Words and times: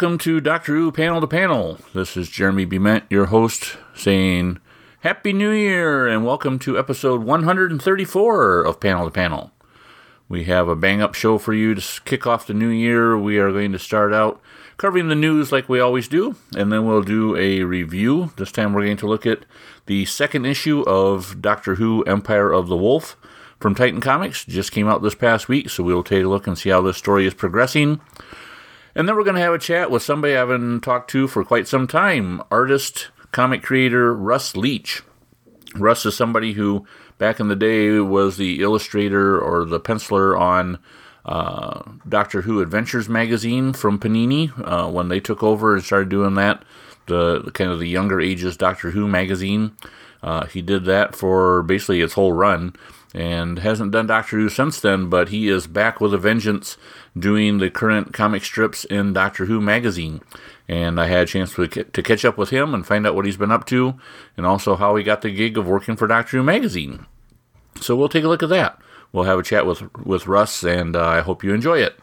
welcome 0.00 0.16
to 0.16 0.40
Doctor 0.40 0.74
Who 0.74 0.90
Panel 0.90 1.20
to 1.20 1.26
Panel. 1.26 1.76
This 1.92 2.16
is 2.16 2.30
Jeremy 2.30 2.64
Bement, 2.64 3.04
your 3.10 3.26
host, 3.26 3.76
saying 3.94 4.58
Happy 5.00 5.30
New 5.30 5.50
Year 5.50 6.08
and 6.08 6.24
welcome 6.24 6.58
to 6.60 6.78
episode 6.78 7.22
134 7.22 8.62
of 8.62 8.80
Panel 8.80 9.04
to 9.04 9.10
Panel. 9.10 9.52
We 10.26 10.44
have 10.44 10.68
a 10.68 10.74
bang 10.74 11.02
up 11.02 11.14
show 11.14 11.36
for 11.36 11.52
you 11.52 11.74
to 11.74 12.00
kick 12.06 12.26
off 12.26 12.46
the 12.46 12.54
new 12.54 12.70
year. 12.70 13.18
We 13.18 13.36
are 13.36 13.52
going 13.52 13.72
to 13.72 13.78
start 13.78 14.14
out 14.14 14.40
covering 14.78 15.08
the 15.08 15.14
news 15.14 15.52
like 15.52 15.68
we 15.68 15.80
always 15.80 16.08
do, 16.08 16.34
and 16.56 16.72
then 16.72 16.86
we'll 16.86 17.02
do 17.02 17.36
a 17.36 17.64
review. 17.64 18.32
This 18.36 18.52
time 18.52 18.72
we're 18.72 18.86
going 18.86 18.96
to 18.96 19.06
look 19.06 19.26
at 19.26 19.44
the 19.84 20.06
second 20.06 20.46
issue 20.46 20.80
of 20.86 21.42
Doctor 21.42 21.74
Who 21.74 22.04
Empire 22.04 22.50
of 22.50 22.68
the 22.68 22.76
Wolf 22.76 23.18
from 23.58 23.74
Titan 23.74 24.00
Comics. 24.00 24.46
Just 24.46 24.72
came 24.72 24.88
out 24.88 25.02
this 25.02 25.14
past 25.14 25.46
week, 25.46 25.68
so 25.68 25.84
we'll 25.84 26.02
take 26.02 26.24
a 26.24 26.28
look 26.28 26.46
and 26.46 26.56
see 26.56 26.70
how 26.70 26.80
this 26.80 26.96
story 26.96 27.26
is 27.26 27.34
progressing. 27.34 28.00
And 29.00 29.08
then 29.08 29.16
we're 29.16 29.24
going 29.24 29.36
to 29.36 29.40
have 29.40 29.54
a 29.54 29.58
chat 29.58 29.90
with 29.90 30.02
somebody 30.02 30.34
I 30.34 30.40
haven't 30.40 30.82
talked 30.82 31.08
to 31.12 31.26
for 31.26 31.42
quite 31.42 31.66
some 31.66 31.86
time 31.86 32.42
artist, 32.50 33.08
comic 33.32 33.62
creator 33.62 34.14
Russ 34.14 34.54
Leach. 34.54 35.00
Russ 35.74 36.04
is 36.04 36.14
somebody 36.14 36.52
who, 36.52 36.84
back 37.16 37.40
in 37.40 37.48
the 37.48 37.56
day, 37.56 37.98
was 38.00 38.36
the 38.36 38.60
illustrator 38.60 39.40
or 39.40 39.64
the 39.64 39.80
penciler 39.80 40.38
on 40.38 40.80
uh, 41.24 41.80
Doctor 42.06 42.42
Who 42.42 42.60
Adventures 42.60 43.08
magazine 43.08 43.72
from 43.72 43.98
Panini 43.98 44.52
uh, 44.70 44.90
when 44.90 45.08
they 45.08 45.18
took 45.18 45.42
over 45.42 45.74
and 45.74 45.82
started 45.82 46.10
doing 46.10 46.34
that. 46.34 46.62
The, 47.06 47.50
kind 47.54 47.70
of 47.70 47.78
the 47.78 47.88
younger 47.88 48.20
ages 48.20 48.58
Doctor 48.58 48.90
Who 48.90 49.08
magazine. 49.08 49.74
Uh, 50.22 50.44
he 50.44 50.60
did 50.60 50.84
that 50.84 51.16
for 51.16 51.62
basically 51.62 52.02
its 52.02 52.12
whole 52.12 52.34
run 52.34 52.74
and 53.14 53.58
hasn't 53.58 53.92
done 53.92 54.06
Doctor 54.06 54.36
Who 54.36 54.48
since 54.48 54.80
then, 54.80 55.08
but 55.08 55.30
he 55.30 55.48
is 55.48 55.66
back 55.66 56.00
with 56.00 56.14
a 56.14 56.18
vengeance 56.18 56.76
doing 57.18 57.58
the 57.58 57.70
current 57.70 58.12
comic 58.12 58.44
strips 58.44 58.84
in 58.84 59.12
Doctor 59.12 59.46
Who 59.46 59.60
magazine. 59.60 60.20
And 60.68 61.00
I 61.00 61.06
had 61.08 61.22
a 61.22 61.26
chance 61.26 61.54
to, 61.54 61.66
to 61.66 62.02
catch 62.02 62.24
up 62.24 62.38
with 62.38 62.50
him 62.50 62.72
and 62.72 62.86
find 62.86 63.06
out 63.06 63.16
what 63.16 63.26
he's 63.26 63.36
been 63.36 63.50
up 63.50 63.66
to, 63.66 63.94
and 64.36 64.46
also 64.46 64.76
how 64.76 64.94
he 64.94 65.02
got 65.02 65.22
the 65.22 65.30
gig 65.30 65.58
of 65.58 65.66
working 65.66 65.96
for 65.96 66.06
Doctor 66.06 66.36
Who 66.36 66.42
magazine. 66.44 67.06
So 67.80 67.96
we'll 67.96 68.08
take 68.08 68.24
a 68.24 68.28
look 68.28 68.42
at 68.42 68.48
that. 68.50 68.78
We'll 69.12 69.24
have 69.24 69.38
a 69.38 69.42
chat 69.42 69.66
with 69.66 69.82
with 69.96 70.28
Russ, 70.28 70.62
and 70.62 70.94
uh, 70.94 71.04
I 71.04 71.20
hope 71.20 71.42
you 71.42 71.52
enjoy 71.52 71.78
it. 71.78 71.98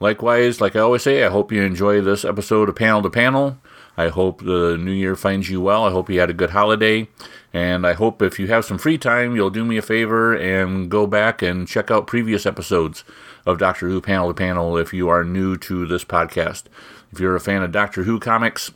Likewise, 0.00 0.60
like 0.60 0.74
I 0.74 0.80
always 0.80 1.02
say, 1.02 1.22
I 1.22 1.30
hope 1.30 1.52
you 1.52 1.62
enjoy 1.62 2.00
this 2.00 2.24
episode 2.24 2.68
of 2.68 2.74
Panel 2.74 3.02
to 3.02 3.10
Panel. 3.10 3.58
I 3.96 4.08
hope 4.08 4.42
the 4.42 4.76
new 4.78 4.92
year 4.92 5.16
finds 5.16 5.50
you 5.50 5.60
well. 5.60 5.84
I 5.84 5.90
hope 5.90 6.08
you 6.08 6.20
had 6.20 6.30
a 6.30 6.34
good 6.34 6.50
holiday. 6.50 7.08
And 7.52 7.86
I 7.86 7.92
hope 7.92 8.22
if 8.22 8.38
you 8.38 8.46
have 8.46 8.64
some 8.64 8.78
free 8.78 8.96
time, 8.96 9.36
you'll 9.36 9.50
do 9.50 9.64
me 9.64 9.76
a 9.76 9.82
favor 9.82 10.34
and 10.34 10.90
go 10.90 11.06
back 11.06 11.42
and 11.42 11.68
check 11.68 11.90
out 11.90 12.06
previous 12.06 12.46
episodes 12.46 13.04
of 13.44 13.58
Doctor 13.58 13.88
Who 13.88 14.00
Panel 14.00 14.28
to 14.28 14.34
Panel 14.34 14.78
if 14.78 14.94
you 14.94 15.08
are 15.08 15.24
new 15.24 15.58
to 15.58 15.86
this 15.86 16.04
podcast. 16.04 16.64
If 17.12 17.20
you're 17.20 17.36
a 17.36 17.40
fan 17.40 17.62
of 17.62 17.72
Doctor 17.72 18.04
Who 18.04 18.18
comics, 18.18 18.72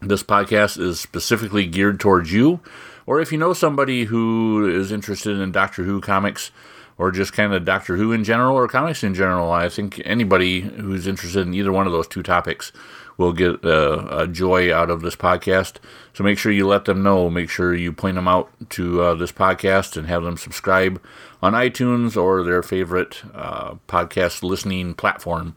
this 0.00 0.22
podcast 0.22 0.78
is 0.78 1.00
specifically 1.00 1.66
geared 1.66 1.98
towards 1.98 2.32
you. 2.32 2.60
Or 3.06 3.20
if 3.20 3.32
you 3.32 3.38
know 3.38 3.52
somebody 3.52 4.04
who 4.04 4.68
is 4.68 4.92
interested 4.92 5.38
in 5.40 5.50
Doctor 5.50 5.82
Who 5.82 6.00
comics, 6.00 6.52
or 6.98 7.10
just 7.10 7.32
kind 7.32 7.52
of 7.52 7.64
Doctor 7.64 7.96
Who 7.96 8.12
in 8.12 8.24
general 8.24 8.56
or 8.56 8.68
comics 8.68 9.04
in 9.04 9.14
general. 9.14 9.50
I 9.50 9.68
think 9.68 10.00
anybody 10.04 10.60
who's 10.62 11.06
interested 11.06 11.46
in 11.46 11.54
either 11.54 11.72
one 11.72 11.86
of 11.86 11.92
those 11.92 12.08
two 12.08 12.22
topics 12.22 12.72
will 13.16 13.32
get 13.32 13.64
uh, 13.64 14.06
a 14.10 14.26
joy 14.26 14.74
out 14.74 14.90
of 14.90 15.02
this 15.02 15.16
podcast. 15.16 15.76
So 16.12 16.24
make 16.24 16.38
sure 16.38 16.52
you 16.52 16.66
let 16.66 16.84
them 16.84 17.02
know. 17.02 17.30
Make 17.30 17.50
sure 17.50 17.74
you 17.74 17.92
point 17.92 18.16
them 18.16 18.28
out 18.28 18.50
to 18.70 19.02
uh, 19.02 19.14
this 19.14 19.32
podcast 19.32 19.96
and 19.96 20.06
have 20.06 20.22
them 20.22 20.36
subscribe 20.36 21.02
on 21.42 21.52
iTunes 21.52 22.16
or 22.16 22.42
their 22.42 22.62
favorite 22.62 23.22
uh, 23.34 23.74
podcast 23.88 24.42
listening 24.42 24.94
platform. 24.94 25.54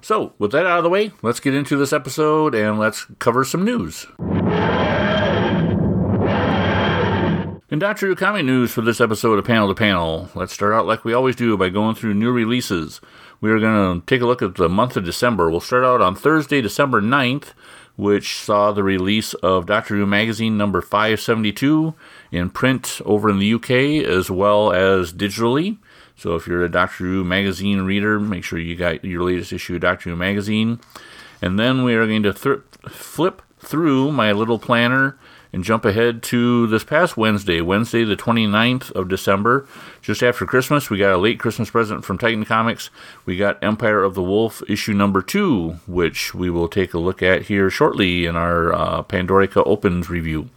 So, 0.00 0.34
with 0.38 0.52
that 0.52 0.66
out 0.66 0.78
of 0.78 0.84
the 0.84 0.90
way, 0.90 1.12
let's 1.22 1.40
get 1.40 1.54
into 1.54 1.78
this 1.78 1.92
episode 1.92 2.54
and 2.54 2.78
let's 2.78 3.06
cover 3.20 3.42
some 3.42 3.64
news. 3.64 4.06
In 7.70 7.80
Who 7.80 8.14
comic 8.14 8.44
news 8.44 8.70
for 8.70 8.82
this 8.82 9.00
episode 9.00 9.38
of 9.38 9.46
Panel 9.46 9.66
to 9.66 9.74
Panel, 9.74 10.28
let's 10.34 10.52
start 10.52 10.74
out 10.74 10.86
like 10.86 11.04
we 11.04 11.14
always 11.14 11.34
do 11.34 11.56
by 11.56 11.70
going 11.70 11.94
through 11.94 12.14
new 12.14 12.30
releases. 12.30 13.00
We 13.44 13.50
are 13.50 13.60
going 13.60 14.00
to 14.00 14.06
take 14.06 14.22
a 14.22 14.26
look 14.26 14.40
at 14.40 14.54
the 14.54 14.70
month 14.70 14.96
of 14.96 15.04
December. 15.04 15.50
We'll 15.50 15.60
start 15.60 15.84
out 15.84 16.00
on 16.00 16.16
Thursday, 16.16 16.62
December 16.62 17.02
9th, 17.02 17.52
which 17.94 18.38
saw 18.38 18.72
the 18.72 18.82
release 18.82 19.34
of 19.34 19.66
Doctor 19.66 19.96
Who 19.96 20.06
Magazine 20.06 20.56
number 20.56 20.80
572 20.80 21.92
in 22.32 22.48
print 22.48 23.02
over 23.04 23.28
in 23.28 23.38
the 23.38 23.52
UK 23.52 23.70
as 24.02 24.30
well 24.30 24.72
as 24.72 25.12
digitally. 25.12 25.76
So 26.16 26.36
if 26.36 26.46
you're 26.46 26.64
a 26.64 26.70
Doctor 26.70 27.04
Who 27.04 27.22
Magazine 27.22 27.82
reader, 27.82 28.18
make 28.18 28.44
sure 28.44 28.58
you 28.58 28.76
got 28.76 29.04
your 29.04 29.22
latest 29.22 29.52
issue 29.52 29.74
of 29.74 29.82
Doctor 29.82 30.08
Who 30.08 30.16
Magazine. 30.16 30.80
And 31.42 31.58
then 31.58 31.84
we 31.84 31.96
are 31.96 32.06
going 32.06 32.22
to 32.22 32.32
th- 32.32 32.60
flip 32.88 33.42
through 33.58 34.10
my 34.10 34.32
little 34.32 34.58
planner 34.58 35.18
and 35.54 35.62
jump 35.62 35.84
ahead 35.84 36.20
to 36.20 36.66
this 36.66 36.82
past 36.82 37.16
Wednesday, 37.16 37.60
Wednesday 37.60 38.02
the 38.02 38.16
29th 38.16 38.90
of 38.90 39.08
December, 39.08 39.68
just 40.02 40.20
after 40.20 40.44
Christmas. 40.44 40.90
We 40.90 40.98
got 40.98 41.14
a 41.14 41.16
late 41.16 41.38
Christmas 41.38 41.70
present 41.70 42.04
from 42.04 42.18
Titan 42.18 42.44
Comics. 42.44 42.90
We 43.24 43.36
got 43.36 43.62
Empire 43.62 44.02
of 44.02 44.14
the 44.14 44.22
Wolf 44.22 44.64
issue 44.68 44.94
number 44.94 45.22
two, 45.22 45.76
which 45.86 46.34
we 46.34 46.50
will 46.50 46.66
take 46.66 46.92
a 46.92 46.98
look 46.98 47.22
at 47.22 47.42
here 47.42 47.70
shortly 47.70 48.26
in 48.26 48.34
our 48.34 48.72
uh, 48.72 49.02
Pandorica 49.04 49.62
Opens 49.64 50.10
review. 50.10 50.50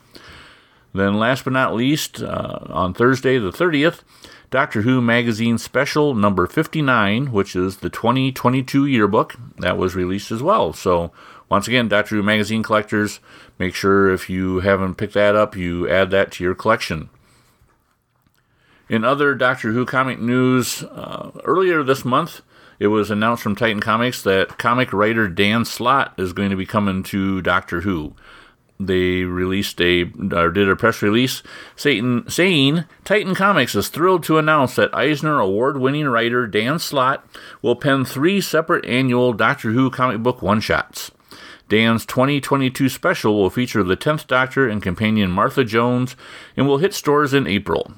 Then, 0.95 1.19
last 1.19 1.43
but 1.43 1.53
not 1.53 1.75
least, 1.75 2.23
uh, 2.23 2.61
on 2.69 2.95
Thursday 2.95 3.37
the 3.37 3.51
30th, 3.51 4.01
Doctor 4.49 4.81
Who 4.81 4.99
Magazine 4.99 5.59
Special 5.59 6.15
number 6.15 6.47
59, 6.47 7.31
which 7.31 7.55
is 7.55 7.77
the 7.77 7.91
2022 7.91 8.87
yearbook, 8.87 9.35
that 9.57 9.77
was 9.77 9.93
released 9.93 10.31
as 10.31 10.41
well. 10.41 10.73
So, 10.73 11.11
once 11.49 11.67
again, 11.67 11.87
Doctor 11.87 12.15
Who 12.15 12.23
Magazine 12.23 12.63
collectors, 12.63 13.19
make 13.57 13.73
sure 13.73 14.11
if 14.11 14.29
you 14.29 14.59
haven't 14.59 14.95
picked 14.95 15.13
that 15.13 15.35
up, 15.35 15.55
you 15.55 15.89
add 15.89 16.11
that 16.11 16.31
to 16.33 16.43
your 16.43 16.55
collection. 16.55 17.09
In 18.89 19.03
other 19.03 19.35
Doctor 19.35 19.71
Who 19.71 19.85
comic 19.85 20.19
news, 20.19 20.83
uh, 20.83 21.31
earlier 21.43 21.83
this 21.83 22.05
month, 22.05 22.41
it 22.79 22.87
was 22.87 23.09
announced 23.09 23.43
from 23.43 23.55
Titan 23.55 23.79
Comics 23.79 24.21
that 24.23 24.57
comic 24.57 24.93
writer 24.93 25.27
Dan 25.27 25.65
Slott 25.65 26.13
is 26.17 26.33
going 26.33 26.51
to 26.51 26.55
be 26.55 26.65
coming 26.65 27.03
to 27.03 27.41
Doctor 27.41 27.81
Who. 27.81 28.13
They 28.79 29.23
released 29.23 29.81
a 29.81 30.03
or 30.31 30.51
did 30.51 30.69
a 30.69 30.75
press 30.75 31.01
release 31.01 31.41
saying, 31.75 32.25
saying 32.29 32.85
Titan 33.03 33.33
Comics 33.33 33.73
is 33.73 33.89
thrilled 33.89 34.23
to 34.25 34.37
announce 34.37 34.75
that 34.75 34.93
Eisner 34.93 35.39
Award-winning 35.39 36.07
writer 36.07 36.45
Dan 36.45 36.77
Slott 36.77 37.25
will 37.63 37.75
pen 37.75 38.05
three 38.05 38.39
separate 38.39 38.85
annual 38.85 39.33
Doctor 39.33 39.71
Who 39.71 39.89
comic 39.89 40.21
book 40.21 40.43
one-shots. 40.43 41.11
Dan's 41.69 42.05
2022 42.05 42.87
special 42.87 43.35
will 43.35 43.49
feature 43.49 43.83
the 43.83 43.97
10th 43.97 44.25
Doctor 44.27 44.69
and 44.69 44.81
companion 44.81 45.31
Martha 45.31 45.65
Jones 45.65 46.15
and 46.55 46.67
will 46.67 46.77
hit 46.77 46.93
stores 46.93 47.33
in 47.33 47.45
April. 47.45 47.91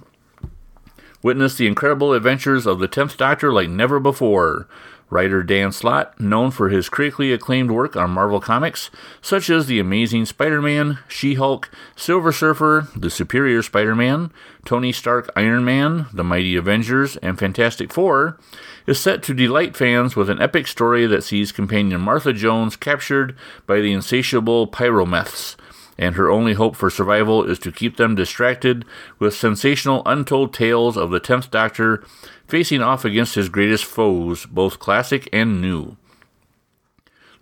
Witness 1.22 1.56
the 1.56 1.68
incredible 1.68 2.14
adventures 2.14 2.66
of 2.66 2.80
the 2.80 2.88
10th 2.88 3.18
Doctor 3.18 3.54
like 3.54 3.70
never 3.70 4.00
before. 4.00 4.68
Writer 5.10 5.44
Dan 5.44 5.72
Slott, 5.72 6.20
known 6.20 6.52
for 6.52 6.70
his 6.70 6.90
critically 6.90 7.34
acclaimed 7.34 7.72
work 7.72 7.96
on 7.96 8.12
Marvel 8.12 8.40
Comics, 8.40 8.90
such 9.22 9.50
as 9.50 9.66
The 9.66 9.80
Amazing 9.80 10.26
Spider 10.26 10.62
Man, 10.62 11.00
She 11.08 11.34
Hulk, 11.34 11.70
Silver 11.96 12.32
Surfer, 12.32 12.88
The 12.96 13.10
Superior 13.10 13.64
Spider 13.64 13.96
Man, 13.96 14.32
Tony 14.66 14.92
Stark 14.92 15.32
Iron 15.36 15.66
Man, 15.66 16.08
The 16.14 16.24
Mighty 16.24 16.56
Avengers, 16.56 17.18
and 17.18 17.40
Fantastic 17.40 17.92
Four, 17.92 18.38
is 18.86 19.00
set 19.00 19.24
to 19.24 19.34
delight 19.34 19.76
fans 19.76 20.16
with 20.16 20.30
an 20.30 20.42
epic 20.42 20.68
story 20.68 21.06
that 21.08 21.24
sees 21.24 21.52
companion 21.52 22.02
Martha 22.02 22.34
Jones 22.34 22.76
captured 22.76 23.36
by 23.66 23.80
the 23.80 23.94
insatiable 23.94 24.68
pyromeths 24.68 25.56
and 26.00 26.16
her 26.16 26.32
only 26.32 26.54
hope 26.54 26.78
for 26.78 26.90
survival 26.90 27.44
is 27.44 27.60
to 27.60 27.74
keep 27.74 27.98
them 27.98 28.16
distracted 28.16 28.86
with 29.20 29.36
sensational 29.36 30.02
untold 30.06 30.54
tales 30.54 30.96
of 30.96 31.12
the 31.12 31.20
10th 31.20 31.52
Doctor 31.52 32.04
facing 32.48 32.82
off 32.82 33.04
against 33.04 33.36
his 33.36 33.50
greatest 33.50 33.84
foes, 33.84 34.46
both 34.46 34.80
classic 34.80 35.28
and 35.34 35.62
new. 35.62 35.98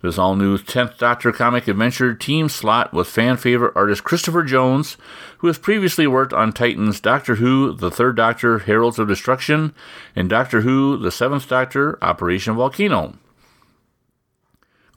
This 0.02 0.18
all 0.18 0.34
new 0.34 0.58
10th 0.58 0.98
Doctor 0.98 1.30
comic 1.30 1.68
adventure 1.68 2.14
team 2.14 2.48
Slott 2.48 2.92
with 2.92 3.06
fan 3.06 3.36
favorite 3.36 3.74
artist 3.76 4.02
Christopher 4.02 4.42
Jones, 4.42 4.96
who 5.38 5.46
has 5.46 5.58
previously 5.58 6.08
worked 6.08 6.32
on 6.32 6.52
Titan's 6.52 7.00
Doctor 7.00 7.36
Who, 7.36 7.72
The 7.72 7.92
Third 7.92 8.16
Doctor, 8.16 8.58
Heralds 8.58 8.98
of 8.98 9.06
Destruction, 9.06 9.72
and 10.16 10.28
Doctor 10.28 10.62
Who, 10.62 10.96
The 10.96 11.12
Seventh 11.12 11.48
Doctor, 11.48 11.96
Operation 12.02 12.56
Volcano. 12.56 13.14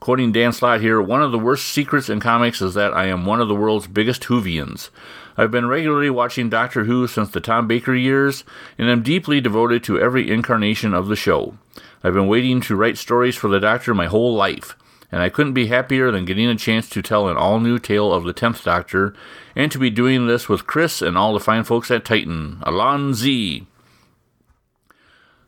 Quoting 0.02 0.32
Dan 0.32 0.52
Slott 0.52 0.80
here, 0.80 1.00
one 1.00 1.22
of 1.22 1.30
the 1.30 1.38
worst 1.38 1.66
secrets 1.66 2.08
in 2.08 2.18
comics 2.18 2.60
is 2.60 2.74
that 2.74 2.92
I 2.92 3.06
am 3.06 3.24
one 3.24 3.40
of 3.40 3.46
the 3.46 3.54
world's 3.54 3.86
biggest 3.86 4.22
Whovians. 4.22 4.90
I've 5.36 5.52
been 5.52 5.68
regularly 5.68 6.10
watching 6.10 6.50
Doctor 6.50 6.86
Who 6.86 7.06
since 7.06 7.30
the 7.30 7.38
Tom 7.38 7.68
Baker 7.68 7.94
years, 7.94 8.42
and 8.76 8.90
am 8.90 9.04
deeply 9.04 9.40
devoted 9.40 9.84
to 9.84 10.00
every 10.00 10.28
incarnation 10.28 10.92
of 10.92 11.06
the 11.06 11.14
show. 11.14 11.56
I've 12.02 12.14
been 12.14 12.26
waiting 12.26 12.60
to 12.62 12.74
write 12.74 12.98
stories 12.98 13.36
for 13.36 13.46
the 13.46 13.60
Doctor 13.60 13.94
my 13.94 14.06
whole 14.06 14.34
life, 14.34 14.76
and 15.12 15.22
I 15.22 15.28
couldn't 15.28 15.52
be 15.52 15.68
happier 15.68 16.10
than 16.10 16.24
getting 16.24 16.48
a 16.48 16.56
chance 16.56 16.88
to 16.88 17.00
tell 17.00 17.28
an 17.28 17.36
all 17.36 17.60
new 17.60 17.78
tale 17.78 18.12
of 18.12 18.24
the 18.24 18.32
Tenth 18.32 18.64
Doctor, 18.64 19.14
and 19.54 19.70
to 19.70 19.78
be 19.78 19.88
doing 19.88 20.26
this 20.26 20.48
with 20.48 20.66
Chris 20.66 21.00
and 21.00 21.16
all 21.16 21.32
the 21.32 21.38
fine 21.38 21.62
folks 21.62 21.92
at 21.92 22.04
Titan. 22.04 22.60
Allons-y. 22.66 23.68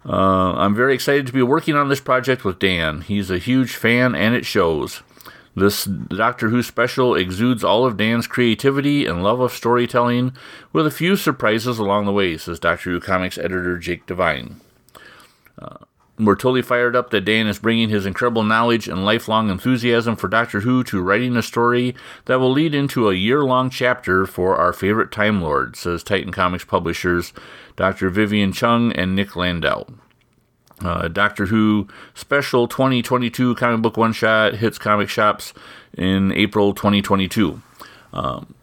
Uh, 0.07 0.53
I'm 0.55 0.75
very 0.75 0.95
excited 0.95 1.27
to 1.27 1.33
be 1.33 1.43
working 1.43 1.77
on 1.77 1.89
this 1.89 2.01
project 2.01 2.45
with 2.45 2.59
Dan. 2.59 3.01
He's 3.01 3.31
a 3.31 3.39
huge 3.39 3.75
fan, 3.77 4.15
and 4.15 4.35
it 4.35 4.45
shows. 4.45 5.03
This 5.57 5.85
Doctor 5.85 6.49
Who 6.49 6.63
special 6.63 7.15
exudes 7.15 7.63
all 7.63 7.87
of 7.87 7.97
Dan's 7.97 8.27
creativity 8.27 9.07
and 9.07 9.23
love 9.23 9.41
of 9.41 9.53
storytelling, 9.53 10.37
with 10.73 10.87
a 10.87 10.91
few 10.91 11.17
surprises 11.17 11.79
along 11.79 12.07
the 12.07 12.13
way, 12.13 12.37
says 12.37 12.59
Doctor 12.59 12.91
Who 12.91 13.01
Comics 13.01 13.39
editor 13.39 13.79
Jake 13.79 14.05
Devine. 14.07 14.61
Uh, 15.59 15.77
we're 16.19 16.37
totally 16.37 16.63
fired 16.63 16.95
up 16.95 17.11
that 17.11 17.25
Dan 17.25 17.47
is 17.47 17.59
bringing 17.59 17.89
his 17.89 18.07
incredible 18.07 18.45
knowledge 18.45 18.87
and 18.87 19.05
lifelong 19.05 19.51
enthusiasm 19.51 20.15
for 20.15 20.29
Doctor 20.29 20.61
Who 20.61 20.85
to 20.85 21.03
writing 21.03 21.37
a 21.37 21.43
story 21.43 21.95
that 22.27 22.39
will 22.39 22.53
lead 22.53 22.75
into 22.75 23.09
a 23.09 23.15
year 23.15 23.43
long 23.43 23.69
chapter 23.69 24.25
for 24.25 24.57
our 24.57 24.73
favorite 24.73 25.11
Time 25.11 25.43
Lord, 25.43 25.75
says 25.77 26.05
Titan 26.05 26.31
Comics 26.31 26.65
publishers 26.65 27.33
Dr. 27.77 28.11
Vivian 28.11 28.53
Cheung 28.53 28.93
and 28.95 29.17
Nick 29.17 29.35
Landau. 29.35 29.87
Uh, 30.81 31.09
Doctor 31.09 31.47
Who 31.47 31.89
Special 32.15 32.69
2022 32.69 33.55
comic 33.57 33.83
book 33.83 33.97
one 33.97 34.13
shot 34.13 34.57
hits 34.57 34.79
comic 34.79 35.09
shops 35.09 35.53
in 35.97 36.33
April 36.33 36.75
2022. 36.75 37.61
Um, 38.13 38.55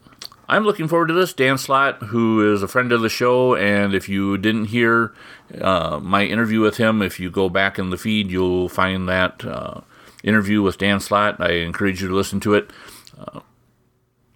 I'm 0.51 0.65
looking 0.65 0.89
forward 0.89 1.07
to 1.07 1.13
this. 1.13 1.31
Dan 1.31 1.57
Slott, 1.57 2.03
who 2.03 2.53
is 2.53 2.61
a 2.61 2.67
friend 2.67 2.91
of 2.91 2.99
the 2.99 3.07
show, 3.07 3.55
and 3.55 3.95
if 3.95 4.09
you 4.09 4.37
didn't 4.37 4.65
hear 4.65 5.13
uh, 5.61 5.97
my 6.03 6.25
interview 6.25 6.59
with 6.59 6.75
him, 6.75 7.01
if 7.01 7.21
you 7.21 7.31
go 7.31 7.47
back 7.47 7.79
in 7.79 7.89
the 7.89 7.97
feed, 7.97 8.29
you'll 8.29 8.67
find 8.67 9.07
that 9.07 9.45
uh, 9.45 9.79
interview 10.25 10.61
with 10.61 10.77
Dan 10.77 10.99
Slott. 10.99 11.39
I 11.39 11.53
encourage 11.53 12.01
you 12.01 12.09
to 12.09 12.13
listen 12.13 12.41
to 12.41 12.55
it. 12.55 12.69
Uh, 13.17 13.39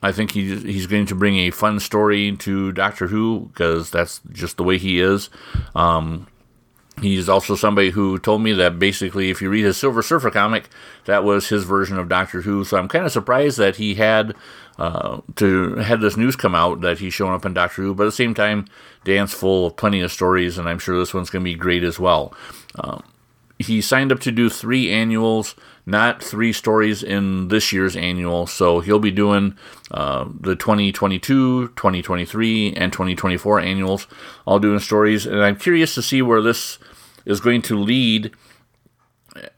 I 0.01 0.13
think 0.13 0.31
he's, 0.31 0.63
he's 0.63 0.88
going 0.88 1.06
to 1.07 1.15
bring 1.15 1.35
a 1.35 1.51
fun 1.51 1.81
story 1.81 2.33
to 2.38 2.71
Doctor 2.71 3.07
Who 3.07 3.50
because 3.51 3.91
that's 3.91 4.21
just 4.31 4.56
the 4.56 4.63
way 4.63 4.77
he 4.77 5.01
is. 5.01 5.29
Um, 5.75 6.27
He's 7.01 7.27
also 7.27 7.56
somebody 7.56 7.89
who 7.89 8.18
told 8.18 8.42
me 8.42 8.53
that 8.53 8.80
basically, 8.80 9.30
if 9.30 9.42
you 9.42 9.50
read 9.50 9.65
his 9.65 9.75
Silver 9.75 10.01
Surfer 10.01 10.31
comic, 10.31 10.69
that 11.06 11.25
was 11.25 11.50
his 11.50 11.65
version 11.65 12.00
of 12.00 12.07
Doctor 12.07 12.42
Who. 12.42 12.63
So 12.63 12.77
I'm 12.77 12.88
kind 12.88 13.06
of 13.06 13.12
surprised 13.12 13.57
that 13.57 13.75
he 13.75 13.95
had 13.95 14.33
uh, 14.77 15.19
to 15.36 15.75
had 15.75 16.00
this 16.00 16.15
news 16.15 16.38
come 16.38 16.56
out 16.56 16.81
that 16.81 17.00
he's 17.00 17.13
showing 17.13 17.33
up 17.33 17.45
in 17.45 17.53
Doctor 17.53 17.81
Who. 17.81 17.94
But 17.94 18.03
at 18.03 18.07
the 18.07 18.12
same 18.13 18.33
time, 18.33 18.65
Dan's 19.03 19.33
full 19.33 19.68
of 19.68 19.75
plenty 19.75 20.00
of 20.01 20.12
stories, 20.12 20.57
and 20.57 20.69
I'm 20.69 20.80
sure 20.80 20.97
this 20.97 21.13
one's 21.13 21.30
going 21.30 21.44
to 21.44 21.51
be 21.51 21.56
great 21.56 21.83
as 21.83 22.00
well. 22.00 22.33
Um, 22.80 23.03
he 23.59 23.81
signed 23.81 24.12
up 24.12 24.19
to 24.21 24.31
do 24.31 24.50
three 24.50 24.89
annuals, 24.89 25.56
not 25.86 26.24
three 26.24 26.52
stories 26.52 27.04
in 27.04 27.50
this 27.50 27.72
year's 27.72 27.96
annual. 27.96 28.48
So 28.48 28.80
he'll 28.80 29.00
be 29.00 29.12
doing 29.12 29.58
uh, 29.92 30.26
the 30.40 30.56
2022, 30.56 31.70
2023, 31.70 32.74
and 32.74 32.92
2024 32.92 33.60
annuals, 33.60 34.08
all 34.46 34.60
doing 34.60 34.80
stories. 34.80 35.26
And 35.26 35.44
I'm 35.44 35.58
curious 35.58 35.94
to 35.96 36.02
see 36.02 36.22
where 36.22 36.42
this 36.42 36.80
is 37.26 37.40
going 37.40 37.62
to 37.64 37.78
lead. 37.78 38.32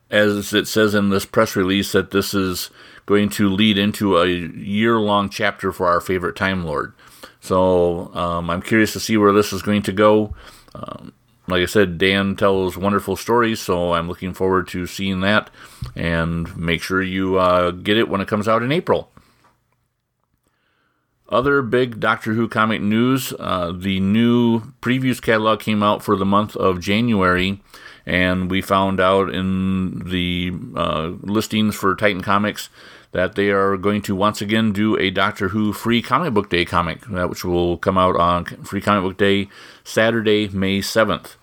As 0.10 0.54
it 0.54 0.68
says 0.68 0.96
in 0.96 1.10
this 1.10 1.26
press 1.26 1.56
release, 1.56 1.92
that 1.92 2.12
this 2.12 2.34
is 2.34 2.70
going 3.06 3.30
to 3.30 3.50
lead 3.50 3.78
into 3.78 4.18
a 4.18 4.28
year 4.28 5.00
long 5.00 5.30
chapter 5.30 5.72
for 5.72 5.88
our 5.88 6.02
favorite 6.02 6.36
Time 6.36 6.66
Lord. 6.66 6.94
So 7.40 8.14
um, 8.14 8.50
I'm 8.50 8.62
curious 8.62 8.94
to 8.94 9.00
see 9.00 9.18
where 9.18 9.34
this 9.34 9.54
is 9.54 9.62
going 9.62 9.84
to 9.84 9.92
go. 9.92 10.34
Um, 10.76 11.14
like 11.48 11.62
I 11.62 11.66
said, 11.66 11.98
Dan 11.98 12.36
tells 12.36 12.78
wonderful 12.78 13.16
stories, 13.16 13.60
so 13.60 13.94
I'm 13.94 14.08
looking 14.08 14.34
forward 14.34 14.68
to 14.70 14.86
seeing 14.86 15.22
that. 15.22 15.50
And 15.96 16.56
make 16.58 16.82
sure 16.82 17.02
you 17.02 17.38
uh, 17.38 17.72
get 17.72 17.98
it 17.98 18.10
when 18.10 18.22
it 18.22 18.28
comes 18.28 18.48
out 18.48 18.64
in 18.64 18.72
April. 18.72 19.12
Other 21.30 21.62
big 21.62 22.00
Doctor 22.00 22.34
Who 22.34 22.48
comic 22.48 22.82
news 22.82 23.34
uh, 23.38 23.74
the 23.76 24.00
new 24.00 24.62
previews 24.82 25.22
catalog 25.22 25.60
came 25.60 25.84
out 25.84 26.02
for 26.02 26.16
the 26.16 26.26
month 26.26 26.56
of 26.56 26.80
January, 26.80 27.62
and 28.06 28.50
we 28.50 28.62
found 28.62 29.02
out 29.02 29.34
in 29.34 30.00
the 30.10 30.54
uh, 30.76 31.12
listings 31.22 31.76
for 31.76 31.96
Titan 31.96 32.22
Comics 32.22 32.70
that 33.12 33.36
they 33.36 33.50
are 33.50 33.78
going 33.78 34.02
to 34.04 34.16
once 34.16 34.42
again 34.42 34.72
do 34.72 34.98
a 34.98 35.10
Doctor 35.10 35.50
Who 35.50 35.74
Free 35.74 36.02
Comic 36.02 36.34
Book 36.34 36.50
Day 36.50 36.66
comic, 36.66 37.06
which 37.06 37.44
will 37.44 37.78
come 37.78 37.98
out 37.98 38.16
on 38.16 38.46
Free 38.46 38.82
Comic 38.82 39.04
Book 39.04 39.18
Day 39.18 39.50
Saturday, 39.84 40.48
May 40.50 40.80
7th. 40.80 41.36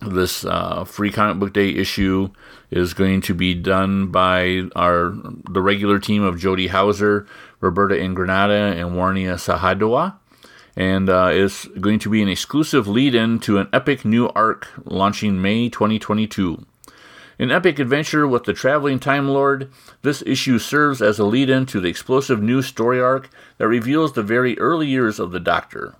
This 0.00 0.44
uh, 0.44 0.84
Free 0.84 1.10
Comic 1.10 1.40
Book 1.40 1.52
Day 1.52 1.70
issue 1.70 2.30
is 2.70 2.94
going 2.94 3.20
to 3.22 3.34
be 3.34 3.54
done 3.54 4.08
by 4.08 4.68
our 4.76 5.12
the 5.50 5.60
regular 5.60 5.98
team 5.98 6.22
of 6.22 6.38
Jody 6.38 6.68
Houser, 6.68 7.26
Roberta 7.60 7.94
Ingranata, 7.94 8.72
and 8.72 8.92
Warnia 8.92 9.34
Sahadewa. 9.34 10.14
And 10.76 11.10
uh, 11.10 11.30
is 11.32 11.68
going 11.80 11.98
to 12.00 12.10
be 12.10 12.22
an 12.22 12.28
exclusive 12.28 12.86
lead 12.86 13.16
in 13.16 13.40
to 13.40 13.58
an 13.58 13.68
epic 13.72 14.04
new 14.04 14.28
arc 14.28 14.68
launching 14.84 15.42
May 15.42 15.68
2022. 15.68 16.64
An 17.40 17.52
epic 17.52 17.78
adventure 17.78 18.26
with 18.26 18.44
the 18.44 18.52
traveling 18.52 18.98
Time 18.98 19.28
Lord, 19.28 19.70
this 20.02 20.24
issue 20.26 20.58
serves 20.58 21.00
as 21.00 21.20
a 21.20 21.24
lead 21.24 21.48
in 21.48 21.66
to 21.66 21.80
the 21.80 21.88
explosive 21.88 22.42
new 22.42 22.62
story 22.62 23.00
arc 23.00 23.30
that 23.58 23.68
reveals 23.68 24.12
the 24.12 24.24
very 24.24 24.58
early 24.58 24.88
years 24.88 25.20
of 25.20 25.30
the 25.30 25.38
Doctor. 25.38 25.94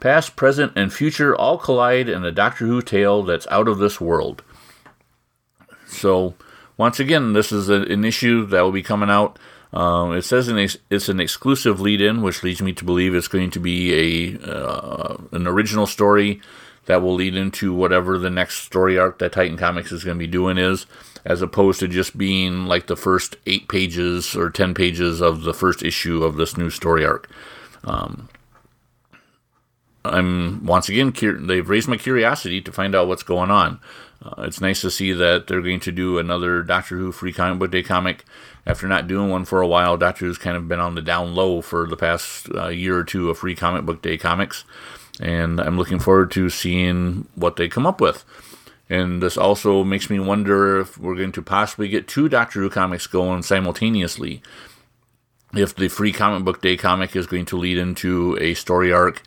Past, 0.00 0.34
present, 0.34 0.72
and 0.76 0.90
future 0.90 1.36
all 1.36 1.58
collide 1.58 2.08
in 2.08 2.24
a 2.24 2.32
Doctor 2.32 2.66
Who 2.66 2.80
tale 2.80 3.22
that's 3.22 3.46
out 3.50 3.68
of 3.68 3.78
this 3.78 4.00
world. 4.00 4.42
So, 5.86 6.34
once 6.78 6.98
again, 6.98 7.34
this 7.34 7.52
is 7.52 7.68
a, 7.68 7.82
an 7.82 8.06
issue 8.06 8.46
that 8.46 8.62
will 8.62 8.72
be 8.72 8.82
coming 8.82 9.10
out. 9.10 9.38
Um, 9.74 10.16
it 10.16 10.22
says 10.22 10.48
ex- 10.48 10.78
it's 10.88 11.10
an 11.10 11.20
exclusive 11.20 11.80
lead 11.80 12.00
in, 12.00 12.22
which 12.22 12.42
leads 12.42 12.62
me 12.62 12.72
to 12.72 12.84
believe 12.84 13.14
it's 13.14 13.28
going 13.28 13.50
to 13.50 13.60
be 13.60 14.38
a 14.40 14.50
uh, 14.50 15.18
an 15.32 15.46
original 15.46 15.86
story 15.86 16.40
that 16.88 17.02
will 17.02 17.14
lead 17.14 17.36
into 17.36 17.74
whatever 17.74 18.18
the 18.18 18.30
next 18.30 18.62
story 18.62 18.98
arc 18.98 19.18
that 19.18 19.32
Titan 19.32 19.58
Comics 19.58 19.92
is 19.92 20.04
going 20.04 20.16
to 20.16 20.18
be 20.18 20.26
doing 20.26 20.56
is, 20.56 20.86
as 21.22 21.42
opposed 21.42 21.80
to 21.80 21.86
just 21.86 22.16
being 22.16 22.64
like 22.64 22.86
the 22.86 22.96
first 22.96 23.36
eight 23.44 23.68
pages 23.68 24.34
or 24.34 24.48
ten 24.48 24.72
pages 24.72 25.20
of 25.20 25.42
the 25.42 25.52
first 25.52 25.82
issue 25.82 26.24
of 26.24 26.36
this 26.36 26.56
new 26.56 26.70
story 26.70 27.04
arc. 27.04 27.30
Um, 27.84 28.30
I'm 30.02 30.64
once 30.64 30.88
again 30.88 31.12
cur- 31.12 31.38
they've 31.38 31.68
raised 31.68 31.88
my 31.88 31.98
curiosity 31.98 32.62
to 32.62 32.72
find 32.72 32.94
out 32.94 33.06
what's 33.06 33.22
going 33.22 33.50
on. 33.50 33.80
Uh, 34.22 34.44
it's 34.44 34.62
nice 34.62 34.80
to 34.80 34.90
see 34.90 35.12
that 35.12 35.46
they're 35.46 35.60
going 35.60 35.80
to 35.80 35.92
do 35.92 36.18
another 36.18 36.62
Doctor 36.62 36.96
Who 36.96 37.12
free 37.12 37.34
comic 37.34 37.58
book 37.58 37.70
day 37.70 37.82
comic 37.82 38.24
after 38.66 38.88
not 38.88 39.06
doing 39.06 39.28
one 39.28 39.44
for 39.44 39.60
a 39.60 39.68
while. 39.68 39.98
Doctor 39.98 40.24
Who's 40.24 40.38
kind 40.38 40.56
of 40.56 40.68
been 40.68 40.80
on 40.80 40.94
the 40.94 41.02
down 41.02 41.34
low 41.34 41.60
for 41.60 41.86
the 41.86 41.98
past 41.98 42.48
uh, 42.54 42.68
year 42.68 42.96
or 42.96 43.04
two 43.04 43.28
of 43.28 43.36
free 43.36 43.54
comic 43.54 43.84
book 43.84 44.00
day 44.00 44.16
comics 44.16 44.64
and 45.20 45.60
I'm 45.60 45.76
looking 45.76 45.98
forward 45.98 46.30
to 46.32 46.50
seeing 46.50 47.28
what 47.34 47.56
they 47.56 47.68
come 47.68 47.86
up 47.86 48.00
with. 48.00 48.24
And 48.90 49.22
this 49.22 49.36
also 49.36 49.84
makes 49.84 50.08
me 50.08 50.18
wonder 50.18 50.80
if 50.80 50.96
we're 50.96 51.16
going 51.16 51.32
to 51.32 51.42
possibly 51.42 51.88
get 51.88 52.08
two 52.08 52.28
Doctor 52.28 52.60
Who 52.60 52.70
comics 52.70 53.06
going 53.06 53.42
simultaneously. 53.42 54.40
If 55.54 55.74
the 55.74 55.88
free 55.88 56.12
comic 56.12 56.44
book 56.44 56.62
day 56.62 56.76
comic 56.76 57.14
is 57.14 57.26
going 57.26 57.46
to 57.46 57.58
lead 57.58 57.78
into 57.78 58.38
a 58.40 58.54
story 58.54 58.92
arc, 58.92 59.22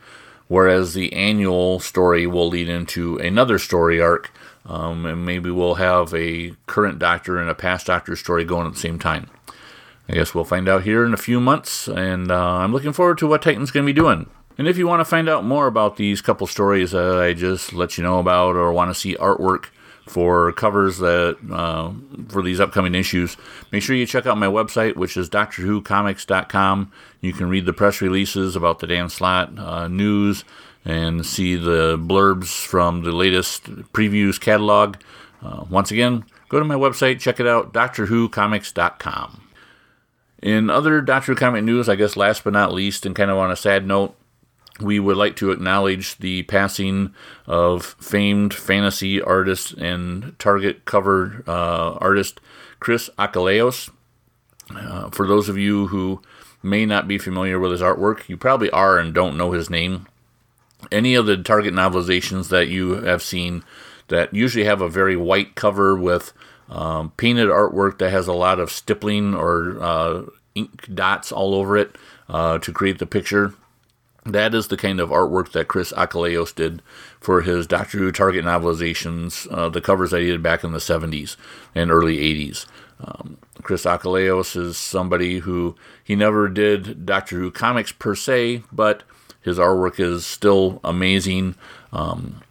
whereas 0.47 0.93
the 0.93 1.13
annual 1.13 1.79
story 1.79 2.25
will 2.25 2.47
lead 2.47 2.69
into 2.69 3.17
another 3.17 3.59
story 3.59 4.01
arc, 4.01 4.31
um, 4.65 5.05
and 5.05 5.25
maybe 5.25 5.49
we'll 5.49 5.75
have 5.75 6.13
a 6.13 6.53
current 6.67 6.99
Doctor 6.99 7.37
and 7.39 7.49
a 7.49 7.55
past 7.55 7.87
Doctor 7.87 8.15
story 8.15 8.45
going 8.45 8.67
at 8.67 8.73
the 8.73 8.79
same 8.79 8.99
time. 8.99 9.29
I 10.09 10.13
guess 10.13 10.35
we'll 10.35 10.43
find 10.43 10.67
out 10.67 10.83
here 10.83 11.05
in 11.05 11.13
a 11.13 11.17
few 11.17 11.39
months, 11.39 11.87
and 11.87 12.31
uh, 12.31 12.57
I'm 12.57 12.73
looking 12.73 12.93
forward 12.93 13.17
to 13.19 13.27
what 13.27 13.41
Titan's 13.41 13.71
going 13.71 13.85
to 13.85 13.93
be 13.93 13.99
doing. 13.99 14.29
And 14.57 14.67
if 14.67 14.77
you 14.77 14.87
want 14.87 14.99
to 14.99 15.05
find 15.05 15.29
out 15.29 15.43
more 15.43 15.67
about 15.67 15.97
these 15.97 16.21
couple 16.21 16.47
stories 16.47 16.91
that 16.91 17.17
I 17.17 17.33
just 17.33 17.73
let 17.73 17.97
you 17.97 18.03
know 18.03 18.19
about, 18.19 18.55
or 18.55 18.71
want 18.71 18.89
to 18.91 18.99
see 18.99 19.15
artwork 19.15 19.65
for 20.07 20.51
covers 20.53 20.97
that 20.97 21.37
uh, 21.51 21.91
for 22.29 22.41
these 22.41 22.59
upcoming 22.59 22.95
issues, 22.95 23.37
make 23.71 23.81
sure 23.81 23.95
you 23.95 24.05
check 24.05 24.25
out 24.25 24.37
my 24.37 24.47
website, 24.47 24.95
which 24.95 25.15
is 25.15 25.29
DoctorWhoComics.com. 25.29 26.91
You 27.21 27.33
can 27.33 27.49
read 27.49 27.65
the 27.65 27.73
press 27.73 28.01
releases 28.01 28.55
about 28.55 28.79
the 28.79 28.87
Dan 28.87 29.09
Slott 29.09 29.57
uh, 29.57 29.87
news 29.87 30.43
and 30.83 31.25
see 31.25 31.55
the 31.55 31.97
blurbs 31.97 32.65
from 32.65 33.03
the 33.03 33.11
latest 33.11 33.65
previews 33.93 34.39
catalog. 34.39 34.97
Uh, 35.41 35.65
once 35.69 35.91
again, 35.91 36.25
go 36.49 36.59
to 36.59 36.65
my 36.65 36.75
website, 36.75 37.19
check 37.19 37.39
it 37.39 37.47
out, 37.47 37.73
DoctorWhoComics.com. 37.73 39.41
In 40.41 40.71
other 40.71 41.01
Doctor 41.01 41.33
Who 41.33 41.35
comic 41.35 41.63
news, 41.63 41.87
I 41.87 41.95
guess 41.95 42.17
last 42.17 42.43
but 42.43 42.53
not 42.53 42.73
least, 42.73 43.05
and 43.05 43.15
kind 43.15 43.29
of 43.29 43.37
on 43.37 43.51
a 43.51 43.55
sad 43.55 43.85
note, 43.85 44.15
we 44.81 44.99
would 44.99 45.17
like 45.17 45.35
to 45.37 45.51
acknowledge 45.51 46.17
the 46.17 46.43
passing 46.43 47.13
of 47.45 47.95
famed 47.99 48.53
fantasy 48.53 49.21
artist 49.21 49.73
and 49.73 50.37
Target 50.39 50.85
cover 50.85 51.43
uh, 51.47 51.93
artist 51.93 52.39
Chris 52.79 53.09
Achilleos. 53.17 53.89
Uh, 54.73 55.09
for 55.09 55.27
those 55.27 55.49
of 55.49 55.57
you 55.57 55.87
who 55.87 56.21
may 56.63 56.85
not 56.85 57.07
be 57.07 57.17
familiar 57.17 57.59
with 57.59 57.71
his 57.71 57.81
artwork, 57.81 58.27
you 58.29 58.37
probably 58.37 58.69
are 58.71 58.97
and 58.97 59.13
don't 59.13 59.37
know 59.37 59.51
his 59.51 59.69
name. 59.69 60.07
Any 60.91 61.15
of 61.15 61.25
the 61.25 61.37
Target 61.37 61.73
novelizations 61.73 62.49
that 62.49 62.67
you 62.67 63.01
have 63.01 63.21
seen 63.21 63.63
that 64.07 64.33
usually 64.33 64.65
have 64.65 64.81
a 64.81 64.89
very 64.89 65.15
white 65.15 65.55
cover 65.55 65.95
with 65.95 66.33
um, 66.69 67.11
painted 67.17 67.49
artwork 67.49 67.97
that 67.99 68.11
has 68.11 68.27
a 68.27 68.33
lot 68.33 68.59
of 68.59 68.71
stippling 68.71 69.35
or 69.35 69.77
uh, 69.81 70.23
ink 70.55 70.93
dots 70.93 71.31
all 71.31 71.53
over 71.53 71.77
it 71.77 71.95
uh, 72.29 72.57
to 72.59 72.71
create 72.71 72.99
the 72.99 73.05
picture 73.05 73.53
that 74.25 74.53
is 74.53 74.67
the 74.67 74.77
kind 74.77 74.99
of 74.99 75.09
artwork 75.09 75.51
that 75.51 75.67
Chris 75.67 75.91
Achilleos 75.93 76.53
did 76.53 76.81
for 77.19 77.41
his 77.41 77.65
Doctor 77.65 77.97
Who 77.97 78.11
Target 78.11 78.45
novelizations, 78.45 79.47
uh, 79.51 79.69
the 79.69 79.81
covers 79.81 80.11
that 80.11 80.21
he 80.21 80.27
did 80.27 80.43
back 80.43 80.63
in 80.63 80.71
the 80.71 80.79
70s 80.79 81.37
and 81.73 81.91
early 81.91 82.17
80s. 82.17 82.65
Um, 83.03 83.37
Chris 83.63 83.83
Achilleos 83.83 84.55
is 84.55 84.77
somebody 84.77 85.39
who 85.39 85.75
he 86.03 86.15
never 86.15 86.47
did 86.49 87.05
Doctor 87.05 87.37
Who 87.37 87.49
comics 87.49 87.91
per 87.91 88.13
se, 88.13 88.63
but 88.71 89.03
his 89.41 89.57
artwork 89.57 89.99
is 89.99 90.25
still 90.25 90.79
amazing. 90.83 91.55
Um, 91.91 92.41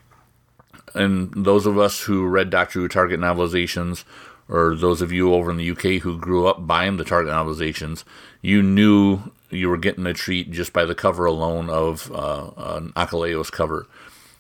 and 0.95 1.33
those 1.33 1.67
of 1.67 1.79
us 1.79 2.01
who 2.01 2.27
read 2.27 2.51
Doctor 2.51 2.81
Who 2.81 2.89
Target 2.89 3.21
novelizations, 3.21 4.05
or 4.49 4.75
those 4.75 5.01
of 5.01 5.13
you 5.13 5.33
over 5.33 5.53
in 5.53 5.57
the 5.57 5.71
UK 5.71 6.03
who 6.03 6.19
grew 6.19 6.49
up 6.49 6.67
buying 6.67 6.97
the 6.97 7.05
Target 7.05 7.33
novelizations, 7.33 8.03
you 8.43 8.61
knew 8.61 9.21
you 9.51 9.69
were 9.69 9.77
getting 9.77 10.07
a 10.07 10.15
treat 10.15 10.51
just 10.51 10.73
by 10.73 10.85
the 10.85 10.95
cover 10.95 11.25
alone 11.25 11.69
of 11.71 12.11
uh, 12.13 12.51
an 12.57 12.93
Achilleos 12.93 13.51
cover. 13.51 13.87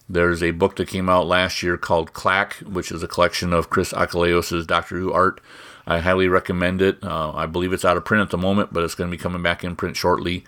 There's 0.09 0.43
a 0.43 0.50
book 0.50 0.76
that 0.76 0.88
came 0.88 1.09
out 1.09 1.26
last 1.26 1.62
year 1.62 1.76
called 1.76 2.12
Clack, 2.12 2.55
which 2.57 2.90
is 2.90 3.02
a 3.02 3.09
collection 3.09 3.52
of 3.52 3.71
Chris 3.71 3.93
Achilleos' 3.93 4.67
Doctor 4.67 4.99
Who 4.99 5.12
art. 5.12 5.40
I 5.87 6.00
highly 6.00 6.29
recommend 6.29 6.83
it. 6.83 7.02
Uh, 7.02 7.33
I 7.33 7.47
believe 7.47 7.73
it's 7.73 7.85
out 7.85 7.97
of 7.97 8.05
print 8.05 8.23
at 8.23 8.31
the 8.31 8.38
moment, 8.38 8.73
but 8.73 8.83
it's 8.83 8.95
going 8.95 9.11
to 9.11 9.17
be 9.17 9.23
coming 9.23 9.43
back 9.43 9.62
in 9.62 9.76
print 9.76 9.97
shortly. 9.97 10.45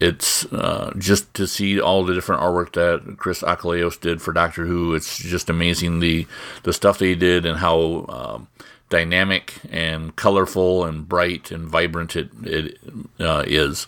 It's 0.00 0.44
uh, 0.52 0.92
just 0.96 1.32
to 1.34 1.46
see 1.46 1.80
all 1.80 2.04
the 2.04 2.14
different 2.14 2.42
artwork 2.42 2.72
that 2.72 3.16
Chris 3.18 3.42
Achilleos 3.42 4.00
did 4.00 4.22
for 4.22 4.32
Doctor 4.32 4.66
Who. 4.66 4.94
It's 4.94 5.18
just 5.18 5.50
amazing 5.50 6.00
the 6.00 6.26
the 6.62 6.72
stuff 6.72 6.98
that 6.98 7.06
he 7.06 7.14
did 7.14 7.46
and 7.46 7.58
how 7.58 8.06
um, 8.08 8.48
dynamic 8.88 9.54
and 9.70 10.16
colorful 10.16 10.84
and 10.84 11.08
bright 11.08 11.50
and 11.50 11.68
vibrant 11.68 12.16
it, 12.16 12.30
it 12.42 12.78
uh, 13.20 13.44
is. 13.46 13.86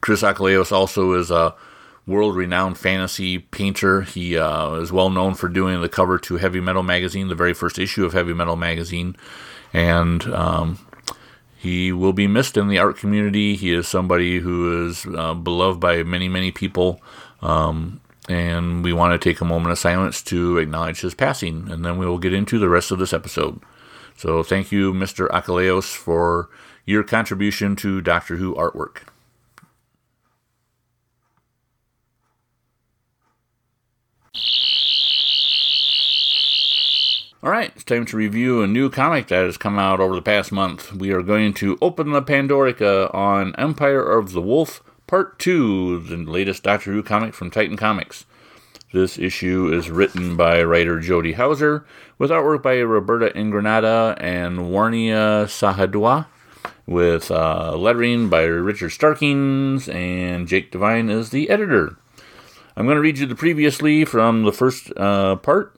Chris 0.00 0.22
Achilleos 0.22 0.72
also 0.72 1.12
is 1.12 1.30
a 1.30 1.54
world 2.06 2.34
renowned 2.36 2.76
fantasy 2.78 3.38
painter. 3.38 4.02
He 4.02 4.36
uh, 4.36 4.74
is 4.74 4.90
well 4.90 5.10
known 5.10 5.34
for 5.34 5.48
doing 5.48 5.80
the 5.80 5.88
cover 5.88 6.18
to 6.18 6.36
Heavy 6.36 6.60
Metal 6.60 6.82
Magazine, 6.82 7.28
the 7.28 7.34
very 7.34 7.54
first 7.54 7.78
issue 7.78 8.04
of 8.04 8.12
Heavy 8.12 8.34
Metal 8.34 8.56
Magazine. 8.56 9.16
And 9.72 10.24
um, 10.26 10.78
he 11.56 11.92
will 11.92 12.12
be 12.12 12.26
missed 12.26 12.56
in 12.56 12.68
the 12.68 12.78
art 12.78 12.96
community. 12.96 13.54
He 13.54 13.72
is 13.72 13.86
somebody 13.86 14.40
who 14.40 14.88
is 14.88 15.06
uh, 15.06 15.34
beloved 15.34 15.78
by 15.78 16.02
many, 16.02 16.28
many 16.28 16.50
people. 16.50 17.00
Um, 17.40 18.00
and 18.28 18.84
we 18.84 18.92
want 18.92 19.12
to 19.12 19.30
take 19.30 19.40
a 19.40 19.44
moment 19.44 19.72
of 19.72 19.78
silence 19.78 20.22
to 20.24 20.58
acknowledge 20.58 21.00
his 21.00 21.14
passing, 21.14 21.68
and 21.70 21.84
then 21.84 21.98
we 21.98 22.06
will 22.06 22.18
get 22.18 22.32
into 22.32 22.58
the 22.58 22.68
rest 22.68 22.90
of 22.90 22.98
this 22.98 23.12
episode. 23.12 23.60
So, 24.16 24.42
thank 24.42 24.70
you, 24.70 24.92
Mr. 24.92 25.28
Achilleos, 25.28 25.94
for 25.94 26.48
your 26.84 27.02
contribution 27.02 27.76
to 27.76 28.00
Doctor 28.00 28.36
Who 28.36 28.54
artwork. 28.54 29.02
All 37.44 37.50
right, 37.50 37.72
it's 37.74 37.82
time 37.82 38.06
to 38.06 38.16
review 38.16 38.62
a 38.62 38.68
new 38.68 38.88
comic 38.88 39.26
that 39.26 39.44
has 39.44 39.56
come 39.56 39.76
out 39.76 39.98
over 39.98 40.14
the 40.14 40.22
past 40.22 40.52
month. 40.52 40.92
We 40.92 41.10
are 41.10 41.22
going 41.22 41.54
to 41.54 41.76
open 41.82 42.12
the 42.12 42.22
Pandorica 42.22 43.12
on 43.12 43.52
Empire 43.56 44.00
of 44.16 44.30
the 44.30 44.40
Wolf 44.40 44.80
Part 45.12 45.38
2, 45.40 46.04
the 46.08 46.16
latest 46.16 46.62
Doctor 46.62 46.90
Who 46.90 47.02
comic 47.02 47.34
from 47.34 47.50
Titan 47.50 47.76
Comics. 47.76 48.24
This 48.94 49.18
issue 49.18 49.70
is 49.70 49.90
written 49.90 50.38
by 50.38 50.62
writer 50.62 51.00
Jody 51.00 51.32
Houser, 51.32 51.84
with 52.16 52.30
artwork 52.30 52.62
by 52.62 52.78
Roberta 52.78 53.30
Ingranata 53.36 54.16
and 54.18 54.60
Warnia 54.60 55.44
Sahadewa, 55.44 56.28
with 56.86 57.30
uh, 57.30 57.76
lettering 57.76 58.30
by 58.30 58.44
Richard 58.44 58.88
Starkings, 58.88 59.86
and 59.86 60.48
Jake 60.48 60.70
Devine 60.70 61.10
is 61.10 61.28
the 61.28 61.50
editor. 61.50 61.98
I'm 62.74 62.86
going 62.86 62.96
to 62.96 63.02
read 63.02 63.18
you 63.18 63.26
the 63.26 63.34
previously 63.34 64.06
from 64.06 64.44
the 64.44 64.52
first 64.52 64.96
uh, 64.96 65.36
part. 65.36 65.76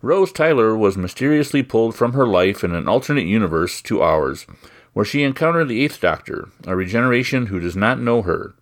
Rose 0.00 0.32
Tyler 0.32 0.76
was 0.76 0.96
mysteriously 0.96 1.62
pulled 1.62 1.94
from 1.94 2.14
her 2.14 2.26
life 2.26 2.64
in 2.64 2.74
an 2.74 2.88
alternate 2.88 3.26
universe 3.26 3.80
to 3.82 4.02
ours, 4.02 4.44
where 4.92 5.04
she 5.04 5.22
encountered 5.22 5.68
the 5.68 5.84
Eighth 5.84 6.00
Doctor, 6.00 6.48
a 6.66 6.74
regeneration 6.74 7.46
who 7.46 7.60
does 7.60 7.76
not 7.76 8.00
know 8.00 8.22
her. 8.22 8.56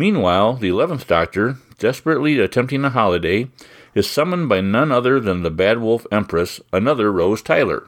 Meanwhile, 0.00 0.54
the 0.54 0.68
Eleventh 0.68 1.06
Doctor, 1.06 1.58
desperately 1.78 2.38
attempting 2.38 2.86
a 2.86 2.88
holiday, 2.88 3.50
is 3.94 4.08
summoned 4.08 4.48
by 4.48 4.62
none 4.62 4.90
other 4.90 5.20
than 5.20 5.42
the 5.42 5.50
Bad 5.50 5.78
Wolf 5.78 6.06
Empress, 6.10 6.58
another 6.72 7.12
Rose 7.12 7.42
Tyler. 7.42 7.86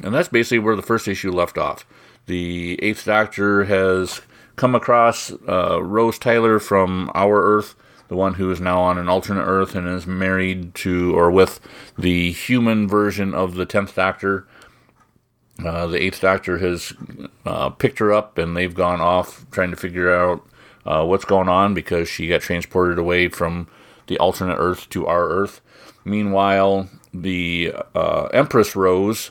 And 0.00 0.14
that's 0.14 0.28
basically 0.28 0.60
where 0.60 0.76
the 0.76 0.80
first 0.80 1.08
issue 1.08 1.32
left 1.32 1.58
off. 1.58 1.84
The 2.26 2.78
Eighth 2.80 3.04
Doctor 3.04 3.64
has 3.64 4.20
come 4.54 4.76
across 4.76 5.32
uh, 5.48 5.82
Rose 5.82 6.20
Tyler 6.20 6.60
from 6.60 7.10
our 7.16 7.42
Earth, 7.42 7.74
the 8.06 8.14
one 8.14 8.34
who 8.34 8.48
is 8.52 8.60
now 8.60 8.80
on 8.80 8.96
an 8.96 9.08
alternate 9.08 9.42
Earth 9.42 9.74
and 9.74 9.88
is 9.88 10.06
married 10.06 10.72
to 10.76 11.18
or 11.18 11.32
with 11.32 11.58
the 11.98 12.30
human 12.30 12.86
version 12.86 13.34
of 13.34 13.56
the 13.56 13.66
Tenth 13.66 13.96
Doctor. 13.96 14.46
Uh, 15.66 15.88
the 15.88 16.00
Eighth 16.00 16.20
Doctor 16.20 16.58
has 16.58 16.92
uh, 17.44 17.70
picked 17.70 17.98
her 17.98 18.12
up, 18.12 18.38
and 18.38 18.56
they've 18.56 18.72
gone 18.72 19.00
off 19.00 19.44
trying 19.50 19.72
to 19.72 19.76
figure 19.76 20.14
out 20.14 20.44
uh, 20.88 21.04
what's 21.04 21.26
going 21.26 21.48
on 21.48 21.74
because 21.74 22.08
she 22.08 22.28
got 22.28 22.40
transported 22.40 22.98
away 22.98 23.28
from 23.28 23.68
the 24.06 24.18
alternate 24.18 24.56
Earth 24.56 24.88
to 24.88 25.06
our 25.06 25.28
Earth. 25.28 25.60
Meanwhile, 26.04 26.88
the 27.12 27.74
uh, 27.94 28.28
Empress 28.32 28.74
Rose 28.74 29.30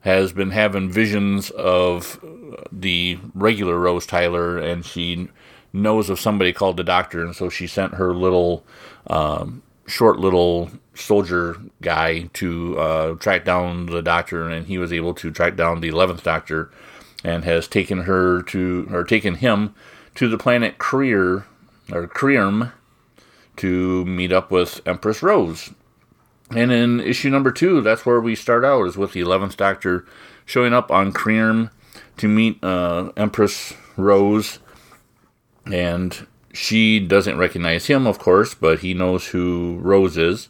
has 0.00 0.32
been 0.32 0.50
having 0.50 0.90
visions 0.90 1.50
of 1.50 2.20
the 2.70 3.18
regular 3.34 3.78
Rose 3.78 4.06
Tyler, 4.06 4.58
and 4.58 4.84
she 4.84 5.28
knows 5.72 6.10
of 6.10 6.20
somebody 6.20 6.52
called 6.52 6.76
the 6.76 6.84
Doctor, 6.84 7.24
and 7.24 7.34
so 7.34 7.48
she 7.48 7.66
sent 7.66 7.94
her 7.94 8.14
little 8.14 8.64
um, 9.06 9.62
short 9.86 10.18
little 10.18 10.70
soldier 10.94 11.56
guy 11.80 12.28
to 12.34 12.78
uh, 12.78 13.14
track 13.14 13.46
down 13.46 13.86
the 13.86 14.02
Doctor, 14.02 14.48
and 14.48 14.66
he 14.66 14.76
was 14.76 14.92
able 14.92 15.14
to 15.14 15.30
track 15.30 15.56
down 15.56 15.80
the 15.80 15.88
eleventh 15.88 16.22
Doctor, 16.22 16.70
and 17.24 17.44
has 17.44 17.66
taken 17.66 18.00
her 18.02 18.42
to 18.42 18.88
or 18.92 19.04
taken 19.04 19.36
him 19.36 19.74
to 20.18 20.28
the 20.28 20.36
planet 20.36 20.78
Krier, 20.78 21.44
or 21.92 22.08
Kreerm 22.08 22.72
to 23.54 24.04
meet 24.04 24.32
up 24.32 24.50
with 24.50 24.80
Empress 24.84 25.22
Rose. 25.22 25.70
And 26.50 26.72
in 26.72 26.98
issue 26.98 27.30
number 27.30 27.52
two, 27.52 27.80
that's 27.82 28.04
where 28.04 28.20
we 28.20 28.34
start 28.34 28.64
out, 28.64 28.84
is 28.88 28.96
with 28.96 29.12
the 29.12 29.20
11th 29.20 29.56
Doctor 29.56 30.04
showing 30.44 30.74
up 30.74 30.90
on 30.90 31.12
Kreerm 31.12 31.70
to 32.16 32.26
meet 32.26 32.58
uh, 32.64 33.12
Empress 33.16 33.74
Rose. 33.96 34.58
And 35.66 36.26
she 36.52 36.98
doesn't 36.98 37.38
recognize 37.38 37.86
him, 37.86 38.04
of 38.04 38.18
course, 38.18 38.56
but 38.56 38.80
he 38.80 38.94
knows 38.94 39.28
who 39.28 39.78
Rose 39.80 40.16
is. 40.16 40.48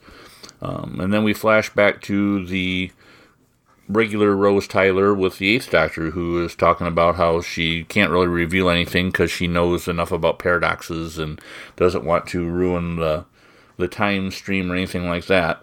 Um, 0.63 0.99
and 0.99 1.13
then 1.13 1.25
we 1.25 1.35
flash 1.35 1.69
back 1.75 2.01
to 2.03 2.47
the 2.47 2.91
regular 3.89 4.37
Rose 4.37 4.69
Tyler 4.69 5.15
with 5.15 5.39
the 5.39 5.55
Eighth 5.55 5.71
Doctor, 5.71 6.11
who 6.11 6.45
is 6.45 6.55
talking 6.55 6.87
about 6.87 7.17
how 7.17 7.41
she 7.41 7.85
can't 7.85 8.11
really 8.11 8.27
reveal 8.27 8.69
anything 8.69 9.11
because 9.11 9.31
she 9.31 9.47
knows 9.47 9.89
enough 9.89 10.13
about 10.13 10.39
paradoxes 10.39 11.19
and 11.19 11.41
doesn't 11.77 12.05
want 12.05 12.27
to 12.29 12.49
ruin 12.49 12.97
the 12.97 13.25
the 13.79 13.89
time 13.89 14.31
stream 14.31 14.71
or 14.71 14.75
anything 14.75 15.09
like 15.09 15.27
that. 15.27 15.63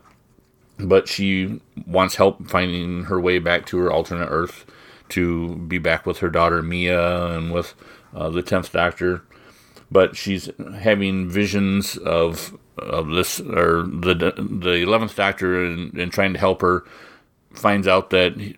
But 0.80 1.08
she 1.08 1.62
wants 1.86 2.16
help 2.16 2.50
finding 2.50 3.06
her 3.06 3.20
way 3.20 3.40
back 3.40 3.66
to 3.68 3.78
her 3.78 3.92
alternate 3.92 4.30
Earth 4.30 4.66
to 5.10 5.56
be 5.58 5.78
back 5.78 6.06
with 6.06 6.20
her 6.20 6.30
daughter 6.30 6.62
Mia 6.62 7.28
and 7.28 7.52
with 7.54 7.76
uh, 8.14 8.30
the 8.30 8.42
Tenth 8.42 8.72
Doctor. 8.72 9.24
But 9.92 10.16
she's 10.16 10.50
having 10.80 11.30
visions 11.30 11.96
of 11.98 12.58
of 12.78 13.10
this 13.10 13.40
or 13.40 13.84
the 13.84 14.34
the 14.38 14.82
Eleventh 14.82 15.16
Doctor 15.16 15.64
and, 15.64 15.94
and 15.94 16.12
trying 16.12 16.34
to 16.34 16.40
help 16.40 16.62
her 16.62 16.84
finds 17.58 17.88
out 17.88 18.10
that 18.12 18.56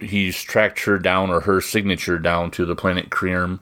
he's 0.00 0.42
tracked 0.42 0.84
her 0.84 0.98
down 0.98 1.30
or 1.30 1.40
her 1.40 1.60
signature 1.60 2.18
down 2.18 2.50
to 2.52 2.64
the 2.64 2.76
planet 2.76 3.10
Kreerm, 3.10 3.60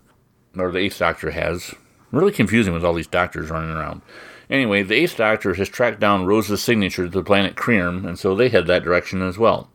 or 0.57 0.71
the 0.71 0.79
Eighth 0.79 0.99
Doctor 0.99 1.31
has. 1.31 1.75
Really 2.11 2.33
confusing 2.33 2.73
with 2.73 2.85
all 2.85 2.95
these 2.95 3.07
doctors 3.07 3.51
running 3.51 3.71
around. 3.77 4.01
Anyway, 4.49 4.83
the 4.83 4.95
Eighth 4.95 5.17
Doctor 5.17 5.55
has 5.55 5.69
tracked 5.69 6.01
down 6.01 6.25
Rose's 6.25 6.63
signature 6.63 7.05
to 7.05 7.11
the 7.11 7.23
planet 7.23 7.55
Kreerm, 7.55 8.07
and 8.07 8.19
so 8.19 8.35
they 8.35 8.49
head 8.49 8.67
that 8.67 8.83
direction 8.83 9.21
as 9.21 9.37
well. 9.37 9.69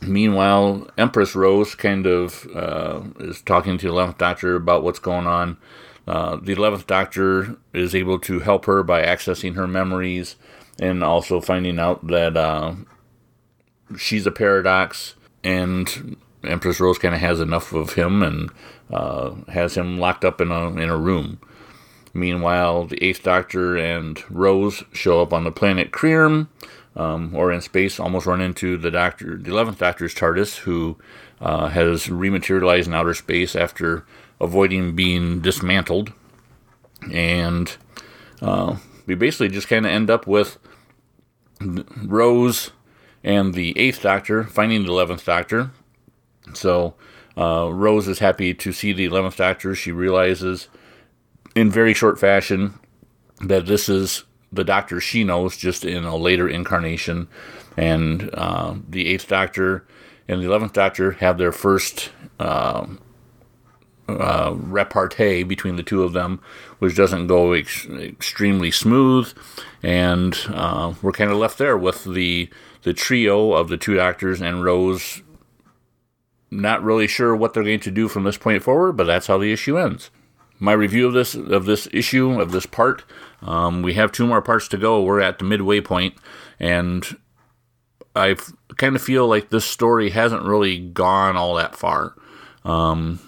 Meanwhile, 0.00 0.88
Empress 0.96 1.34
Rose 1.34 1.74
kind 1.74 2.06
of 2.06 2.46
uh, 2.54 3.02
is 3.20 3.42
talking 3.42 3.78
to 3.78 3.86
the 3.86 3.92
Eleventh 3.92 4.18
Doctor 4.18 4.56
about 4.56 4.82
what's 4.82 4.98
going 4.98 5.26
on. 5.26 5.56
Uh, 6.06 6.36
the 6.36 6.52
Eleventh 6.52 6.86
Doctor 6.86 7.56
is 7.72 7.94
able 7.94 8.18
to 8.20 8.40
help 8.40 8.64
her 8.64 8.82
by 8.82 9.02
accessing 9.02 9.54
her 9.54 9.66
memories 9.66 10.36
and 10.80 11.04
also 11.04 11.40
finding 11.40 11.78
out 11.78 12.06
that 12.06 12.36
uh, 12.36 12.74
she's 13.96 14.26
a 14.26 14.30
paradox, 14.30 15.14
and 15.42 16.16
Empress 16.44 16.80
Rose 16.80 16.98
kind 16.98 17.14
of 17.14 17.20
has 17.20 17.40
enough 17.40 17.72
of 17.72 17.94
him 17.94 18.22
and 18.22 18.50
uh, 18.90 19.34
has 19.48 19.76
him 19.76 19.98
locked 19.98 20.24
up 20.24 20.40
in 20.40 20.50
a 20.50 20.68
in 20.70 20.88
a 20.88 20.96
room. 20.96 21.40
Meanwhile, 22.14 22.86
the 22.86 23.02
Eighth 23.04 23.22
Doctor 23.22 23.76
and 23.76 24.22
Rose 24.30 24.82
show 24.92 25.20
up 25.20 25.32
on 25.32 25.44
the 25.44 25.52
planet 25.52 25.92
Kreerm, 25.92 26.48
um, 26.96 27.34
or 27.34 27.52
in 27.52 27.60
space, 27.60 28.00
almost 28.00 28.26
run 28.26 28.40
into 28.40 28.76
the 28.76 28.90
Doctor, 28.90 29.36
the 29.36 29.50
Eleventh 29.50 29.78
Doctor's 29.78 30.14
TARDIS, 30.14 30.58
who 30.58 30.96
uh, 31.40 31.68
has 31.68 32.06
rematerialized 32.06 32.86
in 32.86 32.94
outer 32.94 33.14
space 33.14 33.54
after 33.54 34.04
avoiding 34.40 34.96
being 34.96 35.40
dismantled. 35.40 36.12
And 37.12 37.76
uh, 38.42 38.76
we 39.06 39.14
basically 39.14 39.48
just 39.48 39.68
kind 39.68 39.86
of 39.86 39.92
end 39.92 40.10
up 40.10 40.26
with 40.26 40.58
Rose 41.60 42.70
and 43.22 43.54
the 43.54 43.78
Eighth 43.78 44.02
Doctor 44.02 44.44
finding 44.44 44.84
the 44.84 44.90
Eleventh 44.90 45.24
Doctor. 45.24 45.70
So 46.54 46.94
uh, 47.36 47.70
Rose 47.72 48.08
is 48.08 48.18
happy 48.18 48.54
to 48.54 48.72
see 48.72 48.92
the 48.92 49.04
Eleventh 49.04 49.36
Doctor. 49.36 49.74
She 49.74 49.92
realizes 49.92 50.68
in 51.54 51.70
very 51.70 51.94
short 51.94 52.18
fashion 52.18 52.78
that 53.40 53.66
this 53.66 53.88
is 53.88 54.24
the 54.52 54.64
Doctor 54.64 55.00
she 55.00 55.24
knows, 55.24 55.56
just 55.56 55.84
in 55.84 56.04
a 56.04 56.16
later 56.16 56.48
incarnation. 56.48 57.28
And 57.76 58.30
uh, 58.34 58.76
the 58.88 59.08
Eighth 59.08 59.28
Doctor 59.28 59.86
and 60.26 60.42
the 60.42 60.46
Eleventh 60.46 60.72
Doctor 60.72 61.12
have 61.12 61.38
their 61.38 61.52
first 61.52 62.10
uh, 62.40 62.86
uh, 64.08 64.54
repartee 64.56 65.42
between 65.42 65.76
the 65.76 65.82
two 65.82 66.02
of 66.02 66.12
them, 66.12 66.40
which 66.78 66.96
doesn't 66.96 67.26
go 67.26 67.52
ex- 67.52 67.86
extremely 67.86 68.70
smooth, 68.70 69.32
and 69.82 70.38
uh, 70.48 70.94
we're 71.02 71.12
kind 71.12 71.30
of 71.30 71.36
left 71.36 71.58
there 71.58 71.76
with 71.76 72.04
the 72.04 72.48
the 72.88 72.94
trio 72.94 73.52
of 73.52 73.68
the 73.68 73.76
two 73.76 73.96
doctors 73.96 74.40
and 74.40 74.64
Rose. 74.64 75.20
Not 76.50 76.82
really 76.82 77.06
sure 77.06 77.36
what 77.36 77.52
they're 77.52 77.62
going 77.62 77.80
to 77.80 77.90
do 77.90 78.08
from 78.08 78.24
this 78.24 78.38
point 78.38 78.62
forward, 78.62 78.92
but 78.92 79.04
that's 79.04 79.26
how 79.26 79.36
the 79.36 79.52
issue 79.52 79.76
ends. 79.76 80.10
My 80.58 80.72
review 80.72 81.06
of 81.06 81.12
this 81.12 81.34
of 81.34 81.66
this 81.66 81.86
issue 81.92 82.40
of 82.40 82.50
this 82.50 82.64
part. 82.64 83.04
Um, 83.42 83.82
we 83.82 83.92
have 83.92 84.10
two 84.10 84.26
more 84.26 84.40
parts 84.40 84.68
to 84.68 84.78
go. 84.78 85.02
We're 85.02 85.20
at 85.20 85.38
the 85.38 85.44
midway 85.44 85.82
point, 85.82 86.14
and 86.58 87.04
I 88.16 88.36
kind 88.78 88.96
of 88.96 89.02
feel 89.02 89.28
like 89.28 89.50
this 89.50 89.66
story 89.66 90.08
hasn't 90.08 90.46
really 90.46 90.78
gone 90.78 91.36
all 91.36 91.56
that 91.56 91.76
far. 91.76 92.14
Um, 92.64 93.20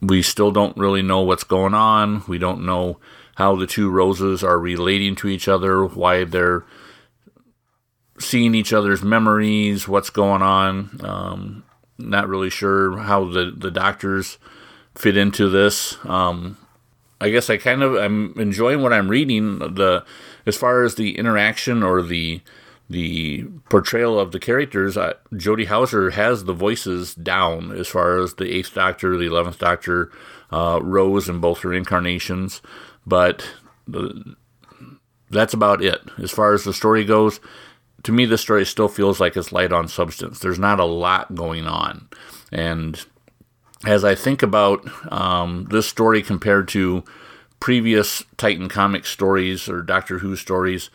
we 0.00 0.22
still 0.22 0.52
don't 0.52 0.76
really 0.76 1.02
know 1.02 1.22
what's 1.22 1.42
going 1.42 1.74
on. 1.74 2.22
We 2.28 2.38
don't 2.38 2.64
know 2.64 3.00
how 3.34 3.56
the 3.56 3.66
two 3.66 3.90
roses 3.90 4.44
are 4.44 4.60
relating 4.60 5.16
to 5.16 5.26
each 5.26 5.48
other, 5.48 5.84
why 5.84 6.22
they're 6.22 6.64
seeing 8.20 8.54
each 8.54 8.72
other's 8.72 9.02
memories, 9.02 9.88
what's 9.88 10.10
going 10.10 10.42
on. 10.42 11.00
Um, 11.02 11.64
not 11.98 12.28
really 12.28 12.50
sure 12.50 12.98
how 12.98 13.24
the, 13.24 13.52
the 13.56 13.70
doctors 13.70 14.38
fit 14.94 15.16
into 15.16 15.48
this. 15.48 15.96
Um, 16.04 16.56
I 17.20 17.30
guess 17.30 17.50
I 17.50 17.58
kind 17.58 17.82
of 17.82 17.94
I'm 17.94 18.32
enjoying 18.38 18.82
what 18.82 18.92
I'm 18.92 19.08
reading. 19.08 19.58
The 19.58 20.04
as 20.46 20.56
far 20.56 20.82
as 20.84 20.94
the 20.94 21.18
interaction 21.18 21.82
or 21.82 22.02
the 22.02 22.40
the 22.88 23.44
portrayal 23.68 24.18
of 24.18 24.32
the 24.32 24.40
characters, 24.40 24.96
uh, 24.96 25.14
Jody 25.36 25.66
Houser 25.66 26.10
has 26.10 26.44
the 26.44 26.52
voices 26.52 27.14
down 27.14 27.70
as 27.70 27.86
far 27.86 28.18
as 28.18 28.34
the 28.34 28.52
Eighth 28.52 28.74
Doctor, 28.74 29.16
the 29.16 29.26
Eleventh 29.26 29.58
Doctor, 29.58 30.10
uh, 30.50 30.80
Rose 30.82 31.28
and 31.28 31.40
both 31.40 31.60
her 31.60 31.72
incarnations, 31.72 32.60
but 33.06 33.46
the, 33.86 34.34
that's 35.30 35.54
about 35.54 35.84
it 35.84 36.00
as 36.18 36.32
far 36.32 36.52
as 36.52 36.64
the 36.64 36.72
story 36.72 37.04
goes. 37.04 37.38
To 38.04 38.12
me, 38.12 38.24
the 38.24 38.38
story 38.38 38.64
still 38.64 38.88
feels 38.88 39.20
like 39.20 39.36
it's 39.36 39.52
light 39.52 39.72
on 39.72 39.88
substance. 39.88 40.38
There's 40.38 40.58
not 40.58 40.80
a 40.80 40.84
lot 40.84 41.34
going 41.34 41.66
on, 41.66 42.08
and 42.50 43.04
as 43.86 44.04
I 44.04 44.14
think 44.14 44.42
about 44.42 44.86
um, 45.12 45.66
this 45.70 45.86
story 45.86 46.22
compared 46.22 46.68
to 46.68 47.04
previous 47.60 48.24
Titan 48.36 48.68
comic 48.68 49.04
stories 49.06 49.68
or 49.68 49.82
Doctor 49.82 50.18
Who 50.18 50.36
stories 50.36 50.90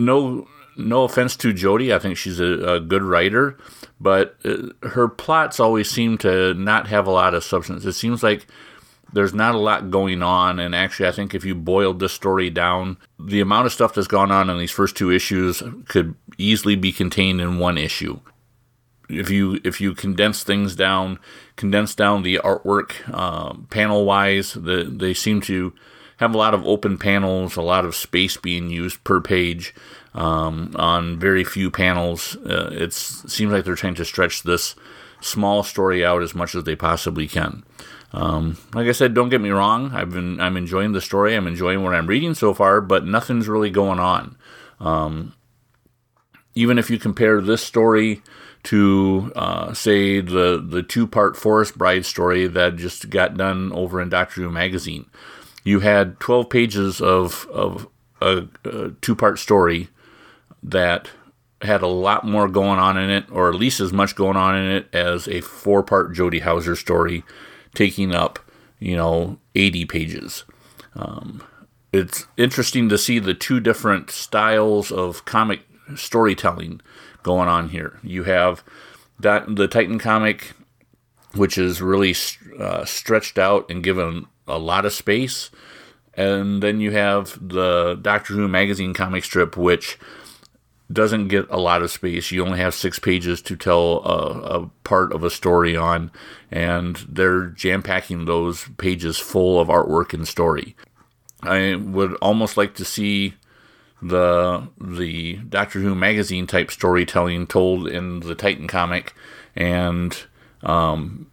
no 0.00 0.48
no 0.76 1.04
offense 1.04 1.36
to 1.36 1.52
Jody, 1.52 1.92
I 1.92 1.98
think 1.98 2.16
she's 2.16 2.40
a, 2.40 2.76
a 2.76 2.80
good 2.80 3.02
writer, 3.02 3.58
but 4.00 4.36
uh, 4.44 4.68
her 4.88 5.08
plots 5.08 5.60
always 5.60 5.90
seem 5.90 6.16
to 6.18 6.54
not 6.54 6.86
have 6.86 7.06
a 7.06 7.10
lot 7.10 7.34
of 7.34 7.44
substance. 7.44 7.84
It 7.84 7.92
seems 7.92 8.22
like 8.22 8.46
there's 9.12 9.34
not 9.34 9.54
a 9.54 9.58
lot 9.58 9.90
going 9.90 10.22
on, 10.22 10.58
and 10.58 10.74
actually, 10.74 11.08
I 11.08 11.12
think 11.12 11.34
if 11.34 11.44
you 11.44 11.54
boiled 11.54 12.00
this 12.00 12.12
story 12.12 12.50
down, 12.50 12.96
the 13.18 13.40
amount 13.40 13.66
of 13.66 13.72
stuff 13.72 13.94
that's 13.94 14.06
gone 14.06 14.30
on 14.30 14.50
in 14.50 14.58
these 14.58 14.70
first 14.70 14.96
two 14.96 15.10
issues 15.10 15.62
could 15.88 16.14
easily 16.38 16.76
be 16.76 16.92
contained 16.92 17.40
in 17.40 17.58
one 17.58 17.78
issue. 17.78 18.20
If 19.08 19.28
you 19.30 19.60
if 19.64 19.80
you 19.80 19.94
condense 19.94 20.44
things 20.44 20.76
down, 20.76 21.18
condense 21.56 21.94
down 21.94 22.22
the 22.22 22.38
artwork 22.44 22.92
uh, 23.12 23.54
panel 23.68 24.04
wise, 24.04 24.54
the, 24.54 24.84
they 24.84 25.14
seem 25.14 25.40
to 25.42 25.72
have 26.18 26.34
a 26.34 26.38
lot 26.38 26.54
of 26.54 26.66
open 26.66 26.98
panels, 26.98 27.56
a 27.56 27.62
lot 27.62 27.84
of 27.84 27.96
space 27.96 28.36
being 28.36 28.68
used 28.70 29.02
per 29.04 29.20
page 29.20 29.74
um, 30.14 30.72
on 30.76 31.18
very 31.18 31.42
few 31.42 31.70
panels. 31.70 32.36
Uh, 32.36 32.68
it 32.72 32.92
seems 32.92 33.50
like 33.50 33.64
they're 33.64 33.74
trying 33.74 33.94
to 33.94 34.04
stretch 34.04 34.42
this 34.42 34.74
small 35.20 35.62
story 35.62 36.04
out 36.04 36.22
as 36.22 36.34
much 36.34 36.54
as 36.54 36.64
they 36.64 36.76
possibly 36.76 37.26
can. 37.26 37.64
Um, 38.12 38.56
like 38.74 38.88
I 38.88 38.92
said, 38.92 39.14
don't 39.14 39.28
get 39.28 39.40
me 39.40 39.50
wrong. 39.50 39.92
I've 39.92 40.10
been 40.10 40.40
I'm 40.40 40.56
enjoying 40.56 40.92
the 40.92 41.00
story. 41.00 41.34
I'm 41.34 41.46
enjoying 41.46 41.82
what 41.82 41.94
I'm 41.94 42.06
reading 42.06 42.34
so 42.34 42.52
far, 42.54 42.80
but 42.80 43.06
nothing's 43.06 43.48
really 43.48 43.70
going 43.70 44.00
on. 44.00 44.36
Um, 44.80 45.34
even 46.54 46.78
if 46.78 46.90
you 46.90 46.98
compare 46.98 47.40
this 47.40 47.62
story 47.62 48.22
to 48.64 49.32
uh, 49.36 49.72
say 49.72 50.20
the 50.20 50.64
the 50.66 50.82
two 50.82 51.06
part 51.06 51.36
Forest 51.36 51.78
Bride 51.78 52.04
story 52.04 52.46
that 52.46 52.76
just 52.76 53.10
got 53.10 53.36
done 53.36 53.72
over 53.72 54.00
in 54.00 54.08
Doctor 54.08 54.42
Who 54.42 54.50
magazine, 54.50 55.06
you 55.64 55.80
had 55.80 56.18
12 56.20 56.50
pages 56.50 57.00
of, 57.00 57.46
of 57.52 57.86
a, 58.20 58.44
a 58.64 58.90
two 59.00 59.14
part 59.14 59.38
story 59.38 59.88
that 60.62 61.10
had 61.62 61.82
a 61.82 61.86
lot 61.86 62.24
more 62.24 62.48
going 62.48 62.78
on 62.78 62.96
in 62.96 63.10
it, 63.10 63.30
or 63.30 63.48
at 63.48 63.54
least 63.54 63.80
as 63.80 63.92
much 63.92 64.16
going 64.16 64.36
on 64.36 64.56
in 64.56 64.70
it 64.70 64.88
as 64.94 65.28
a 65.28 65.40
four 65.42 65.82
part 65.82 66.14
Jody 66.14 66.40
Houser 66.40 66.74
story, 66.74 67.24
taking 67.74 68.14
up, 68.14 68.38
you 68.78 68.96
know, 68.96 69.38
80 69.54 69.84
pages. 69.86 70.44
Um, 70.94 71.42
it's 71.92 72.26
interesting 72.36 72.88
to 72.88 72.98
see 72.98 73.18
the 73.18 73.34
two 73.34 73.60
different 73.60 74.10
styles 74.10 74.92
of 74.92 75.24
comic 75.24 75.62
storytelling 75.96 76.80
going 77.22 77.48
on 77.48 77.70
here. 77.70 77.98
You 78.02 78.24
have 78.24 78.62
that 79.18 79.56
the 79.56 79.68
Titan 79.68 79.98
comic, 79.98 80.52
which 81.34 81.58
is 81.58 81.82
really 81.82 82.14
uh, 82.58 82.84
stretched 82.84 83.38
out 83.38 83.70
and 83.70 83.82
given 83.82 84.26
a 84.46 84.58
lot 84.58 84.84
of 84.84 84.92
space. 84.92 85.50
And 86.14 86.62
then 86.62 86.80
you 86.80 86.90
have 86.90 87.38
the 87.40 87.98
Doctor 88.00 88.34
Who 88.34 88.48
magazine 88.48 88.94
comic 88.94 89.24
strip, 89.24 89.56
which 89.56 89.98
doesn't 90.92 91.28
get 91.28 91.46
a 91.50 91.60
lot 91.60 91.82
of 91.82 91.90
space. 91.90 92.30
You 92.30 92.44
only 92.44 92.58
have 92.58 92.74
six 92.74 92.98
pages 92.98 93.40
to 93.42 93.56
tell 93.56 94.02
a, 94.04 94.60
a 94.60 94.66
part 94.84 95.12
of 95.12 95.22
a 95.22 95.30
story 95.30 95.76
on, 95.76 96.10
and 96.50 96.96
they're 97.08 97.46
jam 97.46 97.82
packing 97.82 98.24
those 98.24 98.68
pages 98.76 99.18
full 99.18 99.60
of 99.60 99.68
artwork 99.68 100.12
and 100.12 100.26
story. 100.26 100.76
I 101.42 101.76
would 101.76 102.14
almost 102.16 102.56
like 102.56 102.74
to 102.74 102.84
see 102.84 103.34
the 104.02 104.68
the 104.80 105.36
Doctor 105.36 105.80
Who 105.80 105.94
magazine 105.94 106.46
type 106.46 106.70
storytelling 106.70 107.46
told 107.46 107.86
in 107.86 108.20
the 108.20 108.34
Titan 108.34 108.66
comic, 108.66 109.14
and 109.54 110.16
um, 110.62 111.30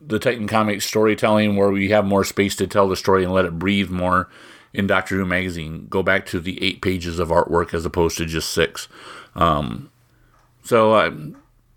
the 0.00 0.18
Titan 0.18 0.48
comic 0.48 0.82
storytelling 0.82 1.56
where 1.56 1.70
we 1.70 1.90
have 1.90 2.04
more 2.04 2.24
space 2.24 2.56
to 2.56 2.66
tell 2.66 2.88
the 2.88 2.96
story 2.96 3.24
and 3.24 3.32
let 3.32 3.44
it 3.44 3.58
breathe 3.58 3.90
more 3.90 4.28
in 4.72 4.86
Doctor 4.86 5.16
Who 5.16 5.26
magazine. 5.26 5.86
Go 5.88 6.02
back 6.02 6.26
to 6.26 6.40
the 6.40 6.62
eight 6.62 6.80
pages 6.80 7.18
of 7.18 7.28
artwork 7.28 7.74
as 7.74 7.84
opposed 7.84 8.16
to 8.18 8.26
just 8.26 8.50
six. 8.50 8.88
Um, 9.34 9.90
so 10.64 10.94
uh, 10.94 11.10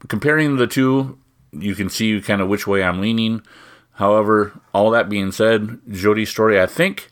comparing 0.07 0.57
the 0.57 0.67
two, 0.67 1.17
you 1.51 1.75
can 1.75 1.89
see 1.89 2.21
kind 2.21 2.41
of 2.41 2.47
which 2.47 2.67
way 2.67 2.83
I'm 2.83 3.01
leaning. 3.01 3.41
However, 3.93 4.59
all 4.73 4.91
that 4.91 5.09
being 5.09 5.31
said, 5.31 5.79
Jody's 5.89 6.29
story 6.29 6.59
I 6.59 6.65
think 6.65 7.11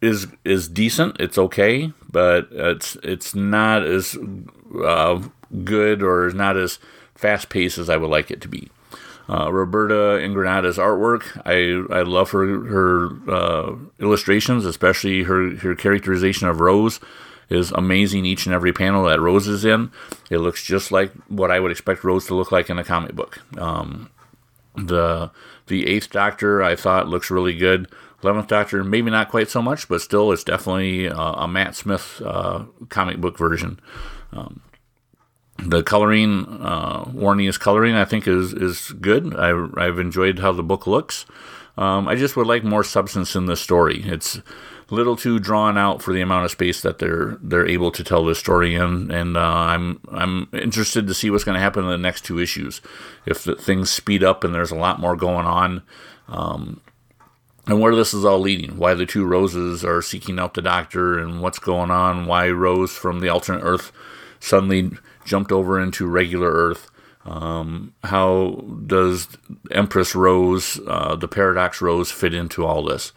is 0.00 0.28
is 0.44 0.68
decent. 0.68 1.16
It's 1.20 1.38
okay, 1.38 1.92
but 2.10 2.48
it's 2.52 2.96
it's 3.02 3.34
not 3.34 3.84
as 3.84 4.16
uh, 4.84 5.20
good 5.64 6.02
or 6.02 6.30
not 6.30 6.56
as 6.56 6.78
fast 7.14 7.48
paced 7.48 7.78
as 7.78 7.90
I 7.90 7.96
would 7.96 8.10
like 8.10 8.30
it 8.30 8.40
to 8.42 8.48
be. 8.48 8.68
Uh, 9.28 9.52
Roberta 9.52 10.18
Ingranata's 10.24 10.78
artwork, 10.78 11.40
I, 11.44 11.94
I 11.94 12.02
love 12.02 12.30
her 12.30 12.64
her 12.64 13.30
uh, 13.30 13.76
illustrations, 14.00 14.64
especially 14.64 15.24
her, 15.24 15.56
her 15.56 15.74
characterization 15.74 16.48
of 16.48 16.60
Rose 16.60 16.98
is 17.50 17.70
amazing 17.72 18.24
each 18.24 18.46
and 18.46 18.54
every 18.54 18.72
panel 18.72 19.04
that 19.04 19.20
Rose 19.20 19.46
is 19.46 19.64
in. 19.64 19.90
It 20.30 20.38
looks 20.38 20.62
just 20.62 20.92
like 20.92 21.12
what 21.28 21.50
I 21.50 21.60
would 21.60 21.70
expect 21.70 22.04
Rose 22.04 22.26
to 22.26 22.34
look 22.34 22.52
like 22.52 22.70
in 22.70 22.78
a 22.78 22.84
comic 22.84 23.14
book. 23.14 23.40
Um, 23.58 24.10
the 24.76 25.30
the 25.66 25.86
Eighth 25.86 26.10
Doctor 26.10 26.62
I 26.62 26.76
thought 26.76 27.08
looks 27.08 27.30
really 27.30 27.54
good. 27.56 27.88
Eleventh 28.22 28.48
Doctor 28.48 28.82
maybe 28.82 29.10
not 29.10 29.30
quite 29.30 29.48
so 29.50 29.62
much, 29.62 29.88
but 29.88 30.00
still 30.00 30.32
it's 30.32 30.44
definitely 30.44 31.08
uh, 31.08 31.44
a 31.44 31.48
Matt 31.48 31.74
Smith 31.74 32.20
uh, 32.24 32.64
comic 32.88 33.18
book 33.20 33.38
version. 33.38 33.78
Um, 34.32 34.60
the 35.58 35.82
coloring, 35.82 36.46
uh, 36.60 37.04
Warnia's 37.04 37.58
coloring, 37.58 37.94
I 37.94 38.04
think 38.04 38.26
is 38.26 38.52
is 38.52 38.92
good. 39.00 39.34
I, 39.36 39.66
I've 39.76 39.98
enjoyed 39.98 40.38
how 40.38 40.52
the 40.52 40.62
book 40.62 40.86
looks. 40.86 41.26
Um, 41.76 42.08
I 42.08 42.16
just 42.16 42.36
would 42.36 42.46
like 42.46 42.64
more 42.64 42.82
substance 42.82 43.36
in 43.36 43.46
the 43.46 43.56
story. 43.56 44.02
It's 44.04 44.40
a 44.90 44.94
little 44.94 45.16
too 45.16 45.38
drawn 45.38 45.76
out 45.76 46.02
for 46.02 46.12
the 46.12 46.20
amount 46.20 46.44
of 46.44 46.50
space 46.50 46.80
that 46.80 46.98
they're 46.98 47.38
they're 47.42 47.66
able 47.66 47.90
to 47.92 48.02
tell 48.02 48.24
this 48.24 48.38
story 48.38 48.74
in, 48.74 49.10
and 49.10 49.36
uh, 49.36 49.40
I'm 49.40 50.00
I'm 50.10 50.48
interested 50.52 51.06
to 51.06 51.14
see 51.14 51.30
what's 51.30 51.44
going 51.44 51.56
to 51.56 51.60
happen 51.60 51.84
in 51.84 51.90
the 51.90 51.98
next 51.98 52.24
two 52.24 52.38
issues. 52.38 52.80
If 53.26 53.38
things 53.38 53.90
speed 53.90 54.24
up 54.24 54.44
and 54.44 54.54
there's 54.54 54.70
a 54.70 54.76
lot 54.76 55.00
more 55.00 55.16
going 55.16 55.46
on, 55.46 55.82
um, 56.28 56.80
and 57.66 57.80
where 57.80 57.94
this 57.94 58.14
is 58.14 58.24
all 58.24 58.40
leading, 58.40 58.78
why 58.78 58.94
the 58.94 59.06
two 59.06 59.24
Roses 59.24 59.84
are 59.84 60.02
seeking 60.02 60.38
out 60.38 60.54
the 60.54 60.62
Doctor, 60.62 61.18
and 61.18 61.42
what's 61.42 61.58
going 61.58 61.90
on, 61.90 62.26
why 62.26 62.48
Rose 62.48 62.92
from 62.92 63.20
the 63.20 63.28
alternate 63.28 63.62
Earth 63.62 63.92
suddenly 64.40 64.92
jumped 65.24 65.52
over 65.52 65.80
into 65.80 66.06
regular 66.06 66.50
Earth. 66.50 66.90
Um, 67.24 67.94
how 68.04 68.64
does 68.86 69.28
Empress 69.70 70.14
Rose, 70.14 70.80
uh, 70.86 71.16
the 71.16 71.28
Paradox 71.28 71.82
Rose, 71.82 72.10
fit 72.10 72.32
into 72.32 72.64
all 72.64 72.84
this? 72.84 73.12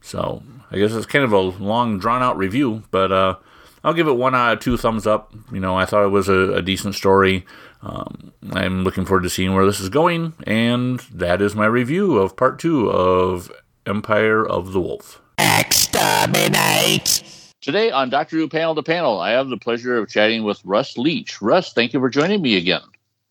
So 0.00 0.42
I 0.70 0.78
guess 0.78 0.92
it's 0.92 1.06
kind 1.06 1.24
of 1.24 1.32
a 1.32 1.38
long, 1.38 1.98
drawn 1.98 2.22
out 2.22 2.36
review, 2.36 2.82
but 2.90 3.10
uh, 3.10 3.36
I'll 3.82 3.94
give 3.94 4.08
it 4.08 4.12
one 4.12 4.34
out 4.34 4.54
of 4.54 4.60
two 4.60 4.76
thumbs 4.76 5.06
up. 5.06 5.32
You 5.52 5.60
know, 5.60 5.76
I 5.76 5.86
thought 5.86 6.04
it 6.04 6.08
was 6.08 6.28
a, 6.28 6.54
a 6.54 6.62
decent 6.62 6.94
story. 6.94 7.46
Um, 7.82 8.32
I'm 8.52 8.84
looking 8.84 9.04
forward 9.04 9.22
to 9.22 9.30
seeing 9.30 9.54
where 9.54 9.66
this 9.66 9.80
is 9.80 9.88
going, 9.88 10.34
and 10.46 11.00
that 11.12 11.40
is 11.40 11.54
my 11.54 11.66
review 11.66 12.16
of 12.16 12.36
part 12.36 12.58
two 12.58 12.90
of 12.90 13.50
Empire 13.86 14.44
of 14.44 14.72
the 14.72 14.80
Wolf. 14.80 15.22
Exterminate! 15.38 17.22
Today 17.66 17.90
on 17.90 18.10
Doctor 18.10 18.36
Who 18.36 18.48
Panel 18.48 18.76
to 18.76 18.82
Panel, 18.84 19.18
I 19.18 19.30
have 19.30 19.48
the 19.48 19.56
pleasure 19.56 19.98
of 19.98 20.08
chatting 20.08 20.44
with 20.44 20.64
Russ 20.64 20.96
Leach. 20.96 21.42
Russ, 21.42 21.72
thank 21.72 21.92
you 21.92 21.98
for 21.98 22.08
joining 22.08 22.40
me 22.40 22.56
again. 22.56 22.82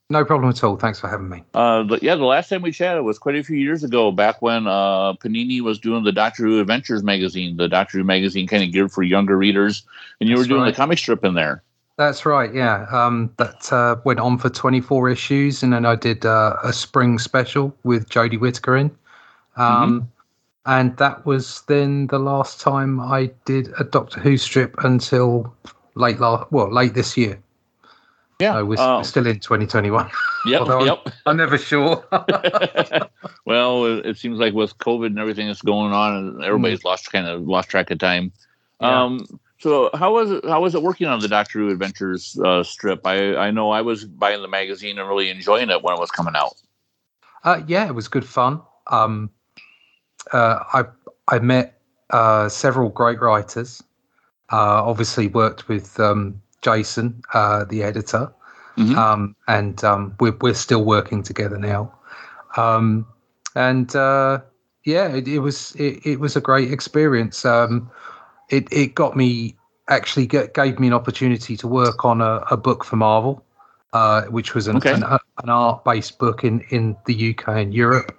No 0.09 0.25
problem 0.25 0.49
at 0.49 0.61
all. 0.61 0.75
Thanks 0.75 0.99
for 0.99 1.07
having 1.07 1.29
me. 1.29 1.41
Uh, 1.53 1.83
but 1.83 2.03
yeah, 2.03 2.15
the 2.15 2.25
last 2.25 2.49
time 2.49 2.61
we 2.61 2.73
chatted 2.73 3.05
was 3.05 3.17
quite 3.17 3.37
a 3.37 3.43
few 3.43 3.55
years 3.55 3.81
ago, 3.81 4.11
back 4.11 4.41
when 4.41 4.67
uh, 4.67 5.13
Panini 5.13 5.61
was 5.61 5.79
doing 5.79 6.03
the 6.03 6.11
Doctor 6.11 6.43
Who 6.43 6.59
Adventures 6.59 7.01
magazine, 7.01 7.55
the 7.55 7.69
Doctor 7.69 7.99
Who 7.99 8.03
magazine 8.03 8.45
kind 8.45 8.61
of 8.61 8.73
geared 8.73 8.91
for 8.91 9.03
younger 9.03 9.37
readers, 9.37 9.83
and 10.19 10.27
you 10.27 10.35
That's 10.35 10.49
were 10.49 10.49
doing 10.49 10.63
right. 10.63 10.71
the 10.71 10.75
comic 10.75 10.97
strip 10.97 11.23
in 11.23 11.35
there. 11.35 11.63
That's 11.95 12.25
right. 12.25 12.53
Yeah, 12.53 12.87
um, 12.91 13.31
that 13.37 13.71
uh, 13.71 13.95
went 14.03 14.19
on 14.19 14.37
for 14.37 14.49
24 14.49 15.11
issues, 15.11 15.63
and 15.63 15.71
then 15.71 15.85
I 15.85 15.95
did 15.95 16.25
uh, 16.25 16.57
a 16.61 16.73
spring 16.73 17.19
special 17.19 17.73
with 17.85 18.09
Jodie 18.09 18.37
Whittaker 18.37 18.75
in. 18.75 18.91
Um, 19.55 20.01
mm-hmm. 20.01 20.05
And 20.65 20.97
that 20.97 21.25
was 21.25 21.61
then 21.67 22.07
the 22.07 22.19
last 22.19 22.59
time 22.59 22.99
I 22.99 23.31
did 23.45 23.71
a 23.79 23.83
Doctor 23.83 24.19
Who 24.19 24.37
strip 24.37 24.75
until 24.83 25.53
late 25.93 26.19
last, 26.19 26.51
well, 26.51 26.73
late 26.73 26.93
this 26.93 27.15
year. 27.15 27.39
Yeah, 28.39 28.53
so 28.53 28.65
we're, 28.65 28.75
uh, 28.77 29.03
still 29.03 29.27
in 29.27 29.39
2021. 29.39 30.09
Yep, 30.45 30.67
yep. 30.67 30.99
I'm, 31.05 31.13
I'm, 31.25 31.37
never 31.37 31.57
sure. 31.57 32.05
well, 33.45 33.85
it 33.85 34.17
seems 34.17 34.39
like 34.39 34.53
with 34.53 34.77
COVID 34.79 35.07
and 35.07 35.19
everything 35.19 35.47
that's 35.47 35.61
going 35.61 35.93
on, 35.93 36.43
everybody's 36.43 36.81
mm. 36.81 36.85
lost 36.85 37.11
kind 37.11 37.27
of 37.27 37.47
lost 37.47 37.69
track 37.69 37.91
of 37.91 37.99
time. 37.99 38.33
Yeah. 38.81 39.03
Um, 39.03 39.39
so 39.59 39.89
how 39.93 40.13
was 40.13 40.31
it? 40.31 40.45
How 40.45 40.61
was 40.61 40.75
it 40.75 40.83
working 40.83 41.07
on 41.07 41.19
the 41.21 41.29
Doctor 41.29 41.59
Who 41.59 41.69
Adventures 41.69 42.37
uh, 42.43 42.61
strip? 42.61 43.07
I 43.07 43.37
I 43.37 43.51
know 43.51 43.71
I 43.71 43.81
was 43.81 44.03
buying 44.03 44.41
the 44.41 44.49
magazine 44.49 44.99
and 44.99 45.07
really 45.07 45.29
enjoying 45.29 45.69
it 45.69 45.81
when 45.81 45.95
it 45.95 45.99
was 45.99 46.11
coming 46.11 46.35
out. 46.35 46.55
Uh, 47.43 47.61
yeah, 47.67 47.87
it 47.87 47.95
was 47.95 48.09
good 48.09 48.27
fun. 48.27 48.61
Um, 48.87 49.29
uh, 50.31 50.59
I 50.73 50.85
I 51.27 51.39
met 51.39 51.79
uh, 52.09 52.49
several 52.49 52.89
great 52.89 53.19
writers. 53.19 53.83
Uh, 54.51 54.83
obviously, 54.83 55.27
worked 55.27 55.67
with 55.67 55.99
um, 55.99 56.41
Jason, 56.61 57.21
uh, 57.33 57.65
the 57.65 57.83
editor, 57.83 58.31
mm-hmm. 58.77 58.97
um, 58.97 59.35
and 59.47 59.83
um, 59.83 60.15
we're 60.19 60.37
we're 60.41 60.53
still 60.53 60.83
working 60.83 61.23
together 61.23 61.57
now. 61.57 61.91
Um, 62.57 63.05
and 63.55 63.95
uh, 63.95 64.41
yeah, 64.83 65.07
it, 65.07 65.27
it 65.27 65.39
was 65.39 65.75
it, 65.75 66.05
it, 66.05 66.19
was 66.19 66.35
a 66.35 66.41
great 66.41 66.71
experience. 66.71 67.43
Um, 67.45 67.89
it 68.49 68.67
it 68.71 68.95
got 68.95 69.15
me 69.15 69.55
actually 69.89 70.27
get, 70.27 70.53
gave 70.53 70.79
me 70.79 70.87
an 70.87 70.93
opportunity 70.93 71.55
to 71.57 71.67
work 71.67 72.05
on 72.05 72.21
a, 72.21 72.43
a 72.51 72.57
book 72.57 72.83
for 72.83 72.95
Marvel, 72.95 73.43
uh, 73.93 74.23
which 74.23 74.55
was 74.55 74.67
an, 74.67 74.77
okay. 74.77 74.93
an, 74.93 75.03
an 75.03 75.49
art 75.49 75.83
based 75.83 76.19
book 76.19 76.43
in 76.43 76.61
in 76.69 76.95
the 77.05 77.31
UK 77.31 77.47
and 77.49 77.73
Europe. 77.73 78.17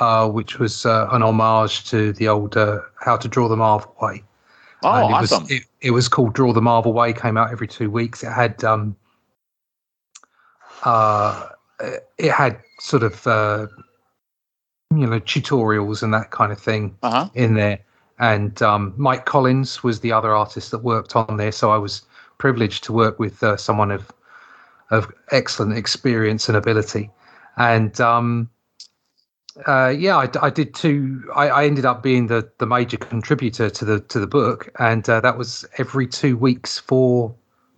Uh, 0.00 0.28
which 0.28 0.58
was 0.58 0.86
uh, 0.86 1.08
an 1.10 1.22
homage 1.22 1.84
to 1.90 2.12
the 2.12 2.28
old 2.28 2.56
uh, 2.56 2.80
How 3.00 3.16
to 3.16 3.26
Draw 3.26 3.48
the 3.48 3.56
Marvel 3.56 3.96
Way. 4.00 4.22
Oh, 4.84 4.92
and 4.92 5.10
it 5.10 5.14
awesome! 5.14 5.42
Was, 5.42 5.50
it, 5.50 5.62
it, 5.80 5.90
was 5.90 6.08
called 6.08 6.34
Draw 6.34 6.52
the 6.52 6.62
Marvel 6.62 6.92
Way. 6.92 7.12
Came 7.12 7.36
out 7.36 7.50
every 7.50 7.66
two 7.66 7.90
weeks. 7.90 8.22
It 8.22 8.30
had 8.30 8.62
um, 8.62 8.94
uh, 10.84 11.48
it 12.16 12.30
had 12.30 12.60
sort 12.78 13.02
of 13.02 13.26
uh, 13.26 13.66
you 14.94 15.06
know 15.06 15.18
tutorials 15.20 16.02
and 16.02 16.14
that 16.14 16.30
kind 16.30 16.52
of 16.52 16.60
thing 16.60 16.96
uh-huh. 17.02 17.30
in 17.34 17.54
there. 17.54 17.80
And 18.20 18.60
um, 18.62 18.94
Mike 18.96 19.24
Collins 19.24 19.82
was 19.82 20.00
the 20.00 20.12
other 20.12 20.34
artist 20.34 20.70
that 20.70 20.78
worked 20.78 21.16
on 21.16 21.38
there. 21.38 21.52
So 21.52 21.70
I 21.70 21.76
was 21.76 22.02
privileged 22.38 22.84
to 22.84 22.92
work 22.92 23.18
with 23.18 23.42
uh, 23.42 23.56
someone 23.56 23.90
of 23.90 24.12
of 24.90 25.12
excellent 25.32 25.76
experience 25.76 26.48
and 26.48 26.56
ability. 26.56 27.10
And 27.56 28.00
um, 28.00 28.48
uh, 29.66 29.94
yeah, 29.96 30.16
I, 30.16 30.28
I, 30.40 30.50
did 30.50 30.74
too. 30.74 31.22
I, 31.34 31.48
I, 31.48 31.64
ended 31.64 31.84
up 31.84 32.02
being 32.02 32.28
the, 32.28 32.48
the 32.58 32.66
major 32.66 32.96
contributor 32.96 33.68
to 33.70 33.84
the 33.84 34.00
to 34.00 34.20
the 34.20 34.26
book, 34.26 34.70
and 34.78 35.08
uh, 35.08 35.20
that 35.20 35.36
was 35.36 35.64
every 35.78 36.06
two 36.06 36.36
weeks 36.36 36.78
for 36.78 37.34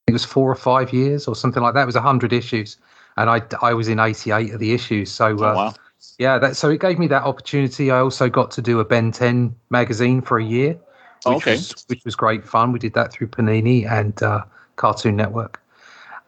it 0.07 0.12
was 0.12 0.25
four 0.25 0.51
or 0.51 0.57
five 0.57 0.93
years 0.93 1.27
or 1.27 1.35
something 1.35 1.62
like 1.62 1.75
that. 1.75 1.83
It 1.83 1.87
was 1.87 1.97
hundred 1.97 2.33
issues, 2.33 2.77
and 3.16 3.31
I 3.31 3.43
I 3.62 3.75
was 3.75 3.88
in 3.88 3.99
eighty 3.99 4.31
eight 4.31 4.53
of 4.53 4.61
the 4.61 4.73
issues. 4.73 5.11
So 5.11 5.27
uh, 5.27 5.53
oh, 5.53 5.55
wow. 5.55 5.75
yeah, 6.19 6.38
that 6.38 6.57
so 6.57 6.69
it 6.71 6.81
gave 6.81 6.99
me 6.99 7.07
that 7.09 7.23
opportunity. 7.23 7.90
I 7.90 8.01
also 8.01 8.29
got 8.29 8.51
to 8.53 8.62
do 8.62 8.81
a 8.81 8.85
Ben 8.85 9.12
Ten 9.12 9.55
magazine 9.71 10.21
for 10.21 10.38
a 10.38 10.45
year, 10.45 10.79
which 11.25 11.37
okay. 11.37 11.53
was 11.53 11.85
which 11.87 12.05
was 12.05 12.14
great 12.14 12.45
fun. 12.47 12.73
We 12.73 12.79
did 12.79 12.95
that 12.95 13.12
through 13.12 13.29
Panini 13.29 13.90
and 13.90 14.23
uh, 14.23 14.45
Cartoon 14.77 15.16
Network. 15.16 15.62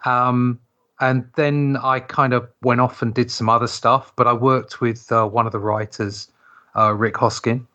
Um, 0.05 0.59
and 1.01 1.29
then 1.37 1.77
I 1.83 2.01
kind 2.01 2.33
of 2.33 2.49
went 2.63 2.81
off 2.81 3.03
and 3.03 3.13
did 3.13 3.31
some 3.31 3.49
other 3.49 3.67
stuff. 3.67 4.13
But 4.17 4.27
I 4.27 4.33
worked 4.33 4.81
with 4.81 5.11
uh, 5.11 5.27
one 5.27 5.47
of 5.47 5.53
the 5.53 5.59
writers, 5.59 6.29
uh, 6.77 6.93
Rick 6.95 7.15
Hoskin, 7.15 7.67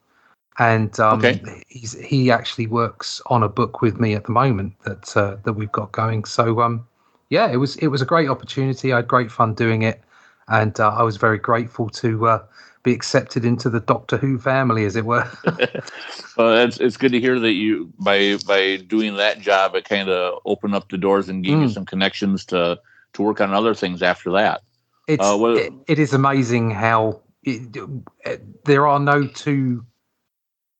and 0.60 1.00
um, 1.00 1.20
okay. 1.20 1.64
he's 1.68 1.94
he 2.00 2.32
actually 2.32 2.68
works 2.68 3.22
on 3.28 3.44
a 3.44 3.50
book 3.50 3.82
with 3.82 4.00
me 4.00 4.14
at 4.14 4.26
the 4.26 4.32
moment 4.32 4.74
that 4.86 5.16
uh, 5.16 5.38
that 5.44 5.54
we've 5.54 5.72
got 5.72 5.92
going. 5.92 6.26
So 6.26 6.62
um, 6.62 6.88
yeah, 7.30 7.52
it 7.52 7.58
was 7.58 7.76
it 7.78 7.88
was 7.88 8.02
a 8.02 8.06
great 8.06 8.30
opportunity. 8.30 8.94
I 8.94 8.98
had 8.98 9.08
great 9.08 9.32
fun 9.32 9.54
doing 9.54 9.82
it, 9.82 10.02
and 10.48 10.80
uh, 10.80 10.90
I 10.90 11.04
was 11.04 11.18
very 11.18 11.38
grateful 11.38 11.90
to 11.90 12.28
uh, 12.28 12.44
be 12.84 12.94
accepted 12.94 13.44
into 13.44 13.70
the 13.70 13.82
Doctor 13.82 14.18
Who 14.18 14.40
family, 14.40 14.86
as 14.86 14.96
it 14.96 15.06
were. 15.06 15.30
well, 16.38 16.58
it's 16.58 16.80
it's 16.80 16.98
good 16.98 17.12
to 17.12 17.20
hear 17.20 17.40
that 17.40 17.54
you 17.54 17.92
by 18.00 18.38
by 18.48 18.78
doing 18.78 19.16
that 19.16 19.40
job, 19.40 19.76
it 19.76 19.86
kind 19.86 20.10
of 20.10 20.40
opened 20.46 20.76
up 20.76 20.90
the 20.90 20.98
doors 20.98 21.28
and 21.28 21.44
gave 21.44 21.58
mm. 21.58 21.62
you 21.64 21.70
some 21.70 21.86
connections 21.86 22.46
to 22.46 22.80
to 23.14 23.22
work 23.24 23.42
on 23.42 23.54
other 23.54 23.74
things 23.74 24.02
after 24.02 24.32
that. 24.32 24.62
It's, 25.08 25.24
uh, 25.24 25.38
well, 25.40 25.58
it, 25.58 25.74
it 25.88 26.00
is 26.00 26.14
amazing 26.14 26.72
how 26.72 27.22
it, 27.44 28.66
there 28.66 28.88
are 28.88 29.00
no 29.00 29.28
two 29.28 29.86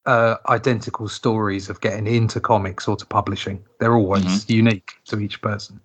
uh, 0.06 0.36
identical 0.48 1.08
stories 1.08 1.68
of 1.68 1.80
getting 1.80 2.06
into 2.06 2.40
comics 2.40 2.86
or 2.88 2.96
to 2.96 3.06
publishing. 3.06 3.64
They're 3.80 3.94
always 3.94 4.24
mm-hmm. 4.24 4.52
unique 4.52 4.92
to 5.06 5.20
each 5.20 5.40
person. 5.40 5.80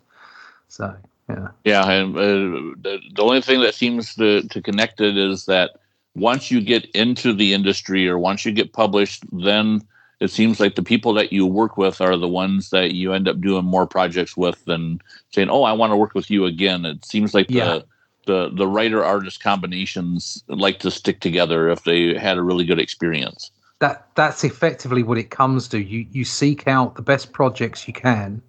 So 0.68 0.96
yeah, 1.30 1.48
yeah. 1.64 1.90
And, 1.90 2.16
uh, 2.16 2.76
the, 2.82 3.00
the 3.16 3.22
only 3.22 3.42
thing 3.42 3.62
that 3.62 3.76
seems 3.76 4.16
to 4.16 4.44
to 4.44 4.62
connect 4.62 5.02
it 5.02 5.18
is 5.18 5.46
that 5.46 5.72
once 6.16 6.52
you 6.52 6.62
get 6.62 6.86
into 6.92 7.34
the 7.34 7.54
industry 7.54 8.08
or 8.08 8.18
once 8.20 8.46
you 8.46 8.52
get 8.52 8.74
published, 8.74 9.24
then 9.32 9.82
it 10.24 10.32
seems 10.32 10.62
like 10.62 10.76
the 10.76 10.84
people 10.84 11.14
that 11.16 11.34
you 11.34 11.46
work 11.46 11.76
with 11.76 12.00
are 12.00 12.16
the 12.16 12.30
ones 12.30 12.70
that 12.70 12.94
you 12.94 13.12
end 13.12 13.28
up 13.28 13.42
doing 13.42 13.66
more 13.66 13.86
projects 13.86 14.38
with 14.38 14.64
than 14.64 15.02
saying, 15.32 15.50
"Oh, 15.50 15.64
I 15.64 15.74
want 15.74 15.92
to 15.92 15.98
work 15.98 16.14
with 16.14 16.32
you 16.32 16.46
again." 16.46 16.86
It 16.86 17.04
seems 17.04 17.34
like 17.34 17.48
yeah. 17.50 17.66
the 17.66 17.86
the 18.26 18.50
the 18.56 18.66
writer 18.66 19.04
artist 19.04 19.44
combinations 19.44 20.42
like 20.48 20.80
to 20.80 20.90
stick 20.92 21.20
together 21.20 21.68
if 21.68 21.84
they 21.84 22.18
had 22.18 22.38
a 22.38 22.42
really 22.42 22.64
good 22.64 22.80
experience. 22.80 23.52
That 23.80 24.08
that's 24.16 24.46
effectively 24.46 25.04
what 25.04 25.18
it 25.18 25.30
comes 25.30 25.68
to. 25.68 25.84
You 25.84 26.08
you 26.14 26.24
seek 26.24 26.70
out 26.70 26.96
the 26.96 27.02
best 27.02 27.34
projects 27.34 27.86
you 27.86 27.94
can, 27.94 28.42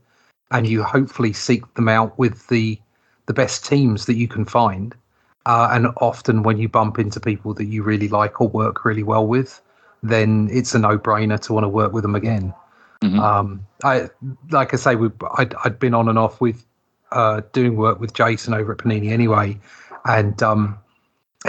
and 0.53 0.69
you 0.69 0.85
hopefully 0.85 1.33
seek 1.33 1.75
them 1.75 1.89
out 1.89 2.17
with 2.21 2.47
the 2.47 2.79
the 3.27 3.35
best 3.35 3.67
teams 3.67 4.07
that 4.07 4.15
you 4.15 4.29
can 4.29 4.45
find. 4.45 4.95
Uh, 5.45 5.71
and 5.73 5.89
often 5.97 6.45
when 6.45 6.57
you 6.57 6.69
bump 6.69 7.01
into 7.01 7.19
people 7.19 7.53
that 7.53 7.67
you 7.67 7.83
really 7.83 8.09
like 8.09 8.41
or 8.41 8.49
work 8.49 8.85
really 8.85 9.03
well 9.03 9.27
with, 9.27 9.61
then 10.05 10.49
it's 10.53 10.75
a 10.75 10.79
no-brainer 10.79 11.41
to 11.41 11.53
want 11.53 11.65
to 11.65 11.69
work 11.69 11.93
with 11.93 12.03
them 12.03 12.15
again. 12.15 12.55
Mm-hmm. 13.01 13.19
Um, 13.19 13.67
I 13.83 14.09
like 14.51 14.73
I 14.73 14.77
say, 14.77 14.95
we 14.95 15.11
I'd, 15.37 15.55
I'd 15.65 15.79
been 15.79 15.95
on 15.95 16.09
and 16.09 16.19
off 16.19 16.41
with 16.41 16.65
uh, 17.11 17.41
doing 17.53 17.77
work 17.77 18.01
with 18.01 18.13
Jason 18.13 18.55
over 18.55 18.73
at 18.73 18.79
Panini 18.79 19.11
anyway, 19.11 19.59
and 20.05 20.41
um, 20.43 20.79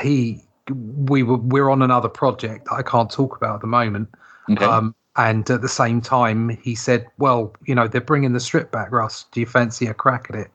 he 0.02 0.42
we 0.70 1.22
were 1.22 1.38
we're 1.38 1.70
on 1.70 1.82
another 1.82 2.10
project 2.10 2.68
I 2.72 2.82
can't 2.82 3.12
talk 3.12 3.36
about 3.36 3.56
at 3.56 3.62
the 3.62 3.68
moment. 3.68 4.10
Okay. 4.50 4.66
Um, 4.66 4.96
and 5.18 5.50
at 5.50 5.62
the 5.62 5.70
same 5.70 6.02
time, 6.02 6.50
he 6.50 6.76
said, 6.76 7.06
"Well, 7.18 7.54
you 7.66 7.76
know, 7.76 7.88
they're 7.88 8.02
bringing 8.02 8.34
the 8.34 8.40
strip 8.40 8.72
back, 8.72 8.92
Russ. 8.92 9.26
Do 9.32 9.40
you 9.40 9.46
fancy 9.46 9.88
a 9.88 9.94
crack 9.94 10.28
at 10.30 10.36
it?" 10.36 10.52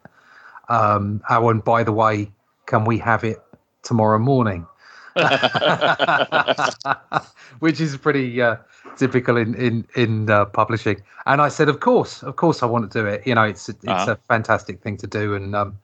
Um, 0.69 1.23
oh, 1.31 1.49
and 1.49 1.65
by 1.65 1.83
the 1.83 1.93
way, 1.93 2.31
can 2.67 2.85
we 2.85 2.99
have 2.99 3.25
it 3.25 3.43
tomorrow 3.83 4.19
morning? 4.19 4.67
which 7.59 7.81
is 7.81 7.97
pretty 7.97 8.41
uh, 8.41 8.57
typical 8.97 9.37
in 9.37 9.55
in 9.55 9.87
in 9.95 10.31
uh, 10.31 10.45
publishing. 10.47 11.03
And 11.27 11.41
I 11.41 11.49
said, 11.49 11.69
of 11.69 11.81
course, 11.81 12.23
of 12.23 12.37
course, 12.37 12.63
I 12.63 12.67
want 12.67 12.91
to 12.91 13.01
do 13.01 13.07
it. 13.07 13.27
You 13.27 13.35
know, 13.35 13.45
it's 13.45 13.69
it's 13.69 13.85
uh-huh. 13.87 14.13
a 14.13 14.17
fantastic 14.29 14.81
thing 14.81 14.97
to 14.99 15.07
do, 15.07 15.35
and 15.35 15.55
um, 15.55 15.79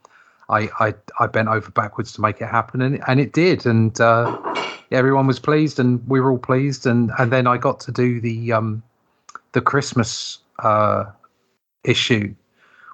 I, 0.49 0.69
I 0.81 0.95
I 1.19 1.27
bent 1.27 1.49
over 1.49 1.71
backwards 1.71 2.13
to 2.13 2.21
make 2.21 2.41
it 2.41 2.47
happen, 2.47 2.81
and 2.81 3.03
and 3.07 3.21
it 3.21 3.33
did, 3.33 3.67
and 3.67 4.01
uh, 4.01 4.37
everyone 4.91 5.27
was 5.27 5.39
pleased, 5.39 5.79
and 5.79 6.07
we 6.09 6.21
were 6.21 6.31
all 6.31 6.39
pleased, 6.39 6.87
and 6.87 7.11
and 7.19 7.33
then 7.33 7.47
I 7.47 7.57
got 7.57 7.81
to 7.81 7.93
do 7.93 8.21
the 8.21 8.53
um 8.53 8.83
the 9.53 9.61
Christmas 9.61 10.39
uh 10.61 11.05
issue, 11.85 12.35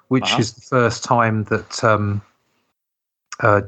which 0.07 0.23
uh-huh. 0.23 0.39
is 0.39 0.53
the 0.53 0.61
first 0.61 1.03
time 1.03 1.43
that 1.45 1.83
um 1.83 2.21
uh 3.41 3.61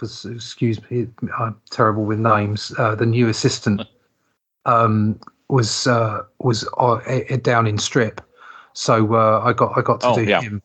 John 0.00 0.34
excuse 0.34 0.78
me, 0.90 1.08
I'm 1.38 1.56
terrible 1.70 2.04
with 2.04 2.18
names. 2.18 2.72
Uh, 2.78 2.94
the 2.94 3.06
new 3.06 3.28
assistant 3.28 3.82
um, 4.66 5.18
was 5.48 5.86
uh, 5.86 6.22
was 6.40 6.68
uh, 6.78 7.00
down 7.42 7.66
in 7.66 7.78
strip, 7.78 8.20
so 8.72 9.14
uh, 9.14 9.42
I 9.44 9.52
got 9.52 9.76
I 9.76 9.82
got 9.82 10.00
to 10.00 10.08
oh, 10.08 10.14
do 10.14 10.24
yeah. 10.24 10.40
him, 10.40 10.62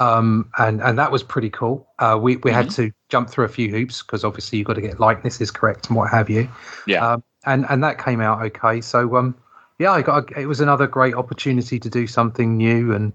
um, 0.00 0.50
and 0.58 0.82
and 0.82 0.98
that 0.98 1.12
was 1.12 1.22
pretty 1.22 1.50
cool. 1.50 1.86
Uh, 1.98 2.18
we 2.20 2.36
we 2.36 2.50
mm-hmm. 2.50 2.56
had 2.56 2.70
to 2.70 2.90
jump 3.08 3.30
through 3.30 3.44
a 3.44 3.48
few 3.48 3.70
hoops 3.70 4.02
because 4.02 4.24
obviously 4.24 4.58
you've 4.58 4.66
got 4.66 4.74
to 4.74 4.80
get 4.80 4.98
likenesses 4.98 5.50
correct 5.50 5.88
and 5.88 5.96
what 5.96 6.10
have 6.10 6.28
you. 6.28 6.48
Yeah, 6.86 7.06
um, 7.06 7.24
and 7.44 7.66
and 7.68 7.82
that 7.84 8.02
came 8.02 8.20
out 8.20 8.42
okay. 8.42 8.80
So 8.80 9.16
um, 9.16 9.36
yeah, 9.78 9.92
I 9.92 10.02
got 10.02 10.36
it 10.36 10.46
was 10.46 10.60
another 10.60 10.86
great 10.86 11.14
opportunity 11.14 11.78
to 11.78 11.90
do 11.90 12.06
something 12.06 12.56
new 12.56 12.92
and 12.92 13.12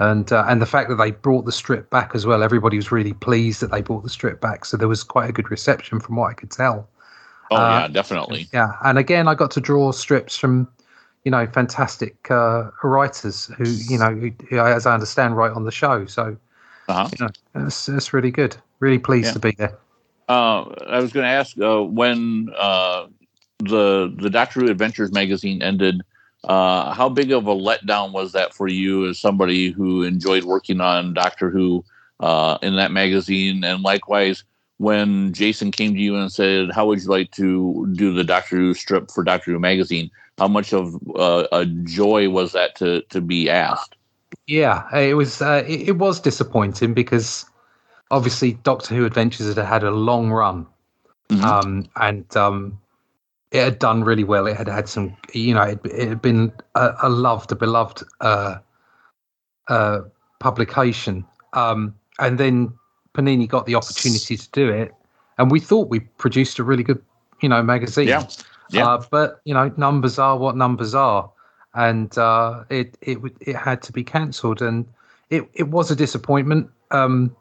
and 0.00 0.32
uh, 0.32 0.44
and 0.48 0.62
the 0.62 0.66
fact 0.66 0.88
that 0.88 0.96
they 0.96 1.10
brought 1.10 1.44
the 1.44 1.52
strip 1.52 1.90
back 1.90 2.14
as 2.14 2.24
well. 2.24 2.42
Everybody 2.42 2.76
was 2.76 2.90
really 2.90 3.12
pleased 3.12 3.60
that 3.60 3.70
they 3.70 3.82
brought 3.82 4.02
the 4.02 4.08
strip 4.08 4.40
back, 4.40 4.64
so 4.64 4.76
there 4.76 4.88
was 4.88 5.04
quite 5.04 5.28
a 5.28 5.32
good 5.32 5.50
reception 5.50 6.00
from 6.00 6.16
what 6.16 6.30
I 6.30 6.34
could 6.34 6.50
tell. 6.50 6.88
Oh 7.50 7.56
uh, 7.56 7.80
yeah, 7.80 7.88
definitely. 7.88 8.48
Yeah, 8.52 8.72
and 8.82 8.98
again, 8.98 9.28
I 9.28 9.34
got 9.34 9.50
to 9.52 9.60
draw 9.60 9.92
strips 9.92 10.38
from 10.38 10.66
you 11.24 11.30
know 11.30 11.46
fantastic 11.46 12.30
uh, 12.30 12.70
writers 12.82 13.50
who 13.58 13.64
you 13.64 13.98
know, 13.98 14.14
who, 14.48 14.58
as 14.58 14.86
I 14.86 14.94
understand, 14.94 15.36
write 15.36 15.52
on 15.52 15.64
the 15.64 15.70
show. 15.70 16.06
So 16.06 16.34
uh-huh. 16.88 17.08
you 17.18 17.26
know, 17.26 17.66
it's, 17.66 17.86
it's 17.86 18.14
really 18.14 18.30
good. 18.30 18.56
Really 18.80 18.98
pleased 18.98 19.26
yeah. 19.26 19.32
to 19.34 19.38
be 19.38 19.52
there. 19.52 19.78
Uh, 20.30 20.62
I 20.88 21.00
was 21.00 21.12
going 21.12 21.24
to 21.24 21.30
ask 21.30 21.60
uh, 21.60 21.82
when 21.82 22.48
uh, 22.56 23.06
the 23.58 24.14
the 24.16 24.30
Doctor 24.30 24.60
Who 24.60 24.70
Adventures 24.70 25.12
magazine 25.12 25.62
ended 25.62 26.00
uh, 26.44 26.92
how 26.94 27.08
big 27.08 27.32
of 27.32 27.46
a 27.46 27.54
letdown 27.54 28.12
was 28.12 28.32
that 28.32 28.54
for 28.54 28.68
you 28.68 29.06
as 29.08 29.18
somebody 29.18 29.70
who 29.70 30.02
enjoyed 30.02 30.44
working 30.44 30.80
on 30.80 31.14
Doctor 31.14 31.50
Who 31.50 31.84
uh, 32.20 32.58
in 32.62 32.76
that 32.76 32.92
magazine? 32.92 33.62
And 33.62 33.82
likewise, 33.82 34.44
when 34.78 35.34
Jason 35.34 35.70
came 35.70 35.94
to 35.94 36.00
you 36.00 36.16
and 36.16 36.32
said, 36.32 36.70
"How 36.72 36.86
would 36.86 37.02
you 37.02 37.08
like 37.08 37.30
to 37.32 37.86
do 37.92 38.14
the 38.14 38.24
Doctor 38.24 38.56
Who 38.56 38.74
strip 38.74 39.10
for 39.10 39.22
Doctor 39.22 39.52
Who 39.52 39.58
magazine?" 39.58 40.10
How 40.38 40.48
much 40.48 40.72
of 40.72 40.94
uh, 41.16 41.46
a 41.52 41.66
joy 41.66 42.30
was 42.30 42.52
that 42.52 42.74
to 42.76 43.02
to 43.10 43.20
be 43.20 43.50
asked? 43.50 43.96
Yeah, 44.46 44.88
it 44.96 45.14
was. 45.14 45.42
Uh, 45.42 45.62
it, 45.66 45.88
it, 45.88 45.98
was 45.98 46.18
disappointing 46.20 46.94
because 46.94 47.44
obviously 48.10 48.54
Doctor 48.54 48.94
Who 48.94 49.04
Adventures 49.04 49.54
had 49.54 49.64
had 49.64 49.82
a 49.82 49.90
long 49.90 50.30
run, 50.30 50.66
mm-hmm. 51.28 51.44
um, 51.44 51.86
and 51.96 52.36
um, 52.36 52.79
it 53.50 53.62
had 53.62 53.78
done 53.78 54.04
really 54.04 54.24
well. 54.24 54.46
It 54.46 54.56
had 54.56 54.68
had 54.68 54.88
some, 54.88 55.16
you 55.32 55.54
know, 55.54 55.62
it, 55.62 55.80
it 55.84 56.08
had 56.08 56.22
been 56.22 56.52
a, 56.74 56.94
a, 57.02 57.08
loved, 57.08 57.50
a 57.50 57.56
beloved 57.56 58.02
uh, 58.20 58.58
uh, 59.68 60.00
publication. 60.38 61.24
Um, 61.52 61.94
and 62.20 62.38
then 62.38 62.72
Panini 63.14 63.48
got 63.48 63.66
the 63.66 63.74
opportunity 63.74 64.36
to 64.36 64.50
do 64.52 64.68
it, 64.70 64.94
and 65.38 65.50
we 65.50 65.58
thought 65.58 65.88
we 65.88 66.00
produced 66.00 66.58
a 66.58 66.64
really 66.64 66.82
good, 66.82 67.02
you 67.40 67.48
know, 67.48 67.62
magazine. 67.62 68.08
Yeah. 68.08 68.28
Yeah. 68.70 68.86
Uh, 68.86 69.04
but 69.10 69.40
you 69.44 69.52
know, 69.52 69.72
numbers 69.76 70.18
are 70.18 70.38
what 70.38 70.56
numbers 70.56 70.94
are, 70.94 71.28
and 71.74 72.16
uh, 72.16 72.62
it 72.70 72.96
it 73.00 73.18
it 73.40 73.56
had 73.56 73.82
to 73.82 73.92
be 73.92 74.04
cancelled, 74.04 74.62
and 74.62 74.86
it 75.28 75.48
it 75.54 75.68
was 75.68 75.90
a 75.90 75.96
disappointment. 75.96 76.70
Um, 76.92 77.34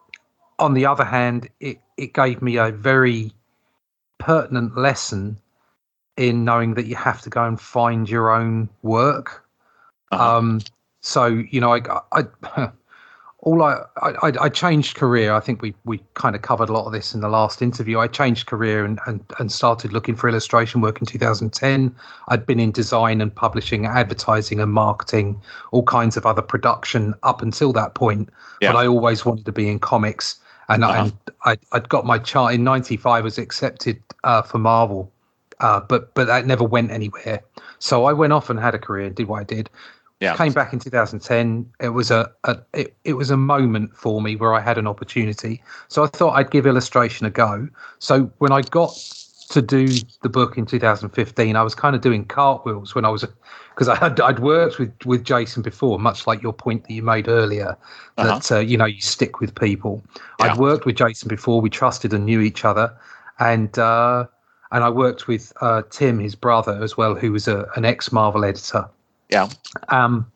on 0.58 0.74
the 0.74 0.88
other 0.88 1.04
hand, 1.04 1.50
it 1.60 1.80
it 1.98 2.13
gave 2.13 2.41
me 2.41 2.58
a 2.58 2.72
very 2.72 3.32
pertinent 4.17 4.76
lesson 4.76 5.38
in 6.19 6.43
knowing 6.43 6.73
that 6.73 6.86
you 6.86 6.97
have 6.97 7.21
to 7.21 7.29
go 7.29 7.45
and 7.45 7.60
find 7.60 8.10
your 8.10 8.29
own 8.29 8.67
work. 8.82 9.45
Uh-huh. 10.12 10.38
Um, 10.38 10.62
so 10.99 11.27
you 11.27 11.62
know, 11.62 11.73
I, 11.73 11.82
I 12.12 12.71
all 13.39 13.63
I, 13.63 13.82
I, 14.01 14.34
I 14.41 14.49
changed 14.49 14.97
career. 14.97 15.34
I 15.34 15.39
think 15.39 15.62
we 15.62 15.73
we 15.86 16.03
kind 16.15 16.36
of 16.36 16.41
covered 16.41 16.67
a 16.67 16.73
lot 16.73 16.86
of 16.86 16.91
this 16.91 17.15
in 17.15 17.21
the 17.21 17.29
last 17.29 17.62
interview. 17.62 17.99
I 17.99 18.08
changed 18.08 18.47
career 18.47 18.84
and, 18.84 18.99
and, 19.08 19.23
and 19.39 19.49
started 19.49 19.93
looking 19.93 20.17
for 20.17 20.27
illustration 20.27 20.82
work 20.82 20.99
in 20.99 21.08
2010. 21.08 21.95
I'd 22.27 22.45
been 22.45 22.60
in 22.60 22.71
design 22.71 23.21
and 23.21 23.34
publishing, 23.34 23.86
advertising 23.86 24.60
and 24.60 24.73
marketing, 24.73 25.41
all 25.71 25.84
kinds 25.84 26.17
of 26.17 26.25
other 26.25 26.41
production 26.41 27.13
up 27.23 27.41
until 27.41 27.71
that 27.73 27.93
point. 27.95 28.27
Yeah. 28.62 28.73
But 28.73 28.79
I 28.79 28.88
always 28.88 29.23
wanted 29.23 29.45
to 29.45 29.53
be 29.53 29.69
in 29.69 29.79
comics, 29.79 30.38
and, 30.67 30.84
uh-huh. 30.84 31.03
and 31.03 31.13
I 31.45 31.58
I'd 31.71 31.88
got 31.88 32.05
my 32.05 32.17
chart 32.17 32.55
in 32.55 32.65
'95. 32.65 33.23
Was 33.23 33.38
accepted 33.38 34.03
uh, 34.25 34.41
for 34.41 34.58
Marvel 34.58 35.10
uh, 35.60 35.80
but 35.80 36.13
but 36.13 36.28
that 36.28 36.45
never 36.45 36.63
went 36.63 36.91
anywhere. 36.91 37.41
So 37.80 38.06
I 38.06 38.13
went 38.13 38.34
off 38.34 38.50
and 38.50 38.60
had 38.60 38.76
a 38.76 38.80
career 38.80 39.06
and 39.06 39.15
did 39.15 39.28
what 39.28 39.41
I 39.41 39.43
did. 39.43 39.69
Yeah. 40.19 40.36
Came 40.36 40.52
back 40.52 40.74
in 40.74 40.80
2010. 40.80 41.72
It 41.80 41.89
was 41.89 42.12
a, 42.12 42.30
a 42.43 42.58
it, 42.74 42.93
it 43.06 43.13
was 43.13 43.32
a 43.32 43.38
moment 43.38 43.95
for 43.95 44.22
me 44.22 44.36
where 44.36 44.54
I 44.54 44.60
had 44.60 44.78
an 44.78 44.86
opportunity. 44.86 45.63
So 45.88 46.04
I 46.04 46.08
thought 46.08 46.32
I'd 46.32 46.52
give 46.52 46.67
illustration 46.67 47.26
a 47.26 47.30
go. 47.30 47.69
So 48.00 48.32
when 48.39 48.52
I 48.52 48.62
got 48.62 48.93
to 49.50 49.62
do 49.62 49.88
the 50.22 50.30
book 50.30 50.58
in 50.58 50.65
2015, 50.65 51.56
I 51.56 51.62
was 51.63 51.74
kind 51.74 51.95
of 51.95 52.02
doing 52.02 52.26
cartwheels 52.26 52.93
when 52.93 53.06
I 53.06 53.10
was 53.10 53.26
because 53.69 53.88
I 53.88 53.95
had 53.95 54.19
I'd 54.19 54.39
worked 54.39 54.78
with 54.78 54.93
with 55.06 55.24
Jason 55.24 55.63
before, 55.63 56.00
much 56.00 56.28
like 56.28 56.41
your 56.41 56.54
point 56.54 56.84
that 56.84 56.93
you 56.93 57.02
made 57.02 57.30
earlier 57.30 57.78
uh-huh. 58.17 58.39
that 58.39 58.52
uh, 58.52 58.60
you 58.60 58.78
know 58.78 58.86
you 58.86 59.00
stick 59.02 59.39
with 59.39 59.56
people. 59.56 60.04
Yeah. 60.39 60.48
I'd 60.48 60.58
worked 60.58 60.86
with 60.86 60.98
Jason 60.98 61.30
before. 61.30 61.62
We 61.62 61.69
trusted 61.69 62.13
and 62.13 62.26
knew 62.26 62.41
each 62.41 62.65
other, 62.65 62.93
and 63.39 63.78
uh, 63.80 64.26
and 64.71 64.84
I 64.84 64.89
worked 64.89 65.27
with 65.27 65.51
uh, 65.62 65.84
Tim, 65.89 66.19
his 66.19 66.36
brother, 66.36 66.79
as 66.84 66.95
well, 66.95 67.15
who 67.15 67.32
was 67.32 67.47
a, 67.47 67.67
an 67.75 67.86
ex 67.86 68.12
Marvel 68.12 68.45
editor. 68.45 68.88
Yeah. 69.29 69.49
Um, 69.89 70.32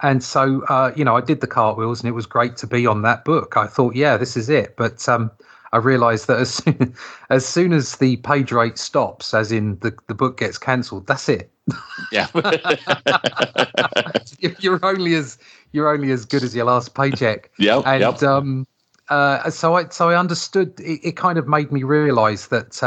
and 0.00 0.22
so 0.22 0.62
uh, 0.64 0.92
you 0.94 1.04
know, 1.04 1.16
I 1.16 1.20
did 1.20 1.40
the 1.40 1.46
cartwheels, 1.46 2.00
and 2.00 2.08
it 2.08 2.12
was 2.12 2.26
great 2.26 2.56
to 2.58 2.66
be 2.66 2.86
on 2.86 3.02
that 3.02 3.24
book. 3.24 3.56
I 3.56 3.66
thought, 3.66 3.94
yeah, 3.94 4.16
this 4.16 4.36
is 4.36 4.48
it. 4.48 4.76
But 4.76 5.08
um, 5.08 5.30
I 5.72 5.78
realised 5.78 6.26
that 6.28 6.38
as 6.38 6.54
soon, 6.54 6.94
as 7.30 7.46
soon 7.46 7.72
as 7.72 7.96
the 7.96 8.16
page 8.18 8.52
rate 8.52 8.78
stops, 8.78 9.34
as 9.34 9.52
in 9.52 9.78
the 9.80 9.96
the 10.06 10.14
book 10.14 10.38
gets 10.38 10.58
cancelled, 10.58 11.06
that's 11.06 11.28
it. 11.28 11.50
Yeah. 12.12 12.28
you're 14.60 14.84
only 14.84 15.14
as 15.14 15.38
you're 15.72 15.88
only 15.88 16.12
as 16.12 16.24
good 16.24 16.42
as 16.42 16.54
your 16.54 16.66
last 16.66 16.94
paycheck. 16.94 17.50
Yeah. 17.58 17.82
And 17.84 18.00
yep. 18.00 18.22
um, 18.22 18.66
uh, 19.08 19.50
so 19.50 19.76
I 19.76 19.88
so 19.88 20.10
I 20.10 20.18
understood. 20.18 20.78
It, 20.80 21.00
it 21.08 21.16
kind 21.16 21.38
of 21.38 21.48
made 21.48 21.72
me 21.72 21.82
realise 21.82 22.46
that. 22.48 22.82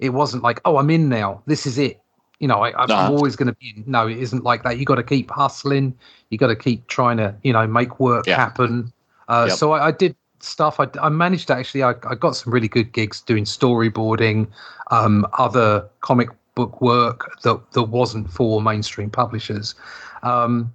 It 0.00 0.10
wasn't 0.10 0.42
like, 0.42 0.60
oh, 0.64 0.78
I'm 0.78 0.90
in 0.90 1.08
now. 1.08 1.42
This 1.46 1.66
is 1.66 1.78
it. 1.78 2.00
You 2.40 2.48
know, 2.48 2.60
I, 2.60 2.82
am 2.82 2.88
nah. 2.88 3.08
always 3.08 3.36
going 3.36 3.48
to 3.48 3.54
be. 3.54 3.74
In. 3.76 3.84
No, 3.86 4.08
it 4.08 4.16
isn't 4.16 4.44
like 4.44 4.62
that. 4.62 4.78
You 4.78 4.86
got 4.86 4.94
to 4.96 5.02
keep 5.02 5.30
hustling. 5.30 5.96
You 6.30 6.38
got 6.38 6.46
to 6.46 6.56
keep 6.56 6.86
trying 6.86 7.18
to, 7.18 7.34
you 7.42 7.52
know, 7.52 7.66
make 7.66 8.00
work 8.00 8.26
yeah. 8.26 8.36
happen. 8.36 8.92
Uh, 9.28 9.46
yep. 9.48 9.58
So 9.58 9.72
I, 9.72 9.88
I, 9.88 9.90
did 9.92 10.16
stuff. 10.40 10.80
I, 10.80 10.88
I 11.00 11.10
managed 11.10 11.48
to 11.48 11.54
actually. 11.54 11.82
I, 11.82 11.90
I, 12.08 12.14
got 12.14 12.34
some 12.34 12.52
really 12.52 12.66
good 12.66 12.92
gigs 12.92 13.20
doing 13.20 13.44
storyboarding, 13.44 14.48
um, 14.90 15.26
other 15.34 15.86
comic 16.00 16.30
book 16.54 16.80
work 16.80 17.40
that 17.42 17.60
that 17.72 17.84
wasn't 17.84 18.30
for 18.30 18.62
mainstream 18.62 19.10
publishers. 19.10 19.74
Um, 20.22 20.74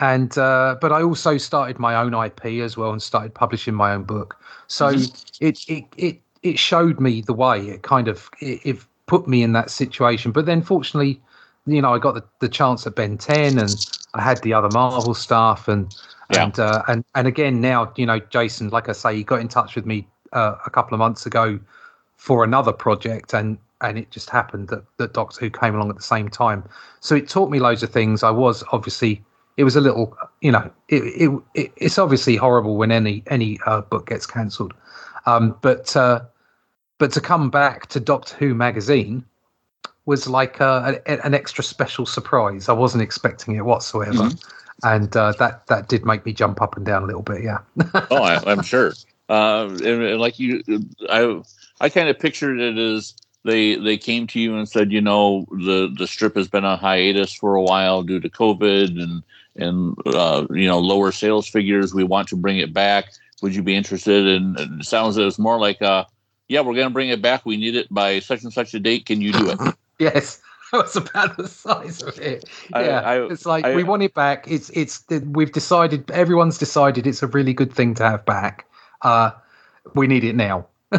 and 0.00 0.36
uh, 0.38 0.76
but 0.80 0.92
I 0.92 1.02
also 1.02 1.36
started 1.36 1.78
my 1.78 1.94
own 1.94 2.14
IP 2.14 2.62
as 2.62 2.76
well 2.76 2.92
and 2.92 3.02
started 3.02 3.34
publishing 3.34 3.74
my 3.74 3.92
own 3.92 4.04
book. 4.04 4.36
So 4.66 4.92
mm-hmm. 4.92 5.44
it, 5.44 5.64
it 5.68 5.84
it 5.96 6.20
it 6.42 6.58
showed 6.58 7.00
me 7.00 7.20
the 7.20 7.34
way. 7.34 7.68
It 7.68 7.82
kind 7.82 8.08
of 8.08 8.30
it, 8.40 8.60
it, 8.64 8.78
put 9.06 9.26
me 9.26 9.42
in 9.42 9.52
that 9.52 9.70
situation. 9.70 10.30
But 10.30 10.46
then, 10.46 10.62
fortunately, 10.62 11.20
you 11.66 11.82
know, 11.82 11.92
I 11.92 11.98
got 11.98 12.14
the, 12.14 12.22
the 12.38 12.48
chance 12.48 12.86
at 12.86 12.94
Ben 12.94 13.18
Ten, 13.18 13.58
and 13.58 13.74
I 14.14 14.22
had 14.22 14.40
the 14.42 14.54
other 14.54 14.68
Marvel 14.72 15.14
stuff, 15.14 15.68
and 15.68 15.94
yeah. 16.30 16.44
and 16.44 16.58
uh, 16.58 16.82
and 16.88 17.04
and 17.14 17.26
again 17.26 17.60
now, 17.60 17.92
you 17.96 18.06
know, 18.06 18.18
Jason, 18.18 18.68
like 18.68 18.88
I 18.88 18.92
say, 18.92 19.16
he 19.16 19.24
got 19.24 19.40
in 19.40 19.48
touch 19.48 19.74
with 19.74 19.86
me 19.86 20.06
uh, 20.32 20.54
a 20.64 20.70
couple 20.70 20.94
of 20.94 20.98
months 20.98 21.26
ago 21.26 21.58
for 22.16 22.44
another 22.44 22.72
project, 22.72 23.34
and 23.34 23.58
and 23.80 23.98
it 23.98 24.10
just 24.10 24.30
happened 24.30 24.68
that 24.68 24.84
that 24.98 25.12
Doctor 25.12 25.40
Who 25.40 25.50
came 25.50 25.74
along 25.74 25.90
at 25.90 25.96
the 25.96 26.02
same 26.02 26.28
time. 26.28 26.64
So 27.00 27.14
it 27.14 27.28
taught 27.28 27.50
me 27.50 27.58
loads 27.58 27.82
of 27.82 27.90
things. 27.90 28.22
I 28.22 28.30
was 28.30 28.62
obviously 28.72 29.22
it 29.56 29.64
was 29.64 29.76
a 29.76 29.80
little, 29.80 30.16
you 30.40 30.52
know, 30.52 30.70
it, 30.88 31.02
it, 31.02 31.42
it 31.54 31.72
it's 31.76 31.98
obviously 31.98 32.36
horrible 32.36 32.76
when 32.76 32.90
any 32.90 33.22
any 33.26 33.58
uh, 33.66 33.82
book 33.82 34.08
gets 34.08 34.26
cancelled. 34.26 34.72
Um, 35.26 35.56
but 35.60 35.94
uh, 35.96 36.20
but 37.00 37.10
to 37.12 37.20
come 37.20 37.48
back 37.50 37.86
to 37.88 37.98
Doctor 37.98 38.36
Who 38.36 38.54
magazine 38.54 39.24
was 40.04 40.28
like 40.28 40.60
uh, 40.60 40.98
a, 41.06 41.24
an 41.24 41.34
extra 41.34 41.64
special 41.64 42.04
surprise. 42.04 42.68
I 42.68 42.74
wasn't 42.74 43.02
expecting 43.02 43.56
it 43.56 43.64
whatsoever, 43.64 44.12
mm-hmm. 44.12 44.86
and 44.86 45.16
uh, 45.16 45.32
that 45.38 45.66
that 45.66 45.88
did 45.88 46.04
make 46.04 46.24
me 46.26 46.34
jump 46.34 46.60
up 46.60 46.76
and 46.76 46.84
down 46.84 47.02
a 47.02 47.06
little 47.06 47.22
bit. 47.22 47.42
Yeah. 47.42 47.60
oh, 48.10 48.22
I, 48.22 48.42
am 48.52 48.62
sure. 48.62 48.92
Uh, 49.30 49.68
and, 49.70 50.02
and, 50.02 50.20
like 50.20 50.38
you, 50.38 50.62
I 51.08 51.40
I 51.80 51.88
kind 51.88 52.10
of 52.10 52.18
pictured 52.18 52.60
it 52.60 52.76
as 52.76 53.14
they 53.44 53.76
they 53.76 53.96
came 53.96 54.26
to 54.28 54.38
you 54.38 54.56
and 54.56 54.68
said, 54.68 54.92
you 54.92 55.00
know, 55.00 55.46
the 55.50 55.92
the 55.96 56.06
strip 56.06 56.36
has 56.36 56.48
been 56.48 56.66
on 56.66 56.78
hiatus 56.78 57.32
for 57.32 57.54
a 57.54 57.62
while 57.62 58.02
due 58.02 58.20
to 58.20 58.28
COVID 58.28 59.02
and 59.02 59.22
and 59.56 59.96
uh, 60.14 60.46
you 60.50 60.66
know 60.66 60.78
lower 60.78 61.12
sales 61.12 61.48
figures. 61.48 61.94
We 61.94 62.04
want 62.04 62.28
to 62.28 62.36
bring 62.36 62.58
it 62.58 62.74
back. 62.74 63.06
Would 63.40 63.54
you 63.54 63.62
be 63.62 63.74
interested? 63.74 64.26
And 64.26 64.60
it 64.60 64.84
sounds 64.84 65.16
as 65.16 65.38
more 65.38 65.58
like, 65.58 65.80
uh, 65.80 66.04
yeah, 66.50 66.62
we're 66.62 66.74
going 66.74 66.88
to 66.88 66.92
bring 66.92 67.10
it 67.10 67.22
back. 67.22 67.46
We 67.46 67.56
need 67.56 67.76
it 67.76 67.86
by 67.94 68.18
such 68.18 68.42
and 68.42 68.52
such 68.52 68.74
a 68.74 68.80
date. 68.80 69.06
Can 69.06 69.20
you 69.20 69.32
do 69.32 69.50
it? 69.50 69.58
yes. 70.00 70.42
That's 70.72 70.96
about 70.96 71.36
the 71.36 71.46
size 71.46 72.02
of 72.02 72.18
it. 72.18 72.44
Yeah, 72.70 73.00
I, 73.00 73.14
I, 73.14 73.26
it's 73.30 73.46
like 73.46 73.64
I, 73.64 73.74
we 73.74 73.84
want 73.84 74.02
it 74.02 74.14
back. 74.14 74.46
It's 74.48 74.68
it's 74.70 75.04
we've 75.08 75.52
decided. 75.52 76.10
Everyone's 76.10 76.58
decided 76.58 77.06
it's 77.06 77.22
a 77.22 77.28
really 77.28 77.54
good 77.54 77.72
thing 77.72 77.94
to 77.94 78.04
have 78.04 78.24
back. 78.24 78.66
Uh, 79.02 79.30
we 79.94 80.06
need 80.06 80.24
it 80.24 80.34
now. 80.34 80.66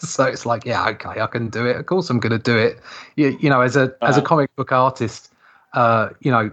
so 0.00 0.24
it's 0.24 0.44
like, 0.44 0.64
yeah, 0.64 0.88
okay, 0.88 1.20
I 1.20 1.26
can 1.26 1.48
do 1.48 1.66
it. 1.66 1.76
Of 1.76 1.86
course, 1.86 2.10
I'm 2.10 2.20
going 2.20 2.32
to 2.32 2.38
do 2.38 2.56
it. 2.56 2.80
You, 3.16 3.36
you 3.40 3.48
know, 3.48 3.60
as 3.60 3.76
a 3.76 3.84
uh-huh. 3.84 4.06
as 4.06 4.16
a 4.16 4.20
uh-huh. 4.20 4.26
comic 4.26 4.56
book 4.56 4.72
artist, 4.72 5.32
uh, 5.74 6.10
you 6.20 6.30
know, 6.30 6.50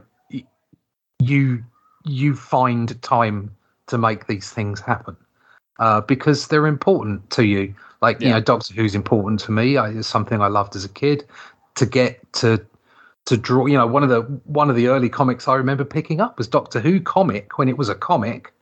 you 1.20 1.64
you 2.06 2.36
find 2.36 3.02
time 3.02 3.54
to 3.88 3.98
make 3.98 4.28
these 4.28 4.50
things 4.50 4.80
happen 4.80 5.18
uh, 5.82 6.00
because 6.00 6.48
they're 6.48 6.68
important 6.68 7.28
to 7.32 7.44
you. 7.44 7.74
Like 8.02 8.22
yeah. 8.22 8.28
you 8.28 8.34
know, 8.36 8.40
Doctor 8.40 8.74
Who's 8.74 8.96
important 8.96 9.40
to 9.42 9.52
me. 9.52 9.78
I, 9.78 9.90
it's 9.90 10.08
something 10.08 10.40
I 10.40 10.48
loved 10.48 10.76
as 10.76 10.86
a 10.86 10.90
kid. 10.90 11.26
To 11.76 11.86
get 11.86 12.32
to 12.34 12.64
to 13.26 13.38
draw, 13.38 13.66
you 13.66 13.78
know, 13.78 13.88
one 13.88 14.04
of 14.04 14.10
the 14.10 14.22
one 14.46 14.70
of 14.70 14.76
the 14.76 14.88
early 14.88 15.10
comics 15.10 15.48
I 15.48 15.56
remember 15.56 15.84
picking 15.84 16.22
up 16.22 16.38
was 16.38 16.48
Doctor 16.48 16.80
Who 16.80 17.00
comic 17.00 17.58
when 17.58 17.68
it 17.68 17.78
was 17.78 17.90
a 17.90 17.96
comic. 17.96 18.54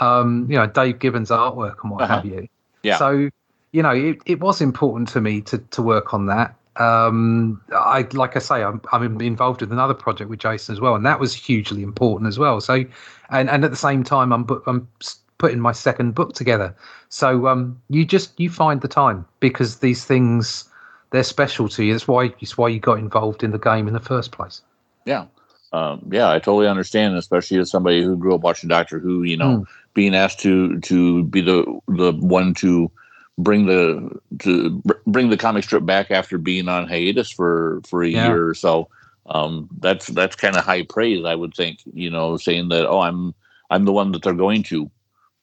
Um, 0.00 0.46
you 0.50 0.58
know, 0.58 0.66
Dave 0.66 0.98
Gibbons 0.98 1.30
artwork 1.30 1.76
and 1.82 1.90
what 1.90 2.02
uh-huh. 2.02 2.16
have 2.16 2.26
you. 2.26 2.48
Yeah. 2.82 2.98
So 2.98 3.30
you 3.72 3.82
know, 3.82 3.90
it, 3.90 4.18
it 4.26 4.40
was 4.40 4.60
important 4.60 5.08
to 5.10 5.20
me 5.20 5.40
to 5.42 5.58
to 5.58 5.82
work 5.82 6.12
on 6.12 6.26
that. 6.26 6.54
Um, 6.76 7.62
I 7.72 8.06
like 8.12 8.36
I 8.36 8.40
say, 8.40 8.62
I'm 8.62 8.82
I'm 8.92 9.20
involved 9.20 9.62
with 9.62 9.72
another 9.72 9.94
project 9.94 10.28
with 10.28 10.40
Jason 10.40 10.74
as 10.74 10.80
well, 10.80 10.94
and 10.94 11.06
that 11.06 11.20
was 11.20 11.34
hugely 11.34 11.82
important 11.82 12.28
as 12.28 12.38
well. 12.38 12.60
So, 12.60 12.84
and 13.30 13.48
and 13.48 13.64
at 13.64 13.70
the 13.70 13.76
same 13.76 14.04
time, 14.04 14.32
I'm 14.32 14.46
I'm 14.66 14.88
putting 15.38 15.60
my 15.60 15.72
second 15.72 16.14
book 16.14 16.34
together. 16.34 16.74
So, 17.08 17.46
um, 17.46 17.80
you 17.88 18.04
just 18.04 18.38
you 18.38 18.50
find 18.50 18.80
the 18.80 18.88
time 18.88 19.26
because 19.40 19.78
these 19.78 20.04
things 20.04 20.64
they're 21.10 21.22
special 21.22 21.68
to 21.70 21.84
you. 21.84 21.92
That's 21.92 22.08
why 22.08 22.34
it's 22.40 22.58
why 22.58 22.68
you 22.68 22.80
got 22.80 22.98
involved 22.98 23.42
in 23.42 23.50
the 23.50 23.58
game 23.58 23.88
in 23.88 23.94
the 23.94 24.00
first 24.00 24.32
place. 24.32 24.62
Yeah. 25.04 25.26
Um, 25.72 26.06
yeah, 26.10 26.30
I 26.30 26.38
totally 26.38 26.68
understand, 26.68 27.16
especially 27.16 27.58
as 27.58 27.70
somebody 27.70 28.02
who 28.02 28.16
grew 28.16 28.34
up 28.34 28.40
watching 28.40 28.68
Doctor 28.68 28.98
Who. 28.98 29.22
You 29.24 29.36
know, 29.36 29.58
mm. 29.58 29.66
being 29.94 30.14
asked 30.14 30.40
to 30.40 30.80
to 30.80 31.24
be 31.24 31.40
the 31.40 31.80
the 31.88 32.12
one 32.12 32.54
to 32.54 32.90
bring 33.38 33.66
the 33.66 34.18
to 34.40 34.82
bring 35.06 35.28
the 35.30 35.36
comic 35.36 35.64
strip 35.64 35.84
back 35.84 36.10
after 36.10 36.38
being 36.38 36.68
on 36.68 36.88
hiatus 36.88 37.30
for 37.30 37.80
for 37.86 38.02
a 38.02 38.08
yeah. 38.08 38.28
year 38.28 38.48
or 38.48 38.54
so. 38.54 38.88
Um, 39.26 39.68
that's 39.80 40.06
that's 40.06 40.36
kind 40.36 40.56
of 40.56 40.64
high 40.64 40.82
praise, 40.82 41.24
I 41.24 41.34
would 41.34 41.54
think. 41.54 41.80
You 41.92 42.10
know, 42.10 42.36
saying 42.36 42.68
that 42.68 42.88
oh, 42.88 43.00
I'm 43.00 43.34
I'm 43.70 43.84
the 43.84 43.92
one 43.92 44.12
that 44.12 44.22
they're 44.22 44.34
going 44.34 44.62
to. 44.64 44.90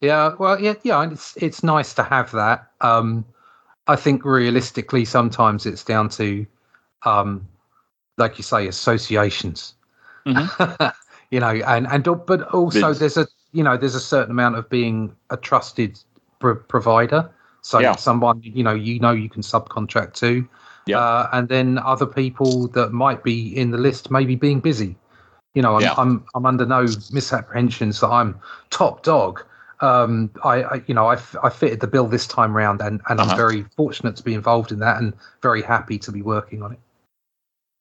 Yeah, 0.04 0.36
well, 0.38 0.60
yeah, 0.60 0.74
yeah. 0.84 1.10
It's 1.10 1.38
it's 1.38 1.64
nice 1.64 1.94
to 1.94 2.04
have 2.04 2.32
that. 2.32 2.70
Um, 2.82 3.24
I 3.88 3.96
think 3.96 4.26
realistically, 4.26 5.06
sometimes 5.06 5.66
it's 5.66 5.86
down 5.86 6.10
to, 6.10 6.46
um, 7.04 7.48
like 8.18 8.38
you 8.38 8.44
say, 8.44 8.68
associations. 8.68 9.76
Mm-hmm. 10.26 10.88
you 11.32 11.40
know, 11.40 11.52
and 11.52 11.88
and 11.88 12.04
but 12.04 12.42
also 12.54 12.90
it's, 12.90 13.00
there's 13.00 13.16
a 13.16 13.28
you 13.54 13.64
know 13.64 13.78
there's 13.78 13.96
a 13.96 14.02
certain 14.02 14.32
amount 14.32 14.58
of 14.58 14.70
being 14.70 15.16
a 15.30 15.38
trusted 15.38 15.98
pr- 16.40 16.52
provider. 16.52 17.32
So 17.62 17.80
yeah. 17.80 17.96
someone 17.96 18.42
you 18.44 18.62
know 18.62 18.74
you 18.74 19.00
know 19.00 19.12
you 19.12 19.30
can 19.30 19.42
subcontract 19.42 20.16
to, 20.16 20.46
yeah. 20.86 21.00
Uh, 21.00 21.30
and 21.32 21.48
then 21.48 21.78
other 21.78 22.06
people 22.06 22.68
that 22.70 22.92
might 22.92 23.24
be 23.24 23.56
in 23.56 23.72
the 23.72 23.78
list 23.78 24.12
maybe 24.12 24.36
being 24.36 24.60
busy. 24.60 24.98
You 25.54 25.62
know, 25.62 25.76
I'm 25.76 25.82
yeah. 25.82 25.94
I'm, 25.98 26.26
I'm 26.36 26.46
under 26.46 26.66
no 26.66 26.82
misapprehensions 26.82 28.02
that 28.02 28.10
I'm 28.10 28.38
top 28.70 29.04
dog. 29.04 29.46
Um, 29.84 30.32
I, 30.44 30.64
I, 30.64 30.82
you 30.88 30.94
know 30.94 31.08
I, 31.08 31.18
I 31.44 31.50
fitted 31.50 31.82
the 31.82 31.88
bill 31.88 32.08
this 32.08 32.26
time 32.26 32.56
round, 32.56 32.82
and 32.82 33.02
and 33.10 33.20
uh-huh. 33.20 33.32
I'm 33.32 33.38
very 33.38 33.64
fortunate 33.76 34.16
to 34.16 34.24
be 34.24 34.34
involved 34.34 34.72
in 34.72 34.80
that, 34.80 34.98
and 35.02 35.14
very 35.42 35.62
happy 35.62 36.00
to 36.00 36.12
be 36.12 36.22
working 36.22 36.64
on 36.64 36.72
it. 36.72 36.80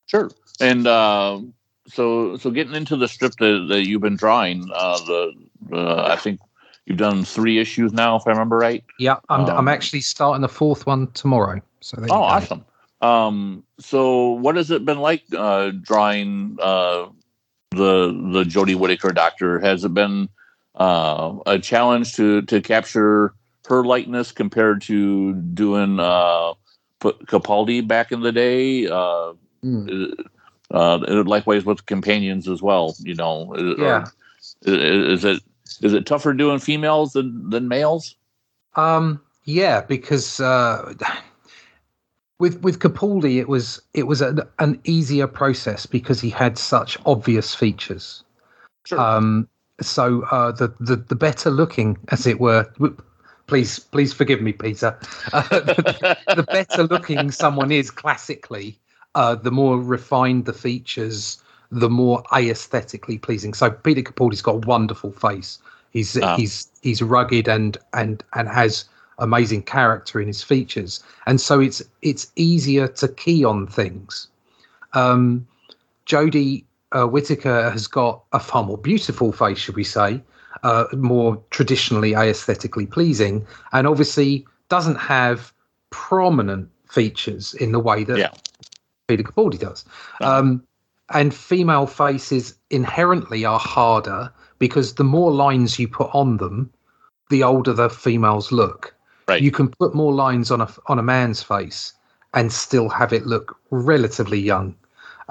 Sure, 0.07 0.31
and 0.61 0.87
uh, 0.87 1.41
so 1.87 2.37
so 2.37 2.51
getting 2.51 2.75
into 2.75 2.97
the 2.97 3.09
strip 3.09 3.35
that, 3.37 3.67
that 3.69 3.87
you've 3.87 4.03
been 4.03 4.17
drawing, 4.17 4.69
uh, 4.75 4.99
the 4.99 5.33
uh, 5.73 6.07
I 6.11 6.17
think 6.17 6.41
You've 6.87 6.99
done 6.99 7.25
three 7.25 7.59
issues 7.59 7.93
now, 7.93 8.17
if 8.17 8.27
I 8.27 8.31
remember 8.31 8.57
right. 8.57 8.85
Yeah, 8.99 9.17
I'm, 9.29 9.43
um, 9.43 9.51
I'm 9.51 9.69
actually 9.69 10.01
starting 10.01 10.43
the 10.43 10.49
fourth 10.49 10.85
one 10.85 11.11
tomorrow. 11.13 11.61
So 11.81 12.05
oh, 12.11 12.23
awesome. 12.23 12.65
Um, 13.01 13.65
so 13.79 14.31
what 14.31 14.57
has 14.57 14.71
it 14.71 14.85
been 14.85 14.99
like 14.99 15.23
uh, 15.37 15.71
drawing 15.81 16.57
uh, 16.61 17.07
the 17.71 18.09
the 18.33 18.45
Jodie 18.45 18.75
Whittaker 18.75 19.11
Doctor? 19.11 19.61
Has 19.61 19.85
it 19.85 19.95
been 19.95 20.29
uh, 20.77 21.37
a 21.47 21.59
challenge 21.59 22.15
to 22.17 22.43
to 22.43 22.61
capture 22.61 23.35
her 23.67 23.85
likeness 23.85 24.33
compared 24.33 24.83
to 24.83 25.35
doing 25.35 26.01
uh, 26.01 26.53
Capaldi 27.01 27.87
back 27.87 28.13
in 28.13 28.21
the 28.21 28.33
day? 28.33 28.87
Uh, 28.87 29.35
mm. 29.65 30.27
uh, 30.71 31.25
likewise 31.25 31.65
with 31.65 31.87
companions 31.87 32.49
as 32.49 32.63
well. 32.63 32.95
You 32.99 33.15
know, 33.15 33.55
yeah. 33.79 34.07
is 34.63 35.25
it 35.25 35.43
is 35.81 35.93
it 35.93 36.07
tougher 36.07 36.33
doing 36.33 36.59
females 36.59 37.13
than 37.13 37.51
than 37.51 37.69
males? 37.69 38.17
Um, 38.75 39.21
yeah, 39.45 39.83
because 39.83 40.41
uh, 40.41 40.95
with 42.39 42.63
with 42.63 42.79
Capaldi, 42.79 43.39
it 43.39 43.49
was 43.49 43.81
it 43.95 44.07
was 44.07 44.21
an, 44.21 44.41
an 44.59 44.81
easier 44.85 45.27
process 45.27 45.87
because 45.87 46.21
he 46.21 46.31
had 46.31 46.59
such 46.59 46.99
obvious 47.07 47.55
features. 47.55 48.25
Sure. 48.85 48.99
Um, 48.99 49.49
so 49.83 50.23
uh, 50.31 50.53
the, 50.53 50.73
the 50.81 50.97
the 50.97 51.15
better 51.15 51.51
looking, 51.51 51.99
as 52.09 52.27
it 52.27 52.41
were. 52.41 52.71
Please, 53.49 53.79
please 53.79 54.13
forgive 54.13 54.41
me, 54.41 54.53
Peter. 54.53 54.99
Uh, 55.33 55.43
the, 55.51 56.17
the, 56.37 56.43
better 56.45 56.85
looking 56.85 57.31
someone 57.31 57.71
is 57.71 57.91
classically, 57.91 58.79
uh, 59.15 59.35
the 59.35 59.51
more 59.51 59.79
refined 59.79 60.47
the 60.47 60.53
features, 60.53 61.43
the 61.71 61.91
more 61.91 62.23
aesthetically 62.35 63.19
pleasing. 63.19 63.53
So 63.53 63.71
Peter 63.71 64.03
Capaldi's 64.03 64.43
got 64.43 64.65
a 64.65 64.67
wonderful 64.67 65.13
face. 65.13 65.59
He's 65.91 66.17
ah. 66.19 66.37
he's 66.37 66.69
he's 66.83 67.03
rugged 67.03 67.49
and 67.49 67.77
and 67.93 68.23
and 68.35 68.49
has 68.49 68.87
amazing 69.19 69.63
character 69.63 70.21
in 70.21 70.29
his 70.29 70.43
features, 70.43 71.03
and 71.27 71.41
so 71.41 71.61
it's 71.61 71.83
it's 72.01 72.31
easier 72.37 72.89
to 72.89 73.09
key 73.09 73.45
on 73.45 73.67
things. 73.67 74.29
Um, 74.95 75.47
Jodie 76.07 76.65
uh, 76.93 77.07
Whittaker 77.07 77.71
has 77.71 77.87
got 77.87 78.23
a 78.33 78.41
far 78.41 78.63
more 78.63 78.79
beautiful 78.79 79.33
face, 79.33 79.59
should 79.59 79.77
we 79.77 79.85
say, 79.85 80.23
uh, 80.63 80.85
more 80.93 81.43
traditionally 81.51 82.15
aesthetically 82.15 82.87
pleasing, 82.87 83.47
and 83.73 83.87
obviously 83.87 84.47
doesn't 84.69 84.97
have 84.97 85.53
prominent 85.91 86.69
features 86.89 87.55
in 87.55 87.73
the 87.73 87.81
way 87.81 88.05
that 88.05 88.19
yeah. 88.19 88.31
Peter 89.09 89.23
Capaldi 89.23 89.59
does. 89.59 89.85
Uh-huh. 90.21 90.39
Um, 90.39 90.67
and 91.11 91.35
female 91.35 91.87
faces 91.87 92.55
inherently 92.71 93.45
are 93.45 93.59
harder 93.59 94.33
because 94.59 94.95
the 94.95 95.05
more 95.05 95.31
lines 95.33 95.79
you 95.79 95.89
put 95.89 96.11
on 96.15 96.39
them, 96.39 96.71
the 97.31 97.43
older 97.43 97.73
the 97.73 97.91
females 97.91 98.53
look. 98.53 98.95
Right. 99.29 99.43
You 99.43 99.51
can 99.51 99.69
put 99.69 99.95
more 99.95 100.13
lines 100.13 100.51
on 100.51 100.61
a 100.61 100.69
on 100.87 100.99
a 100.99 101.03
man's 101.03 101.43
face 101.43 101.93
and 102.35 102.53
still 102.53 102.89
have 102.89 103.13
it 103.13 103.27
look 103.27 103.57
relatively 103.71 104.41
young. 104.41 104.75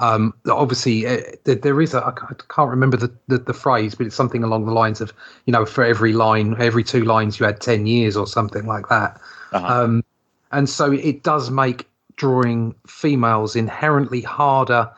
Um, 0.02 0.34
obviously, 0.50 1.06
uh, 1.06 1.20
there 1.44 1.80
is 1.80 1.94
a 1.94 2.04
I 2.04 2.12
can't 2.48 2.70
remember 2.70 2.96
the, 2.96 3.12
the, 3.28 3.38
the 3.38 3.54
phrase, 3.54 3.94
but 3.94 4.04
it's 4.04 4.16
something 4.16 4.42
along 4.42 4.66
the 4.66 4.72
lines 4.72 5.00
of 5.00 5.12
you 5.46 5.52
know 5.52 5.64
for 5.64 5.84
every 5.84 6.12
line, 6.12 6.56
every 6.58 6.82
two 6.82 7.04
lines, 7.04 7.38
you 7.38 7.46
had 7.46 7.60
ten 7.60 7.86
years 7.86 8.16
or 8.16 8.26
something 8.26 8.66
like 8.66 8.88
that. 8.88 9.20
Uh-huh. 9.52 9.82
Um, 9.84 10.04
and 10.50 10.68
so 10.68 10.90
it 10.90 11.22
does 11.22 11.50
make 11.50 11.88
drawing 12.16 12.74
females 12.86 13.54
inherently 13.54 14.20
harder 14.20 14.90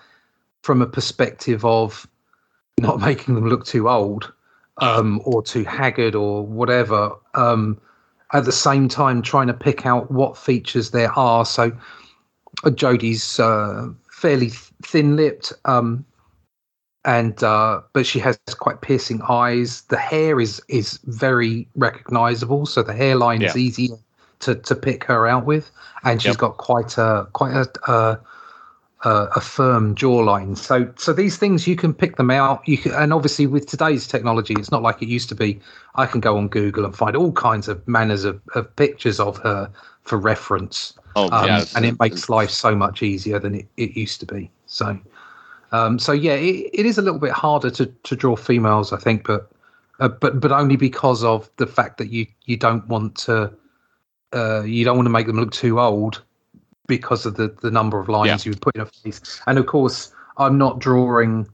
from 0.63 0.81
a 0.81 0.87
perspective 0.87 1.65
of 1.67 2.07
not 2.79 2.99
making 3.01 3.35
them 3.35 3.47
look 3.49 3.67
too 3.67 3.91
old 3.91 4.33
um, 4.79 5.21
or 5.27 5.43
too 5.43 5.65
haggard 5.65 6.15
or 6.15 6.47
whatever. 6.47 7.13
Um, 7.35 7.79
at 8.33 8.47
the 8.47 8.53
same 8.53 8.89
time, 8.89 9.21
trying 9.21 9.49
to 9.49 9.55
pick 9.55 9.85
out 9.85 10.11
what 10.11 10.37
features 10.37 10.91
there 10.91 11.13
are. 11.13 11.45
So 11.45 11.71
uh, 12.65 12.71
Jodie's 12.71 13.39
uh, 13.39 13.89
fairly 14.25 14.49
thin-lipped, 14.83 15.53
um, 15.67 16.03
and 17.05 17.43
uh, 17.43 17.83
but 17.93 18.07
she 18.07 18.19
has 18.21 18.39
quite 18.59 18.81
piercing 18.81 19.21
eyes. 19.29 19.83
The 19.91 19.99
hair 19.99 20.41
is 20.41 20.63
is 20.69 20.99
very 21.05 21.69
recognizable, 21.75 22.65
so 22.65 22.83
the 22.83 22.95
hairline 22.95 23.43
yeah. 23.43 23.49
is 23.49 23.57
easier 23.59 23.97
to 24.41 24.55
to 24.55 24.75
pick 24.75 25.05
her 25.05 25.27
out 25.27 25.45
with, 25.45 25.71
and 26.05 26.23
she's 26.23 26.31
yep. 26.31 26.39
got 26.39 26.57
quite 26.57 26.97
a 26.97 27.29
quite 27.35 27.53
a, 27.53 27.93
a 27.93 28.19
uh, 29.05 29.29
a 29.37 29.41
firm 29.41 29.95
jawline. 29.95 30.57
So 30.57 30.91
so 30.97 31.13
these 31.13 31.37
things 31.37 31.69
you 31.69 31.77
can 31.77 31.93
pick 31.93 32.17
them 32.17 32.31
out. 32.31 32.67
You 32.67 32.79
can, 32.79 32.93
and 32.93 33.13
obviously 33.13 33.47
with 33.47 33.67
today's 33.67 34.07
technology, 34.07 34.55
it's 34.55 34.71
not 34.71 34.83
like 34.83 35.03
it 35.03 35.09
used 35.09 35.29
to 35.29 35.35
be. 35.35 35.61
I 35.95 36.07
can 36.07 36.21
go 36.21 36.37
on 36.37 36.49
Google 36.49 36.85
and 36.85 36.97
find 36.97 37.15
all 37.15 37.33
kinds 37.33 37.69
of 37.69 37.87
manners 37.87 38.25
of, 38.25 38.41
of 38.55 38.75
pictures 38.77 39.21
of 39.21 39.37
her 39.39 39.71
for 40.03 40.19
reference. 40.19 40.95
Oh, 41.17 41.31
um, 41.31 41.47
yeah, 41.47 41.65
and 41.77 41.85
it 41.85 41.99
makes 42.01 42.29
life 42.29 42.51
so 42.51 42.75
much 42.75 43.03
easier 43.03 43.39
than 43.39 43.55
it, 43.55 43.67
it 43.77 43.97
used 43.97 44.21
to 44.21 44.27
be. 44.27 44.51
So, 44.67 44.99
um, 45.71 45.99
so 45.99 46.13
yeah, 46.13 46.35
it, 46.35 46.71
it 46.73 46.87
is 46.87 46.99
a 46.99 47.03
little 47.03 47.21
bit 47.21 47.31
harder 47.31 47.71
to, 47.71 47.87
to 47.87 48.17
draw 48.17 48.35
females, 48.35 48.93
I 48.93 48.99
think, 48.99 49.27
but 49.27 49.51
uh, 50.01 50.09
but 50.09 50.41
but 50.41 50.51
only 50.51 50.77
because 50.77 51.23
of 51.23 51.49
the 51.57 51.67
fact 51.67 51.99
that 51.99 52.11
you 52.11 52.27
you 52.47 52.57
don't 52.57 52.87
want 52.89 53.17
to 53.19 53.53
uh, 54.33 54.63
you 54.63 54.85
don't 54.85 54.97
want 54.97 55.07
to 55.07 55.11
make 55.11 55.27
them 55.27 55.37
look 55.37 55.53
too 55.53 55.79
old 55.79 56.23
because 56.87 57.27
of 57.27 57.37
the 57.37 57.55
the 57.63 57.71
number 57.71 57.99
of 57.99 58.09
lines 58.09 58.45
yeah. 58.45 58.49
you 58.49 58.53
would 58.53 58.61
put 58.61 58.75
in 58.75 58.83
a 58.83 58.87
face. 58.87 59.41
And 59.47 59.59
of 59.59 59.67
course, 59.67 60.13
I'm 60.39 60.59
not 60.59 60.79
drawing 60.79 61.49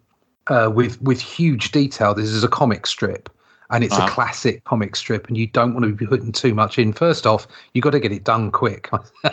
uh, 0.48 0.70
with 0.74 1.00
with 1.02 1.20
huge 1.20 1.70
detail. 1.70 2.14
This 2.14 2.30
is 2.30 2.44
a 2.44 2.48
comic 2.48 2.86
strip, 2.86 3.28
and 3.70 3.84
it's 3.84 3.94
uh-huh. 3.94 4.06
a 4.06 4.10
classic 4.10 4.64
comic 4.64 4.96
strip, 4.96 5.28
and 5.28 5.36
you 5.36 5.46
don't 5.46 5.74
want 5.74 5.84
to 5.84 5.92
be 5.92 6.06
putting 6.06 6.32
too 6.32 6.54
much 6.54 6.78
in. 6.78 6.92
First 6.92 7.26
off, 7.26 7.46
you 7.74 7.82
got 7.82 7.90
to 7.90 8.00
get 8.00 8.12
it 8.12 8.24
done 8.24 8.50
quick. 8.50 8.90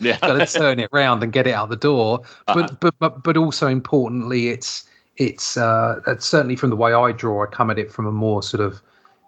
yeah, 0.00 0.18
got 0.20 0.38
to 0.38 0.46
turn 0.46 0.80
it 0.80 0.90
around 0.92 1.22
and 1.22 1.32
get 1.32 1.46
it 1.46 1.52
out 1.52 1.70
the 1.70 1.76
door. 1.76 2.20
Uh-huh. 2.46 2.54
But 2.54 2.80
but 2.80 2.94
but 2.98 3.22
but 3.22 3.36
also 3.36 3.66
importantly, 3.66 4.48
it's 4.48 4.84
it's 5.16 5.56
uh, 5.56 6.00
certainly 6.18 6.56
from 6.56 6.70
the 6.70 6.76
way 6.76 6.92
I 6.92 7.12
draw. 7.12 7.44
I 7.44 7.46
come 7.46 7.70
at 7.70 7.78
it 7.78 7.90
from 7.90 8.06
a 8.06 8.12
more 8.12 8.42
sort 8.42 8.60
of 8.60 8.80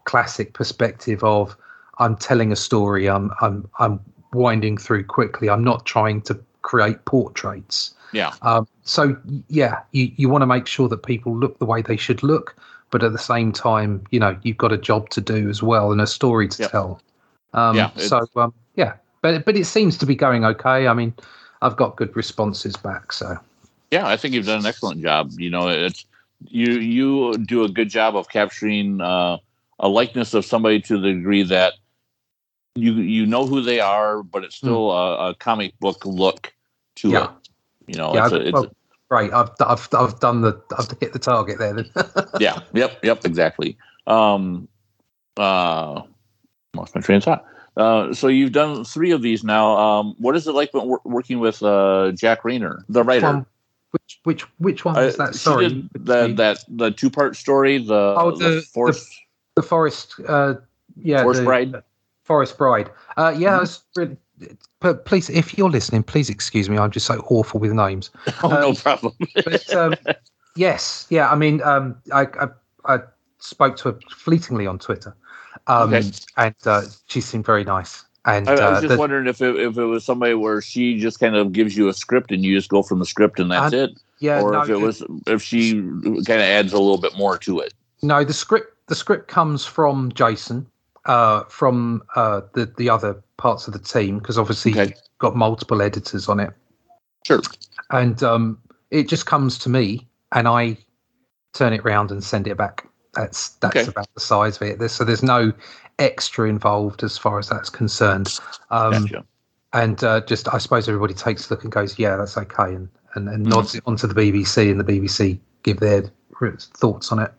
classic 0.04 0.54
perspective 0.54 1.22
of 1.24 1.56
I'm 1.98 2.16
telling 2.16 2.52
a 2.52 2.56
story. 2.56 3.08
I'm 3.08 3.30
I'm 3.40 3.68
I'm 3.78 4.00
winding 4.32 4.78
through 4.78 5.04
quickly. 5.04 5.48
I'm 5.48 5.64
not 5.64 5.86
trying 5.86 6.22
to 6.22 6.38
create 6.62 7.04
portraits. 7.04 7.94
Yeah. 8.12 8.34
Um, 8.42 8.66
so 8.84 9.16
yeah, 9.48 9.80
you, 9.92 10.10
you 10.16 10.28
want 10.28 10.42
to 10.42 10.46
make 10.46 10.66
sure 10.66 10.88
that 10.88 11.04
people 11.04 11.36
look 11.36 11.58
the 11.58 11.64
way 11.64 11.82
they 11.82 11.96
should 11.96 12.22
look, 12.22 12.56
but 12.90 13.02
at 13.02 13.12
the 13.12 13.18
same 13.18 13.52
time, 13.52 14.04
you 14.10 14.18
know, 14.18 14.36
you've 14.42 14.56
got 14.56 14.72
a 14.72 14.78
job 14.78 15.10
to 15.10 15.20
do 15.20 15.48
as 15.48 15.62
well 15.62 15.92
and 15.92 16.00
a 16.00 16.06
story 16.06 16.48
to 16.48 16.62
yep. 16.62 16.70
tell. 16.70 17.00
Um, 17.54 17.76
yeah. 17.76 17.90
So 17.96 18.26
um, 18.36 18.52
yeah, 18.76 18.94
but 19.22 19.44
but 19.44 19.56
it 19.56 19.64
seems 19.64 19.96
to 19.98 20.06
be 20.06 20.14
going 20.14 20.44
okay. 20.44 20.86
I 20.86 20.94
mean, 20.94 21.14
I've 21.62 21.76
got 21.76 21.96
good 21.96 22.14
responses 22.16 22.76
back. 22.76 23.12
So 23.12 23.36
yeah, 23.90 24.06
I 24.06 24.16
think 24.16 24.34
you've 24.34 24.46
done 24.46 24.60
an 24.60 24.66
excellent 24.66 25.02
job. 25.02 25.32
You 25.36 25.50
know, 25.50 25.68
it's 25.68 26.04
you 26.48 26.74
you 26.74 27.36
do 27.38 27.64
a 27.64 27.68
good 27.68 27.90
job 27.90 28.16
of 28.16 28.28
capturing 28.28 29.00
uh, 29.00 29.38
a 29.78 29.88
likeness 29.88 30.34
of 30.34 30.44
somebody 30.44 30.80
to 30.82 30.98
the 30.98 31.12
degree 31.12 31.42
that 31.42 31.74
you 32.74 32.92
you 32.94 33.26
know 33.26 33.46
who 33.46 33.60
they 33.60 33.80
are, 33.80 34.22
but 34.22 34.44
it's 34.44 34.56
still 34.56 34.88
mm. 34.88 35.18
a, 35.18 35.30
a, 35.30 35.34
comic 35.34 35.78
book 35.80 36.04
look 36.04 36.52
to 36.96 37.10
yeah. 37.10 37.24
it. 37.24 37.30
You 37.86 37.94
know, 37.96 38.14
yeah, 38.14 38.24
it's, 38.24 38.32
a, 38.32 38.40
it's 38.40 38.52
well, 38.52 38.66
right. 39.10 39.32
I've 39.32 39.50
I've 39.60 39.88
I've 39.92 40.20
done 40.20 40.42
the 40.42 40.60
I've 40.78 40.88
hit 41.00 41.12
the 41.12 41.18
target 41.18 41.58
there. 41.58 41.74
Then. 41.74 41.90
yeah. 42.40 42.60
Yep. 42.72 43.04
Yep. 43.04 43.24
Exactly. 43.24 43.76
Um. 44.06 44.68
Uh. 45.36 46.02
Lost 46.74 46.94
my 46.94 47.00
train 47.00 47.18
of 47.18 47.24
thought. 47.24 47.44
Uh, 47.76 48.12
so 48.12 48.28
you've 48.28 48.52
done 48.52 48.84
three 48.84 49.10
of 49.10 49.22
these 49.22 49.42
now. 49.42 49.76
Um, 49.76 50.14
what 50.18 50.36
is 50.36 50.46
it 50.46 50.52
like 50.52 50.72
working 50.74 51.38
with 51.38 51.62
uh, 51.62 52.12
Jack 52.12 52.42
Reynor, 52.42 52.84
the 52.88 53.02
writer? 53.02 53.26
Um, 53.26 53.46
which 53.92 54.20
which 54.22 54.42
which 54.58 54.84
one 54.84 54.96
is 54.98 55.18
uh, 55.18 55.26
that? 55.26 55.34
Sorry, 55.34 55.88
the, 55.92 56.32
that 56.36 56.64
the 56.68 56.90
two 56.90 57.10
part 57.10 57.36
story. 57.36 57.78
The 57.78 58.14
oh 58.16 58.36
the 58.36 58.48
the 58.56 58.62
forest, 58.62 59.08
the, 59.54 59.62
the 59.62 59.66
forest. 59.66 60.14
Uh, 60.26 60.54
yeah, 60.96 61.22
forest 61.22 61.40
the, 61.40 61.44
bride. 61.44 61.82
Forest 62.30 62.58
Bride. 62.58 62.88
Uh, 63.16 63.34
yeah, 63.36 63.48
mm-hmm. 63.48 63.58
was 63.58 63.82
really. 63.96 64.16
But 64.78 65.04
please, 65.04 65.28
if 65.28 65.58
you're 65.58 65.68
listening, 65.68 66.04
please 66.04 66.30
excuse 66.30 66.70
me. 66.70 66.78
I'm 66.78 66.92
just 66.92 67.06
so 67.06 67.24
awful 67.26 67.58
with 67.58 67.72
names. 67.72 68.12
Oh, 68.44 68.52
um, 68.52 68.60
no 68.60 68.74
problem. 68.74 69.14
but 69.34 69.74
um, 69.74 69.96
yes, 70.56 71.08
yeah. 71.10 71.28
I 71.28 71.34
mean, 71.34 71.60
um, 71.62 72.00
I, 72.12 72.22
I, 72.22 72.46
I 72.84 72.98
spoke 73.38 73.76
to 73.78 73.90
her 73.90 73.98
fleetingly 74.12 74.68
on 74.68 74.78
Twitter, 74.78 75.16
um, 75.66 75.92
okay. 75.92 76.08
and 76.36 76.54
uh, 76.66 76.82
she 77.08 77.20
seemed 77.20 77.44
very 77.44 77.64
nice. 77.64 78.04
And 78.24 78.48
I, 78.48 78.52
I 78.52 78.70
was 78.70 78.78
uh, 78.78 78.80
just 78.82 78.92
the, 78.92 78.98
wondering 78.98 79.26
if 79.26 79.42
it, 79.42 79.56
if 79.56 79.76
it 79.76 79.86
was 79.86 80.04
somebody 80.04 80.34
where 80.34 80.62
she 80.62 81.00
just 81.00 81.18
kind 81.18 81.34
of 81.34 81.50
gives 81.50 81.76
you 81.76 81.88
a 81.88 81.92
script 81.92 82.30
and 82.30 82.44
you 82.44 82.56
just 82.56 82.68
go 82.68 82.84
from 82.84 83.00
the 83.00 83.06
script 83.06 83.40
and 83.40 83.50
that's 83.50 83.74
it. 83.74 83.90
Yeah, 84.20 84.40
or 84.40 84.52
no, 84.52 84.62
if 84.62 84.68
it 84.68 84.76
was 84.76 85.02
if 85.26 85.42
she 85.42 85.72
kind 85.72 86.28
of 86.28 86.40
adds 86.42 86.72
a 86.72 86.78
little 86.78 87.00
bit 87.00 87.16
more 87.16 87.38
to 87.38 87.58
it. 87.58 87.74
No, 88.02 88.22
the 88.22 88.32
script 88.32 88.76
the 88.86 88.94
script 88.94 89.26
comes 89.26 89.64
from 89.66 90.12
Jason, 90.12 90.69
uh, 91.06 91.44
from 91.44 92.02
uh, 92.16 92.42
the 92.54 92.66
the 92.76 92.90
other 92.90 93.22
parts 93.36 93.66
of 93.66 93.72
the 93.72 93.78
team 93.78 94.18
because 94.18 94.38
obviously 94.38 94.72
okay. 94.72 94.94
got 95.18 95.34
multiple 95.34 95.82
editors 95.82 96.28
on 96.28 96.40
it. 96.40 96.50
Sure. 97.26 97.40
And 97.90 98.22
um, 98.22 98.58
it 98.90 99.08
just 99.08 99.26
comes 99.26 99.58
to 99.58 99.68
me, 99.68 100.06
and 100.32 100.46
I 100.46 100.76
turn 101.52 101.72
it 101.72 101.80
around 101.80 102.10
and 102.10 102.22
send 102.22 102.46
it 102.46 102.56
back. 102.56 102.86
That's 103.14 103.50
that's 103.56 103.76
okay. 103.76 103.88
about 103.88 104.12
the 104.14 104.20
size 104.20 104.56
of 104.56 104.62
it. 104.62 104.78
There's, 104.78 104.92
so 104.92 105.04
there's 105.04 105.22
no 105.22 105.52
extra 105.98 106.48
involved 106.48 107.02
as 107.02 107.18
far 107.18 107.38
as 107.38 107.48
that's 107.48 107.70
concerned. 107.70 108.38
Um, 108.70 109.06
gotcha. 109.06 109.24
And 109.72 110.02
uh, 110.02 110.20
just 110.22 110.52
I 110.52 110.58
suppose 110.58 110.88
everybody 110.88 111.14
takes 111.14 111.48
a 111.48 111.54
look 111.54 111.62
and 111.62 111.72
goes, 111.72 111.98
yeah, 111.98 112.16
that's 112.16 112.36
okay, 112.36 112.74
and 112.74 112.88
and, 113.14 113.28
and 113.28 113.46
mm. 113.46 113.50
nods 113.50 113.74
it 113.74 113.82
onto 113.86 114.06
the 114.06 114.14
BBC, 114.14 114.70
and 114.70 114.80
the 114.80 114.84
BBC 114.84 115.38
give 115.62 115.78
their 115.78 116.10
thoughts 116.58 117.12
on 117.12 117.18
it. 117.18 117.32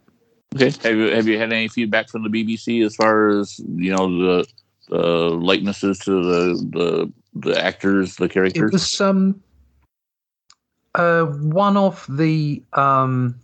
Okay. 0.55 0.71
Have 0.83 0.97
you 0.97 1.11
have 1.11 1.27
you 1.27 1.37
had 1.37 1.53
any 1.53 1.67
feedback 1.67 2.09
from 2.09 2.23
the 2.23 2.29
BBC 2.29 2.85
as 2.85 2.95
far 2.95 3.29
as 3.29 3.59
you 3.59 3.95
know 3.95 4.07
the 4.17 4.47
the 4.89 4.97
likenesses 4.97 5.99
to 5.99 6.11
the 6.11 6.69
the 6.71 7.13
the 7.49 7.63
actors, 7.63 8.15
the 8.17 8.27
characters? 8.27 8.69
It 8.69 8.73
was 8.73 9.01
um 9.01 9.41
uh 10.95 11.25
one 11.25 11.77
of 11.77 12.05
the 12.09 12.61
um 12.73 13.35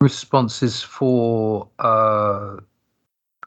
responses 0.00 0.82
for 0.82 1.68
uh 1.80 2.56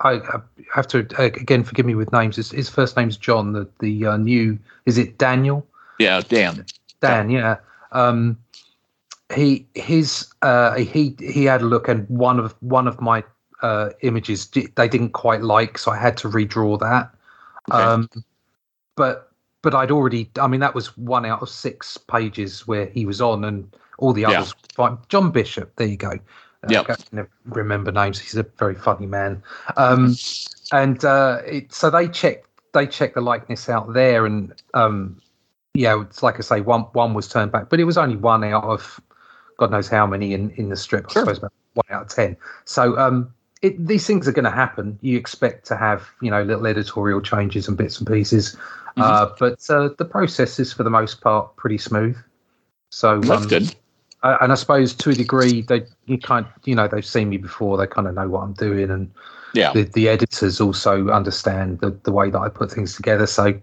I, 0.02 0.12
I 0.12 0.42
have 0.74 0.88
to 0.88 1.08
again 1.18 1.64
forgive 1.64 1.86
me 1.86 1.96
with 1.96 2.12
names. 2.12 2.36
His, 2.36 2.52
his 2.52 2.70
first 2.70 2.98
name's 2.98 3.16
John. 3.16 3.54
The 3.54 3.70
the 3.80 4.08
uh, 4.08 4.18
new 4.18 4.60
is 4.86 4.98
it 4.98 5.18
Daniel? 5.18 5.66
Yeah, 6.00 6.22
Dan. 6.22 6.66
Dan. 7.00 7.30
Yeah. 7.30 7.58
Um, 7.94 8.38
he 9.34 9.68
his 9.74 10.28
uh, 10.42 10.76
he 10.76 11.16
he 11.20 11.46
had 11.46 11.62
a 11.62 11.66
look 11.66 11.88
and 11.88 12.08
one 12.10 12.40
of 12.40 12.56
one 12.62 12.88
of 12.88 13.00
my 13.02 13.24
uh, 13.62 13.90
images 14.02 14.48
they 14.48 14.88
didn't 14.88 15.12
quite 15.12 15.42
like, 15.42 15.78
so 15.78 15.92
I 15.92 15.98
had 15.98 16.18
to 16.18 16.30
redraw 16.30 16.80
that. 16.80 17.12
Okay. 17.72 17.82
Um, 17.82 18.10
but 18.96 19.32
but 19.62 19.74
I'd 19.74 19.92
already 19.92 20.30
I 20.40 20.48
mean 20.48 20.60
that 20.60 20.76
was 20.76 20.96
one 20.98 21.26
out 21.26 21.42
of 21.42 21.50
six 21.50 21.98
pages 21.98 22.68
where 22.68 22.86
he 22.88 23.06
was 23.06 23.22
on, 23.22 23.44
and 23.44 23.76
all 23.98 24.14
the 24.14 24.26
others. 24.26 24.54
Yeah. 24.56 24.76
Fine. 24.76 24.98
John 25.10 25.32
Bishop, 25.32 25.76
there 25.78 25.88
you 25.88 25.98
go. 25.98 26.12
Uh, 26.12 26.68
yeah, 26.70 27.24
remember 27.46 27.92
names. 27.92 28.20
He's 28.20 28.36
a 28.36 28.44
very 28.58 28.76
funny 28.76 29.06
man. 29.06 29.44
Um, 29.76 30.16
and 30.72 31.04
uh, 31.04 31.40
it, 31.46 31.74
so 31.74 31.90
they 31.90 32.08
checked 32.08 32.48
they 32.74 32.88
checked 32.88 33.16
the 33.16 33.22
likeness 33.22 33.70
out 33.70 33.94
there, 33.94 34.26
and 34.26 34.54
um, 34.74 35.22
yeah, 35.74 36.02
it's 36.02 36.24
like 36.24 36.36
I 36.38 36.42
say, 36.42 36.62
one 36.62 36.82
one 36.94 37.14
was 37.14 37.28
turned 37.28 37.52
back, 37.52 37.70
but 37.70 37.80
it 37.80 37.84
was 37.84 37.98
only 37.98 38.16
one 38.16 38.44
out 38.44 38.64
of 38.64 39.00
God 39.64 39.72
knows 39.72 39.88
how 39.88 40.06
many 40.06 40.34
in, 40.34 40.50
in 40.58 40.68
the 40.68 40.76
strip. 40.76 41.10
Sure. 41.10 41.22
I 41.22 41.24
suppose 41.24 41.38
about 41.38 41.54
one 41.76 41.86
out 41.90 42.02
of 42.02 42.10
ten. 42.10 42.36
So 42.66 42.98
um, 42.98 43.34
it, 43.62 43.88
these 43.88 44.06
things 44.06 44.28
are 44.28 44.34
going 44.34 44.44
to 44.44 44.52
happen. 44.52 45.00
You 45.02 45.18
expect 45.18 45.66
to 45.68 45.78
have 45.78 46.10
you 46.22 46.30
know 46.30 46.44
little 46.44 46.68
editorial 46.68 47.22
changes 47.22 47.70
and 47.70 47.78
bits 47.78 47.98
and 47.98 48.06
pieces, 48.06 48.58
mm-hmm. 48.98 49.02
uh, 49.02 49.30
but 49.40 49.66
uh, 49.70 49.90
the 49.98 50.04
process 50.04 50.60
is 50.60 50.74
for 50.74 50.84
the 50.84 50.90
most 50.90 51.22
part 51.22 51.56
pretty 51.56 51.78
smooth. 51.78 52.18
So 52.90 53.22
that's 53.22 53.44
um, 53.44 53.48
good. 53.48 53.74
Uh, 54.22 54.38
and 54.42 54.52
I 54.52 54.56
suppose 54.56 54.94
to 54.96 55.12
a 55.12 55.14
degree 55.14 55.62
they 55.62 55.84
you 56.08 56.18
kind 56.18 56.46
you 56.66 56.76
know 56.76 56.90
they've 56.90 57.06
seen 57.06 57.30
me 57.30 57.38
before. 57.38 57.78
They 57.78 57.88
kind 57.88 58.06
of 58.06 58.16
know 58.16 58.28
what 58.28 58.42
I'm 58.42 58.54
doing, 58.54 58.92
and 58.92 59.10
yeah, 59.54 59.72
the, 59.72 59.84
the 59.84 60.10
editors 60.10 60.60
also 60.60 61.08
understand 61.08 61.80
the, 61.80 61.92
the 62.04 62.12
way 62.12 62.30
that 62.30 62.40
I 62.40 62.50
put 62.50 62.70
things 62.70 62.98
together. 62.98 63.28
So 63.28 63.62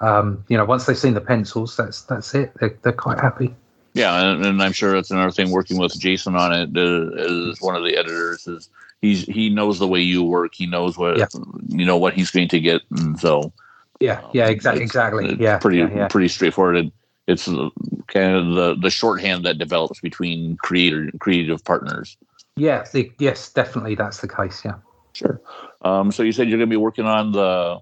um, 0.00 0.44
you 0.48 0.58
know, 0.58 0.66
once 0.66 0.84
they've 0.84 0.98
seen 0.98 1.14
the 1.14 1.22
pencils, 1.22 1.74
that's 1.74 2.02
that's 2.02 2.34
it. 2.34 2.52
They're, 2.60 2.78
they're 2.82 2.92
quite 2.92 3.18
happy. 3.18 3.54
Yeah, 3.98 4.32
and, 4.32 4.44
and, 4.44 4.62
I'm 4.62 4.72
sure 4.72 4.92
that's 4.92 5.10
another 5.10 5.30
thing. 5.30 5.50
Working 5.50 5.78
with 5.78 5.98
Jason 5.98 6.36
on 6.36 6.52
it 6.52 6.76
uh, 6.76 7.50
as 7.50 7.60
one 7.60 7.74
of 7.74 7.84
the 7.84 7.96
editors 7.96 8.46
is 8.46 8.68
he's 9.02 9.24
he 9.24 9.50
knows 9.50 9.78
the 9.78 9.88
way 9.88 10.00
you 10.00 10.22
work. 10.22 10.54
He 10.54 10.66
knows 10.66 10.96
what 10.96 11.18
yeah. 11.18 11.26
you 11.68 11.84
know 11.84 11.96
what 11.96 12.14
he's 12.14 12.30
going 12.30 12.48
to 12.48 12.60
get, 12.60 12.82
and 12.90 13.18
so 13.18 13.52
yeah, 14.00 14.22
yeah, 14.32 14.48
exactly, 14.48 14.82
exactly. 14.82 15.28
It's 15.30 15.40
yeah, 15.40 15.58
pretty 15.58 15.78
yeah, 15.78 15.90
yeah. 15.94 16.08
pretty 16.08 16.28
straightforward. 16.28 16.92
It's 17.26 17.46
kind 17.46 18.36
of 18.36 18.54
the 18.54 18.76
the 18.80 18.90
shorthand 18.90 19.44
that 19.44 19.58
develops 19.58 20.00
between 20.00 20.56
creator 20.58 21.10
creative 21.18 21.64
partners. 21.64 22.16
Yeah, 22.56 22.84
the, 22.92 23.10
yes, 23.18 23.52
definitely, 23.52 23.94
that's 23.94 24.20
the 24.20 24.28
case. 24.28 24.62
Yeah, 24.64 24.74
sure. 25.12 25.40
Um, 25.82 26.10
so 26.10 26.22
you 26.22 26.32
said 26.32 26.48
you're 26.48 26.58
going 26.58 26.68
to 26.68 26.72
be 26.72 26.76
working 26.76 27.06
on 27.06 27.32
the 27.32 27.80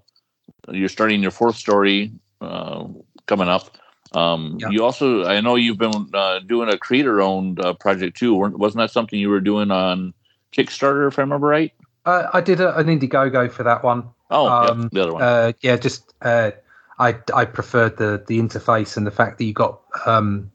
you're 0.71 0.89
starting 0.89 1.21
your 1.21 1.31
fourth 1.31 1.55
story 1.55 2.11
uh, 2.41 2.87
coming 3.25 3.47
up. 3.47 3.77
Um, 4.13 4.57
yeah. 4.59 4.69
You 4.69 4.83
also, 4.83 5.25
I 5.25 5.41
know 5.41 5.55
you've 5.55 5.77
been 5.77 6.09
uh, 6.13 6.39
doing 6.39 6.69
a 6.69 6.77
creator-owned 6.77 7.59
uh, 7.59 7.73
project 7.73 8.17
too. 8.17 8.35
Wasn't 8.35 8.79
that 8.79 8.91
something 8.91 9.19
you 9.19 9.29
were 9.29 9.41
doing 9.41 9.71
on 9.71 10.13
Kickstarter, 10.53 11.07
if 11.07 11.19
I 11.19 11.23
remember 11.23 11.47
right? 11.47 11.73
Uh, 12.05 12.27
I 12.33 12.41
did 12.41 12.61
a, 12.61 12.75
an 12.77 12.87
Indiegogo 12.87 13.51
for 13.51 13.63
that 13.63 13.83
one. 13.83 14.09
Oh, 14.31 14.47
um, 14.47 14.83
yeah, 14.83 14.87
the 14.91 15.01
other 15.01 15.13
one. 15.13 15.23
Uh, 15.23 15.51
yeah, 15.61 15.75
just 15.75 16.13
uh, 16.21 16.51
I 16.99 17.15
I 17.33 17.45
preferred 17.45 17.97
the 17.97 18.23
the 18.27 18.39
interface 18.39 18.97
and 18.97 19.05
the 19.05 19.11
fact 19.11 19.37
that 19.37 19.45
you 19.45 19.53
got 19.53 19.81
um, 20.05 20.49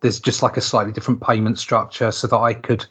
there's 0.00 0.20
just 0.20 0.42
like 0.42 0.56
a 0.56 0.60
slightly 0.60 0.92
different 0.92 1.22
payment 1.22 1.58
structure 1.58 2.10
so 2.10 2.26
that 2.26 2.38
I 2.38 2.54
could 2.54 2.86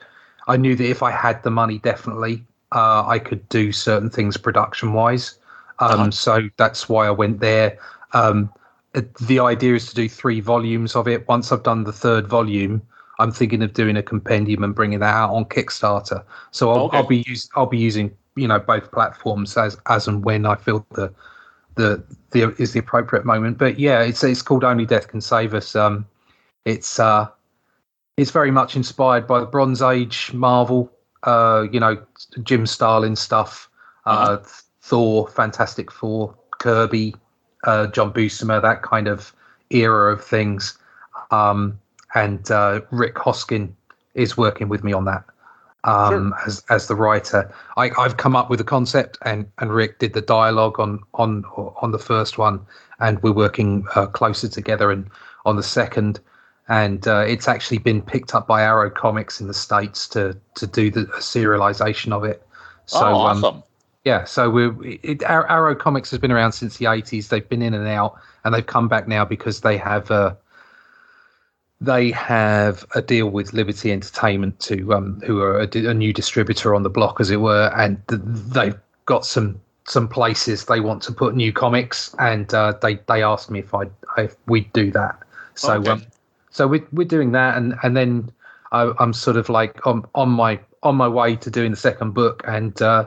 I 0.47 0.57
knew 0.57 0.75
that 0.75 0.89
if 0.89 1.03
I 1.03 1.11
had 1.11 1.41
the 1.43 1.51
money 1.51 1.79
definitely 1.79 2.45
uh, 2.71 3.03
I 3.05 3.19
could 3.19 3.47
do 3.49 3.71
certain 3.71 4.09
things 4.09 4.37
production 4.37 4.93
wise. 4.93 5.35
Um, 5.79 5.91
uh-huh. 5.91 6.11
So 6.11 6.49
that's 6.57 6.89
why 6.89 7.07
I 7.07 7.11
went 7.11 7.39
there. 7.39 7.79
Um, 8.13 8.51
the 8.93 9.39
idea 9.39 9.75
is 9.75 9.87
to 9.89 9.95
do 9.95 10.09
three 10.09 10.41
volumes 10.41 10.95
of 10.95 11.07
it. 11.07 11.27
Once 11.27 11.51
I've 11.51 11.63
done 11.63 11.83
the 11.83 11.93
third 11.93 12.27
volume, 12.27 12.81
I'm 13.19 13.31
thinking 13.31 13.61
of 13.61 13.73
doing 13.73 13.97
a 13.97 14.03
compendium 14.03 14.63
and 14.63 14.73
bringing 14.73 14.99
that 14.99 15.13
out 15.13 15.33
on 15.33 15.45
Kickstarter. 15.45 16.23
So 16.51 16.71
I'll, 16.71 16.85
okay. 16.85 16.97
I'll 16.97 17.07
be 17.07 17.23
use, 17.27 17.49
I'll 17.55 17.65
be 17.65 17.77
using 17.77 18.15
you 18.35 18.47
know 18.47 18.59
both 18.59 18.91
platforms 18.91 19.57
as 19.57 19.77
as 19.87 20.07
and 20.07 20.23
when 20.23 20.45
I 20.45 20.55
feel 20.55 20.85
the 20.91 21.13
the 21.75 22.03
the 22.31 22.55
is 22.57 22.73
the 22.73 22.79
appropriate 22.79 23.25
moment. 23.25 23.57
But 23.57 23.79
yeah, 23.79 24.01
it's 24.01 24.23
it's 24.23 24.41
called 24.41 24.63
Only 24.63 24.85
Death 24.85 25.07
Can 25.07 25.21
Save 25.21 25.53
Us. 25.53 25.75
Um, 25.75 26.05
it's 26.65 26.99
uh, 26.99 27.27
it's 28.17 28.31
very 28.31 28.51
much 28.51 28.75
inspired 28.75 29.27
by 29.27 29.39
the 29.39 29.45
Bronze 29.45 29.81
Age 29.81 30.33
Marvel. 30.33 30.91
Uh, 31.23 31.67
you 31.71 31.79
know, 31.79 32.01
Jim 32.43 32.65
Starlin 32.65 33.15
stuff. 33.15 33.69
Uh, 34.05 34.09
uh-huh. 34.09 34.37
Thor, 34.81 35.27
Fantastic 35.27 35.91
Four, 35.91 36.33
Kirby, 36.59 37.13
uh, 37.63 37.87
John 37.87 38.13
Buscema, 38.13 38.61
that 38.61 38.81
kind 38.81 39.07
of 39.07 39.33
era 39.69 40.13
of 40.13 40.23
things. 40.23 40.77
Um, 41.31 41.79
and 42.15 42.49
uh, 42.49 42.81
Rik 42.91 43.15
Hoskin 43.15 43.75
is 44.15 44.37
working 44.37 44.69
with 44.69 44.83
me 44.83 44.93
on 44.93 45.05
that 45.05 45.23
um, 45.83 46.33
sure. 46.33 46.47
as 46.47 46.63
as 46.69 46.87
the 46.87 46.95
writer. 46.95 47.53
I, 47.77 47.89
have 47.97 48.17
come 48.17 48.35
up 48.35 48.49
with 48.49 48.59
a 48.59 48.63
concept, 48.63 49.17
and 49.23 49.49
and 49.59 49.71
Rik 49.71 49.99
did 49.99 50.13
the 50.13 50.21
dialogue 50.21 50.79
on 50.79 50.99
on 51.15 51.45
on 51.55 51.91
the 51.91 51.99
first 51.99 52.37
one, 52.37 52.59
and 52.99 53.21
we're 53.23 53.31
working 53.33 53.85
uh, 53.95 54.07
closer 54.07 54.47
together 54.47 54.91
and 54.91 55.09
on 55.45 55.55
the 55.55 55.63
second. 55.63 56.19
And 56.67 57.07
uh, 57.07 57.25
it's 57.27 57.47
actually 57.47 57.79
been 57.79 58.01
picked 58.01 58.35
up 58.35 58.45
by 58.47 58.61
Arrow 58.61 58.91
Comics 58.91 59.41
in 59.41 59.47
the 59.47 59.53
states 59.53 60.07
to 60.09 60.37
to 60.55 60.67
do 60.67 60.91
the 60.91 61.05
serialization 61.17 62.11
of 62.11 62.23
it. 62.23 62.45
So, 62.85 63.05
oh, 63.05 63.27
um, 63.27 63.43
awesome. 63.43 63.45
Um, 63.45 63.63
yeah, 64.09 64.23
so 64.23 64.49
we 64.49 64.99
Arrow 65.23 65.75
Comics 65.75 66.09
has 66.09 66.19
been 66.19 66.31
around 66.31 66.53
since 66.53 66.77
the 66.77 66.87
eighties. 66.87 67.27
They've 67.27 67.47
been 67.47 67.61
in 67.61 67.75
and 67.75 67.87
out, 67.87 68.19
and 68.43 68.55
they've 68.55 68.65
come 68.65 68.87
back 68.87 69.07
now 69.07 69.23
because 69.23 69.61
they 69.61 69.77
have 69.77 70.09
uh, 70.09 70.33
they 71.79 72.09
have 72.09 72.83
a 72.95 73.03
deal 73.03 73.29
with 73.29 73.53
Liberty 73.53 73.91
Entertainment 73.91 74.59
to 74.61 74.95
um, 74.95 75.21
who 75.23 75.39
are 75.41 75.59
a, 75.59 75.69
a, 75.87 75.93
new 75.93 76.11
distributor 76.11 76.73
on 76.73 76.81
the 76.81 76.89
block, 76.89 77.21
as 77.21 77.29
it 77.29 77.39
were, 77.39 77.71
and 77.77 78.01
they've 78.07 78.79
got 79.05 79.27
some 79.27 79.61
some 79.85 80.07
places 80.07 80.65
they 80.65 80.79
want 80.79 81.03
to 81.03 81.11
put 81.11 81.35
new 81.35 81.53
comics, 81.53 82.15
and 82.17 82.51
uh, 82.51 82.73
they 82.81 82.95
they 83.07 83.21
asked 83.21 83.51
me 83.51 83.59
if 83.59 83.75
I 83.75 83.83
if 84.17 84.35
we'd 84.47 84.73
do 84.73 84.91
that. 84.93 85.19
So 85.53 85.73
okay. 85.73 85.91
um, 85.91 86.05
so 86.49 86.67
we're 86.67 86.87
we're 86.91 87.07
doing 87.07 87.31
that, 87.33 87.57
and 87.57 87.75
and 87.83 87.95
then 87.95 88.31
I, 88.71 88.91
am 88.99 89.13
sort 89.13 89.37
of 89.37 89.49
like 89.49 89.85
on 89.85 90.03
on 90.15 90.29
my 90.29 90.59
on 90.81 90.95
my 90.95 91.07
way 91.07 91.35
to 91.35 91.51
doing 91.51 91.69
the 91.69 91.77
second 91.77 92.15
book, 92.15 92.41
and 92.47 92.81
uh, 92.81 93.05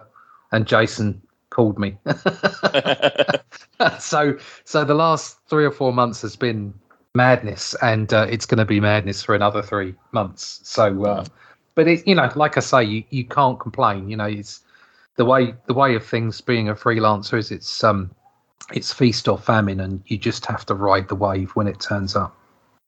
and 0.52 0.66
Jason 0.66 1.20
called 1.50 1.78
me. 1.78 1.96
so 3.98 4.36
so 4.64 4.84
the 4.84 4.94
last 4.94 5.38
three 5.48 5.64
or 5.64 5.70
four 5.70 5.92
months 5.92 6.22
has 6.22 6.36
been 6.36 6.72
madness, 7.14 7.74
and 7.82 8.12
uh, 8.12 8.26
it's 8.28 8.46
going 8.46 8.58
to 8.58 8.64
be 8.64 8.80
madness 8.80 9.22
for 9.22 9.34
another 9.34 9.62
three 9.62 9.94
months. 10.12 10.60
So, 10.64 11.04
uh, 11.04 11.24
but 11.74 11.88
it 11.88 12.06
you 12.06 12.14
know, 12.14 12.30
like 12.34 12.56
I 12.56 12.60
say, 12.60 12.84
you, 12.84 13.04
you 13.10 13.24
can't 13.24 13.58
complain. 13.58 14.08
You 14.08 14.16
know, 14.16 14.26
it's 14.26 14.60
the 15.16 15.24
way 15.24 15.54
the 15.66 15.74
way 15.74 15.94
of 15.94 16.04
things 16.06 16.40
being 16.40 16.68
a 16.68 16.74
freelancer 16.74 17.38
is 17.38 17.50
it's 17.50 17.82
um 17.84 18.10
it's 18.72 18.92
feast 18.92 19.28
or 19.28 19.38
famine, 19.38 19.80
and 19.80 20.02
you 20.06 20.18
just 20.18 20.46
have 20.46 20.64
to 20.66 20.74
ride 20.74 21.08
the 21.08 21.16
wave 21.16 21.50
when 21.50 21.66
it 21.66 21.80
turns 21.80 22.16
up. 22.16 22.36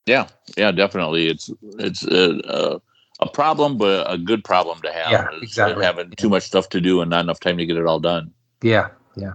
Yeah, 0.07 0.29
yeah, 0.57 0.71
definitely. 0.71 1.29
It's 1.29 1.51
it's 1.79 2.05
a, 2.07 2.81
a, 3.21 3.29
problem, 3.29 3.79
but 3.79 4.11
a 4.11 4.19
good 4.19 4.45
problem 4.45 4.81
to 4.83 4.93
have. 4.93 5.11
Yeah, 5.11 5.29
exactly. 5.41 5.85
Having 5.85 6.11
too 6.13 6.29
much 6.29 6.45
stuff 6.45 6.69
to 6.71 6.81
do 6.81 7.01
and 7.01 7.11
not 7.11 7.21
enough 7.21 7.41
time 7.41 7.59
to 7.59 7.67
get 7.67 7.77
it 7.77 7.87
all 7.87 8.01
done. 8.01 8.33
Yeah, 8.63 8.89
yeah. 9.17 9.35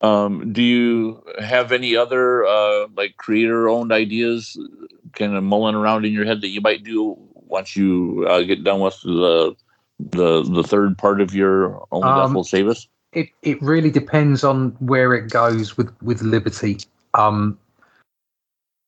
Um, 0.00 0.52
do 0.52 0.62
you 0.62 1.22
have 1.40 1.72
any 1.72 1.96
other 1.96 2.44
uh, 2.46 2.86
like 2.96 3.16
creator 3.16 3.68
owned 3.68 3.92
ideas 3.92 4.56
kind 5.14 5.34
of 5.34 5.42
mulling 5.42 5.74
around 5.74 6.04
in 6.04 6.12
your 6.12 6.24
head 6.24 6.40
that 6.42 6.48
you 6.48 6.60
might 6.60 6.84
do 6.84 7.16
once 7.34 7.76
you 7.76 8.24
uh, 8.28 8.42
get 8.42 8.62
done 8.62 8.80
with 8.80 9.00
the 9.02 9.56
the 9.98 10.42
the 10.42 10.62
third 10.62 10.96
part 10.96 11.20
of 11.20 11.34
your 11.34 11.84
only 11.90 12.08
um, 12.08 12.28
death 12.28 12.34
will 12.34 12.44
save 12.44 12.68
us? 12.68 12.86
It 13.12 13.30
it 13.42 13.60
really 13.60 13.90
depends 13.90 14.44
on 14.44 14.70
where 14.78 15.14
it 15.14 15.30
goes 15.30 15.76
with 15.76 15.90
with 16.02 16.22
Liberty. 16.22 16.78
Um, 17.14 17.58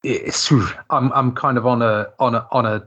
it's 0.04 0.50
I'm 0.90 1.12
I'm 1.12 1.32
kind 1.32 1.58
of 1.58 1.66
on 1.66 1.82
a 1.82 2.08
on 2.18 2.34
a 2.34 2.46
on 2.52 2.66
a 2.66 2.86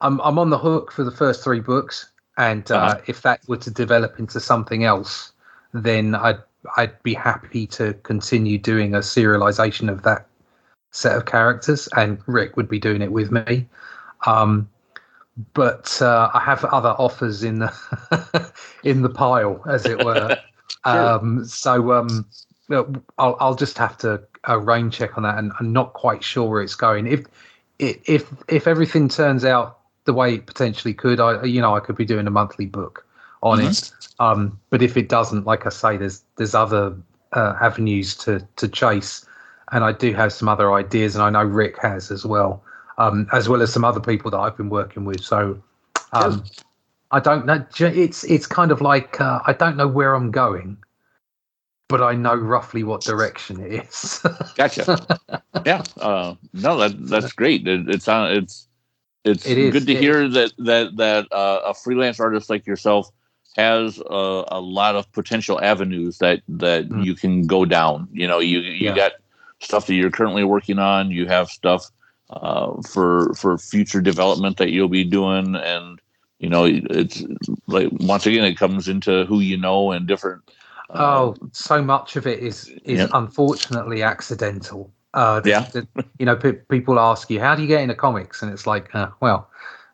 I'm 0.00 0.20
I'm 0.20 0.38
on 0.38 0.50
the 0.50 0.58
hook 0.58 0.92
for 0.92 1.04
the 1.04 1.10
first 1.10 1.44
three 1.44 1.60
books, 1.60 2.10
and 2.36 2.70
uh, 2.70 2.76
uh-huh. 2.76 3.00
if 3.06 3.22
that 3.22 3.40
were 3.48 3.58
to 3.58 3.70
develop 3.70 4.18
into 4.18 4.40
something 4.40 4.84
else, 4.84 5.32
then 5.72 6.14
I'd 6.14 6.38
I'd 6.76 7.02
be 7.02 7.14
happy 7.14 7.66
to 7.68 7.94
continue 8.02 8.58
doing 8.58 8.94
a 8.94 8.98
serialization 8.98 9.90
of 9.90 10.02
that 10.02 10.26
set 10.90 11.16
of 11.16 11.26
characters, 11.26 11.88
and 11.96 12.18
Rik 12.26 12.56
would 12.56 12.68
be 12.68 12.78
doing 12.78 13.02
it 13.02 13.12
with 13.12 13.30
me. 13.30 13.66
Um, 14.26 14.68
but 15.54 16.00
uh, 16.02 16.30
I 16.34 16.40
have 16.40 16.64
other 16.66 16.90
offers 16.90 17.42
in 17.42 17.60
the 17.60 18.52
in 18.84 19.02
the 19.02 19.10
pile, 19.10 19.62
as 19.68 19.86
it 19.86 20.04
were. 20.04 20.36
um, 20.84 21.44
so 21.44 21.92
um, 21.92 22.26
I'll, 22.70 23.36
I'll 23.40 23.54
just 23.54 23.78
have 23.78 23.96
to 23.98 24.22
uh, 24.48 24.58
rain 24.58 24.90
check 24.90 25.16
on 25.16 25.24
that, 25.24 25.38
and 25.38 25.52
I'm 25.60 25.72
not 25.72 25.92
quite 25.94 26.22
sure 26.22 26.48
where 26.48 26.62
it's 26.62 26.74
going. 26.74 27.06
If 27.06 27.24
if 27.78 28.30
if 28.48 28.66
everything 28.66 29.08
turns 29.08 29.44
out 29.44 29.79
the 30.04 30.12
way 30.12 30.34
it 30.34 30.46
potentially 30.46 30.94
could, 30.94 31.20
I 31.20 31.44
you 31.44 31.60
know 31.60 31.74
I 31.76 31.80
could 31.80 31.96
be 31.96 32.04
doing 32.04 32.26
a 32.26 32.30
monthly 32.30 32.66
book 32.66 33.06
on 33.42 33.58
mm-hmm. 33.58 33.68
it. 33.68 33.92
Um, 34.18 34.58
but 34.70 34.82
if 34.82 34.96
it 34.96 35.08
doesn't, 35.08 35.46
like 35.46 35.66
I 35.66 35.70
say, 35.70 35.96
there's 35.96 36.22
there's 36.36 36.54
other 36.54 36.94
uh, 37.32 37.54
avenues 37.60 38.16
to 38.18 38.46
to 38.56 38.68
chase, 38.68 39.24
and 39.72 39.84
I 39.84 39.92
do 39.92 40.12
have 40.14 40.32
some 40.32 40.48
other 40.48 40.72
ideas, 40.72 41.14
and 41.14 41.22
I 41.22 41.30
know 41.30 41.44
Rik 41.44 41.78
has 41.78 42.10
as 42.10 42.24
well, 42.24 42.62
um, 42.98 43.26
as 43.32 43.48
well 43.48 43.62
as 43.62 43.72
some 43.72 43.84
other 43.84 44.00
people 44.00 44.30
that 44.30 44.38
I've 44.38 44.56
been 44.56 44.70
working 44.70 45.04
with. 45.04 45.22
So 45.22 45.62
um, 46.12 46.44
I 47.10 47.20
don't 47.20 47.46
know. 47.46 47.64
It's 47.78 48.24
it's 48.24 48.46
kind 48.46 48.70
of 48.70 48.80
like 48.80 49.20
uh, 49.20 49.40
I 49.46 49.52
don't 49.52 49.76
know 49.76 49.88
where 49.88 50.14
I'm 50.14 50.30
going, 50.30 50.76
but 51.88 52.02
I 52.02 52.14
know 52.14 52.34
roughly 52.34 52.84
what 52.84 53.02
direction 53.02 53.60
it 53.60 53.84
is. 53.84 54.24
gotcha. 54.56 54.98
Yeah. 55.64 55.82
Uh, 56.00 56.34
no, 56.52 56.76
that 56.78 57.06
that's 57.06 57.32
great. 57.32 57.66
It, 57.66 57.88
it's 57.88 58.08
on. 58.08 58.32
It's 58.32 58.68
it's 59.24 59.46
it 59.46 59.58
is, 59.58 59.72
good 59.72 59.86
to 59.86 59.94
hear 59.94 60.22
is. 60.22 60.34
that 60.34 60.52
that 60.58 60.96
that 60.96 61.32
uh, 61.32 61.60
a 61.66 61.74
freelance 61.74 62.20
artist 62.20 62.48
like 62.50 62.66
yourself 62.66 63.10
has 63.56 63.98
a, 63.98 64.44
a 64.48 64.60
lot 64.60 64.94
of 64.94 65.10
potential 65.12 65.60
avenues 65.60 66.18
that 66.18 66.42
that 66.48 66.88
mm. 66.88 67.04
you 67.04 67.14
can 67.14 67.46
go 67.46 67.64
down. 67.64 68.08
You 68.12 68.26
know, 68.26 68.38
you 68.38 68.60
you 68.60 68.88
yeah. 68.88 68.94
got 68.94 69.12
stuff 69.60 69.86
that 69.86 69.94
you're 69.94 70.10
currently 70.10 70.44
working 70.44 70.78
on. 70.78 71.10
You 71.10 71.26
have 71.26 71.48
stuff 71.48 71.90
uh, 72.30 72.80
for 72.82 73.34
for 73.34 73.58
future 73.58 74.00
development 74.00 74.56
that 74.58 74.70
you'll 74.70 74.88
be 74.88 75.04
doing, 75.04 75.54
and 75.56 76.00
you 76.38 76.48
know, 76.48 76.64
it's 76.64 77.22
like 77.66 77.88
once 77.92 78.26
again, 78.26 78.44
it 78.44 78.56
comes 78.56 78.88
into 78.88 79.24
who 79.26 79.40
you 79.40 79.56
know 79.56 79.92
and 79.92 80.06
different. 80.06 80.42
Uh, 80.88 80.98
oh, 80.98 81.36
so 81.52 81.82
much 81.82 82.16
of 82.16 82.26
it 82.26 82.38
is 82.40 82.68
is 82.84 83.00
yeah. 83.00 83.08
unfortunately 83.12 84.02
accidental. 84.02 84.92
Uh, 85.12 85.40
yeah, 85.44 85.68
the, 85.72 85.86
you 86.18 86.26
know, 86.26 86.36
people 86.36 86.98
ask 86.98 87.30
you, 87.30 87.40
"How 87.40 87.54
do 87.54 87.62
you 87.62 87.68
get 87.68 87.80
into 87.80 87.94
comics?" 87.94 88.42
And 88.42 88.52
it's 88.52 88.66
like, 88.66 88.94
uh, 88.94 89.10
well, 89.20 89.50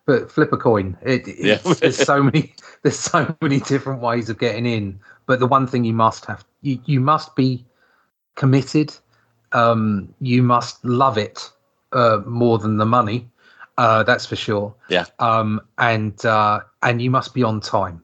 but 0.07 0.31
flip 0.31 0.53
a 0.53 0.57
coin. 0.57 0.97
It, 1.03 1.27
yeah. 1.39 1.59
there's 1.81 2.03
so 2.03 2.23
many 2.23 2.55
there's 2.83 2.99
so 2.99 3.35
many 3.43 3.61
different 3.61 4.01
ways 4.01 4.31
of 4.31 4.39
getting 4.39 4.67
in. 4.67 4.99
But 5.27 5.41
the 5.41 5.47
one 5.47 5.67
thing 5.67 5.85
you 5.85 5.93
must 5.93 6.25
have 6.27 6.45
you, 6.63 6.81
you 6.87 7.01
must 7.01 7.35
be 7.37 7.65
committed. 8.37 8.95
Um, 9.53 10.15
you 10.21 10.43
must 10.43 10.85
love 10.85 11.19
it 11.19 11.51
uh, 11.93 12.21
more 12.27 12.59
than 12.59 12.77
the 12.77 12.87
money. 12.87 13.29
Uh, 13.79 14.03
that's 14.03 14.25
for 14.27 14.37
sure. 14.37 14.75
Yeah. 14.89 15.05
Um, 15.19 15.61
and 15.79 16.25
uh, 16.25 16.61
and 16.83 17.03
you 17.03 17.11
must 17.11 17.35
be 17.35 17.43
on 17.43 17.61
time. 17.61 18.03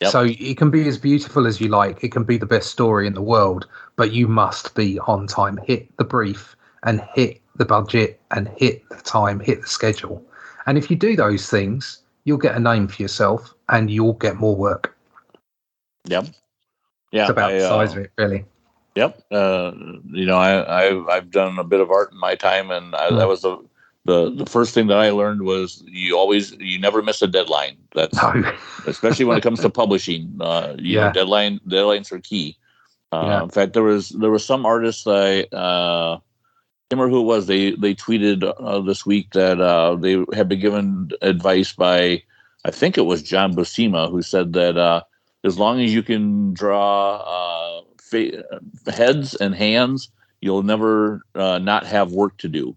Yep. 0.00 0.10
So 0.10 0.24
it 0.24 0.56
can 0.58 0.70
be 0.70 0.86
as 0.88 0.98
beautiful 0.98 1.46
as 1.46 1.60
you 1.60 1.68
like. 1.68 2.04
It 2.04 2.12
can 2.12 2.24
be 2.24 2.36
the 2.36 2.46
best 2.46 2.70
story 2.70 3.06
in 3.06 3.14
the 3.14 3.22
world, 3.22 3.66
but 3.96 4.12
you 4.12 4.28
must 4.28 4.74
be 4.74 4.98
on 5.00 5.26
time. 5.26 5.58
Hit 5.64 5.94
the 5.96 6.04
brief 6.04 6.54
and 6.82 7.00
hit 7.14 7.40
the 7.56 7.64
budget 7.64 8.20
and 8.30 8.48
hit 8.56 8.86
the 8.90 8.96
time, 8.96 9.40
hit 9.40 9.62
the 9.62 9.66
schedule. 9.66 10.22
And 10.66 10.76
if 10.76 10.90
you 10.90 10.96
do 10.96 11.16
those 11.16 11.48
things, 11.48 12.02
you'll 12.24 12.36
get 12.36 12.56
a 12.56 12.60
name 12.60 12.88
for 12.88 13.00
yourself 13.00 13.54
and 13.70 13.90
you'll 13.90 14.14
get 14.14 14.36
more 14.36 14.54
work. 14.54 14.94
Yep. 16.04 16.26
Yeah. 17.12 17.22
It's 17.22 17.30
about 17.30 17.52
I, 17.52 17.54
the 17.54 17.60
size 17.60 17.90
uh, 17.90 17.92
of 17.92 17.98
it, 18.04 18.12
really. 18.18 18.44
Yep. 18.96 19.22
Uh, 19.30 19.72
you 20.10 20.26
know, 20.26 20.36
I, 20.36 21.10
I 21.10 21.14
have 21.14 21.30
done 21.30 21.58
a 21.58 21.64
bit 21.64 21.80
of 21.80 21.90
art 21.90 22.12
in 22.12 22.18
my 22.18 22.34
time, 22.34 22.70
and 22.70 22.94
I, 22.94 23.10
mm. 23.10 23.18
that 23.18 23.28
was 23.28 23.42
the 23.42 23.58
the 24.06 24.30
the 24.30 24.46
first 24.46 24.72
thing 24.72 24.86
that 24.86 24.98
I 24.98 25.10
learned 25.10 25.42
was 25.42 25.82
you 25.86 26.16
always 26.16 26.52
you 26.58 26.78
never 26.78 27.02
miss 27.02 27.20
a 27.22 27.26
deadline. 27.26 27.76
That's 27.94 28.16
no. 28.16 28.52
especially 28.86 29.24
when 29.24 29.36
it 29.36 29.42
comes 29.42 29.60
to 29.60 29.70
publishing. 29.70 30.36
Uh, 30.40 30.74
you 30.78 30.96
yeah. 30.96 31.06
know, 31.06 31.12
deadline 31.12 31.60
deadlines 31.66 32.12
are 32.12 32.20
key. 32.20 32.56
Uh, 33.12 33.24
yeah. 33.26 33.42
In 33.42 33.50
fact, 33.50 33.72
there 33.72 33.82
was 33.82 34.10
there 34.10 34.30
was 34.30 34.44
some 34.44 34.64
artists 34.64 35.06
I 35.06 35.42
uh, 35.52 36.18
remember 36.90 37.10
who 37.10 37.20
it 37.20 37.24
was. 37.24 37.46
They 37.46 37.72
they 37.72 37.94
tweeted 37.94 38.42
uh, 38.58 38.80
this 38.80 39.04
week 39.04 39.32
that 39.32 39.60
uh, 39.60 39.96
they 39.96 40.24
had 40.32 40.48
been 40.48 40.60
given 40.60 41.10
advice 41.22 41.72
by, 41.72 42.22
I 42.64 42.70
think 42.70 42.96
it 42.96 43.06
was 43.06 43.22
John 43.22 43.54
Buscema, 43.54 44.10
who 44.10 44.22
said 44.22 44.52
that 44.54 44.76
uh, 44.76 45.02
as 45.44 45.58
long 45.58 45.80
as 45.80 45.92
you 45.92 46.02
can 46.02 46.54
draw 46.54 47.16
uh, 47.16 47.82
fa- 48.00 48.44
heads 48.92 49.34
and 49.34 49.54
hands, 49.54 50.10
you'll 50.40 50.62
never 50.62 51.22
uh, 51.34 51.58
not 51.58 51.86
have 51.86 52.12
work 52.12 52.36
to 52.38 52.48
do. 52.48 52.76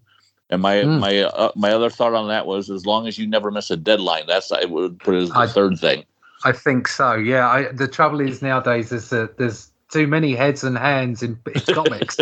And 0.49 0.61
my 0.61 0.77
mm. 0.77 0.99
my 0.99 1.19
uh, 1.19 1.51
my 1.55 1.71
other 1.71 1.89
thought 1.89 2.13
on 2.13 2.27
that 2.29 2.45
was 2.45 2.69
as 2.69 2.85
long 2.85 3.07
as 3.07 3.17
you 3.17 3.27
never 3.27 3.51
miss 3.51 3.69
a 3.69 3.77
deadline. 3.77 4.25
That's 4.27 4.51
I 4.51 4.65
would 4.65 4.99
put 4.99 5.15
as 5.15 5.29
the 5.29 5.39
I, 5.39 5.47
third 5.47 5.79
thing. 5.79 6.05
I 6.43 6.53
think 6.53 6.87
so. 6.87 7.15
Yeah. 7.15 7.49
I, 7.49 7.71
the 7.71 7.87
trouble 7.87 8.21
is 8.21 8.41
nowadays 8.41 8.91
is 8.91 9.09
that 9.09 9.37
there's 9.37 9.69
too 9.91 10.07
many 10.07 10.35
heads 10.35 10.63
and 10.63 10.77
hands 10.77 11.21
in, 11.21 11.37
in 11.53 11.61
comics. 11.73 12.17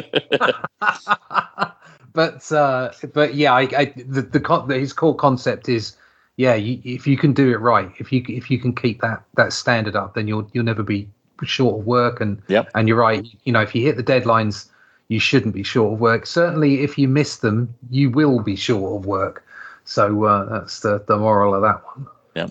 but 2.13 2.51
uh, 2.51 2.91
but 3.13 3.36
yeah, 3.36 3.53
I, 3.53 3.61
I 3.61 3.93
the, 3.95 4.21
the 4.21 4.75
his 4.78 4.93
core 4.93 5.15
concept 5.15 5.69
is 5.69 5.95
yeah, 6.38 6.55
you, 6.55 6.82
if 6.84 7.07
you 7.07 7.17
can 7.17 7.34
do 7.34 7.51
it 7.51 7.59
right, 7.59 7.91
if 7.99 8.11
you 8.11 8.23
if 8.28 8.51
you 8.51 8.59
can 8.59 8.73
keep 8.73 9.01
that 9.01 9.23
that 9.36 9.53
standard 9.53 9.95
up, 9.95 10.15
then 10.15 10.28
you'll 10.28 10.49
you'll 10.53 10.65
never 10.65 10.84
be 10.84 11.09
short 11.43 11.80
of 11.80 11.86
work. 11.86 12.21
And 12.21 12.41
yep. 12.47 12.69
and 12.75 12.88
you're 12.88 12.97
right. 12.97 13.28
You 13.43 13.53
know, 13.53 13.61
if 13.61 13.75
you 13.75 13.84
hit 13.84 13.97
the 13.97 14.03
deadlines 14.03 14.69
you 15.10 15.20
shouldn't 15.20 15.53
be 15.53 15.64
short 15.64 15.93
of 15.93 15.99
work. 15.99 16.26
Certainly, 16.26 16.82
if 16.82 16.97
you 16.97 17.08
miss 17.08 17.38
them, 17.38 17.74
you 17.89 18.10
will 18.10 18.41
be 18.41 18.55
short 18.55 18.99
of 18.99 19.05
work. 19.05 19.45
So 19.86 20.26
uh, 20.26 20.45
that's 20.49 20.82
the, 20.82 21.03
the 21.08 21.18
moral 21.18 21.55
of 21.55 21.62
that 21.62 21.82
one. 21.86 22.08
Yeah. 22.36 22.47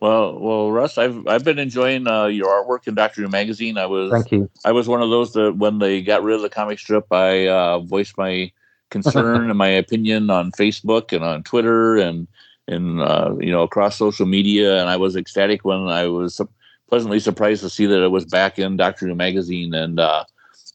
Well, 0.00 0.38
well, 0.38 0.72
Russ, 0.72 0.96
I've 0.96 1.26
I've 1.26 1.44
been 1.44 1.58
enjoying 1.58 2.06
uh, 2.06 2.26
your 2.26 2.48
artwork 2.48 2.88
in 2.88 2.94
Doctor 2.94 3.20
Who 3.20 3.28
magazine. 3.28 3.76
I 3.76 3.86
was 3.86 4.10
thank 4.10 4.32
you. 4.32 4.50
I 4.64 4.72
was 4.72 4.88
one 4.88 5.02
of 5.02 5.10
those 5.10 5.34
that 5.34 5.56
when 5.56 5.78
they 5.78 6.00
got 6.00 6.22
rid 6.22 6.36
of 6.36 6.42
the 6.42 6.48
comic 6.48 6.78
strip, 6.78 7.12
I 7.12 7.48
uh, 7.48 7.80
voiced 7.80 8.16
my 8.16 8.50
concern 8.88 9.50
and 9.50 9.58
my 9.58 9.68
opinion 9.68 10.30
on 10.30 10.52
Facebook 10.52 11.12
and 11.12 11.22
on 11.22 11.42
Twitter 11.42 11.98
and 11.98 12.26
and 12.66 13.00
uh, 13.02 13.34
you 13.38 13.52
know 13.52 13.62
across 13.62 13.98
social 13.98 14.24
media. 14.24 14.80
And 14.80 14.88
I 14.88 14.96
was 14.96 15.16
ecstatic 15.16 15.66
when 15.66 15.88
I 15.88 16.06
was 16.06 16.40
pleasantly 16.88 17.20
surprised 17.20 17.62
to 17.62 17.70
see 17.70 17.84
that 17.84 18.02
it 18.02 18.10
was 18.10 18.24
back 18.24 18.58
in 18.58 18.78
Doctor 18.78 19.06
Who 19.06 19.14
magazine. 19.14 19.74
And 19.74 20.00
uh, 20.00 20.24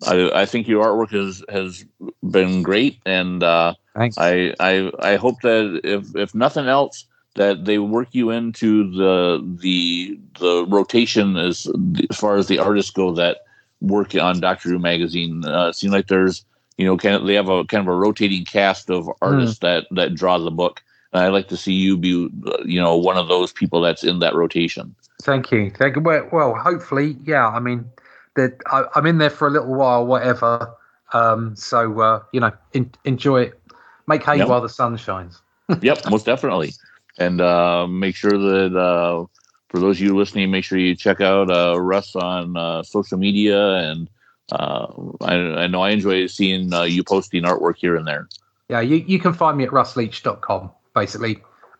I, 0.04 0.41
I 0.41 0.46
think 0.46 0.68
your 0.68 0.86
artwork 0.86 1.12
has 1.12 1.43
has 1.50 1.86
been 2.30 2.64
great, 2.64 3.00
and 3.06 3.43
uh, 3.43 3.74
I, 3.96 4.54
I 4.60 4.91
I 5.00 5.16
hope 5.16 5.41
that 5.41 5.82
if 5.84 6.16
if 6.16 6.36
nothing 6.36 6.68
else, 6.68 7.06
that 7.36 7.66
they 7.66 7.80
work 7.80 8.10
you 8.12 8.30
into 8.30 8.91
the 8.91 9.58
the 9.62 10.20
the 10.39 10.66
rotation 10.68 11.38
as 11.38 11.68
as 12.10 12.18
far 12.18 12.38
as 12.38 12.48
the 12.48 12.60
artists 12.60 12.91
go 12.91 13.14
that 13.14 13.39
work 13.82 14.16
on 14.16 14.39
Doctor 14.39 14.70
Who 14.70 14.80
magazine. 14.80 15.46
Uh, 15.46 15.68
it 15.70 15.76
seems 15.76 15.93
like 15.93 16.08
there's 16.08 16.46
you 16.78 16.86
know 16.86 16.98
kind 16.98 17.16
of 17.16 17.26
they 17.26 17.36
have 17.36 17.50
a 17.50 17.64
kind 17.66 17.82
of 17.82 17.93
a 17.93 17.98
rotating 17.98 18.43
cast 18.46 18.89
of 18.89 19.10
artists 19.22 19.60
mm. 19.60 19.62
that 19.62 19.88
that 19.91 20.16
draw 20.16 20.38
the 20.38 20.52
book. 20.52 20.82
And 21.14 21.24
I'd 21.24 21.30
like 21.30 21.48
to 21.50 21.58
see 21.58 21.74
you 21.74 21.98
be 21.98 22.30
you 22.66 22.82
know 22.82 22.98
one 22.98 23.18
of 23.18 23.28
those 23.28 23.54
people 23.54 23.82
that's 23.82 24.04
in 24.04 24.20
that 24.20 24.36
rotation. 24.36 24.96
Thank 25.22 25.52
you. 25.52 25.72
Thank 25.72 25.96
you. 25.96 26.02
Well, 26.02 26.28
well 26.32 26.56
hopefully, 26.56 27.18
yeah. 27.24 27.48
I 27.48 27.60
mean, 27.60 27.89
that 28.36 28.60
I'm 28.96 29.06
in 29.06 29.18
there 29.18 29.30
for 29.30 29.48
a 29.48 29.52
little 29.52 29.74
while, 29.74 30.06
whatever. 30.06 30.74
Um, 31.14 31.56
so 31.56 32.00
uh, 32.02 32.24
you 32.32 32.40
know, 32.40 32.52
in, 32.74 32.92
enjoy 33.06 33.44
it. 33.44 33.60
Make 34.08 34.24
hay 34.24 34.38
yep. 34.38 34.48
while 34.48 34.62
the 34.62 34.70
sun 34.70 34.98
shines. 34.98 35.42
yep, 35.82 36.00
most 36.10 36.26
definitely. 36.26 36.74
And 37.18 37.42
uh, 37.42 37.88
make 37.88 38.16
sure 38.16 38.38
that 38.38 38.78
uh, 38.78 39.26
for 39.70 39.80
those 39.80 39.98
of 39.98 40.02
you 40.02 40.16
listening, 40.16 40.52
make 40.52 40.64
sure 40.64 40.78
you 40.78 40.96
check 40.96 41.22
out 41.22 41.50
uh, 41.50 41.80
Russ 41.80 42.16
on 42.16 42.56
uh, 42.56 42.84
social 42.84 43.18
media. 43.18 43.76
And 43.76 44.10
uh, 44.52 44.88
I, 45.22 45.34
I, 45.36 45.68
know 45.68 45.82
I 45.82 45.92
enjoy 45.92 46.28
seeing 46.28 46.72
you 46.72 47.04
posting 47.04 47.44
artwork 47.44 47.78
here 47.78 47.96
and 47.96 48.06
there. 48.06 48.28
Yeah, 48.70 48.82
you, 48.82 48.98
you 48.98 49.20
can 49.20 49.34
find 49.34 49.58
me 49.58 49.64
at 49.64 49.70
russleach.com, 49.70 50.72
basically. 50.94 51.38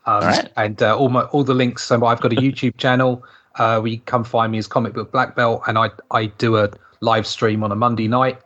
Um, 0.08 0.14
all 0.14 0.22
right. 0.22 0.52
And 0.56 0.82
all 0.82 1.10
my 1.10 1.24
all 1.26 1.44
the 1.44 1.54
links. 1.54 1.84
So 1.84 2.04
I've 2.06 2.22
got 2.22 2.32
a 2.32 2.36
YouTube 2.42 2.78
channel 2.78 3.24
uh, 3.58 3.80
where 3.80 3.92
you 3.92 4.00
come 4.00 4.24
find 4.24 4.52
me 4.52 4.58
as 4.58 4.68
Comic 4.68 4.94
Book 4.94 5.12
Black 5.12 5.36
Belt, 5.36 5.62
and 5.68 5.78
I 5.78 5.92
I 6.12 6.28
do 6.28 6.58
a 6.58 6.70
live 7.02 7.28
stream 7.28 7.64
on 7.64 7.72
a 7.72 7.76
Monday 7.76 8.08
night 8.08 8.40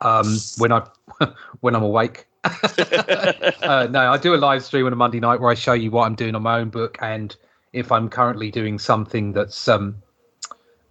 um, 0.00 0.36
when 0.58 0.72
I 0.72 0.86
when 1.60 1.74
I'm 1.74 1.82
awake. 1.82 2.26
uh, 2.44 3.86
no, 3.90 4.12
I 4.12 4.18
do 4.18 4.34
a 4.34 4.36
live 4.36 4.64
stream 4.64 4.86
on 4.86 4.92
a 4.92 4.96
Monday 4.96 5.20
night 5.20 5.40
where 5.40 5.50
I 5.50 5.54
show 5.54 5.74
you 5.74 5.90
what 5.90 6.06
I'm 6.06 6.14
doing 6.14 6.34
on 6.34 6.42
my 6.42 6.58
own 6.58 6.70
book, 6.70 6.98
and 7.00 7.34
if 7.72 7.92
I'm 7.92 8.08
currently 8.08 8.50
doing 8.50 8.78
something 8.78 9.32
that's 9.32 9.68
um 9.68 9.96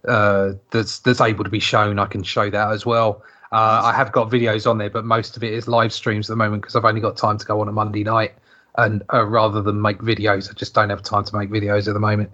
uh 0.08 0.52
that's 0.70 1.00
that's 1.00 1.20
able 1.20 1.44
to 1.44 1.50
be 1.50 1.60
shown, 1.60 1.98
I 1.98 2.06
can 2.06 2.22
show 2.22 2.50
that 2.50 2.70
as 2.70 2.86
well. 2.86 3.22
Uh, 3.52 3.82
I 3.84 3.92
have 3.92 4.12
got 4.12 4.30
videos 4.30 4.68
on 4.70 4.78
there, 4.78 4.90
but 4.90 5.04
most 5.04 5.36
of 5.36 5.42
it 5.42 5.52
is 5.52 5.66
live 5.66 5.92
streams 5.92 6.30
at 6.30 6.34
the 6.34 6.36
moment 6.36 6.62
because 6.62 6.76
I've 6.76 6.84
only 6.84 7.00
got 7.00 7.16
time 7.16 7.36
to 7.36 7.44
go 7.44 7.60
on 7.60 7.68
a 7.68 7.72
Monday 7.72 8.04
night, 8.04 8.32
and 8.76 9.02
uh, 9.12 9.26
rather 9.26 9.60
than 9.60 9.82
make 9.82 9.98
videos, 9.98 10.48
I 10.48 10.54
just 10.54 10.72
don't 10.72 10.90
have 10.90 11.02
time 11.02 11.24
to 11.24 11.36
make 11.36 11.50
videos 11.50 11.88
at 11.88 11.94
the 11.94 12.00
moment. 12.00 12.30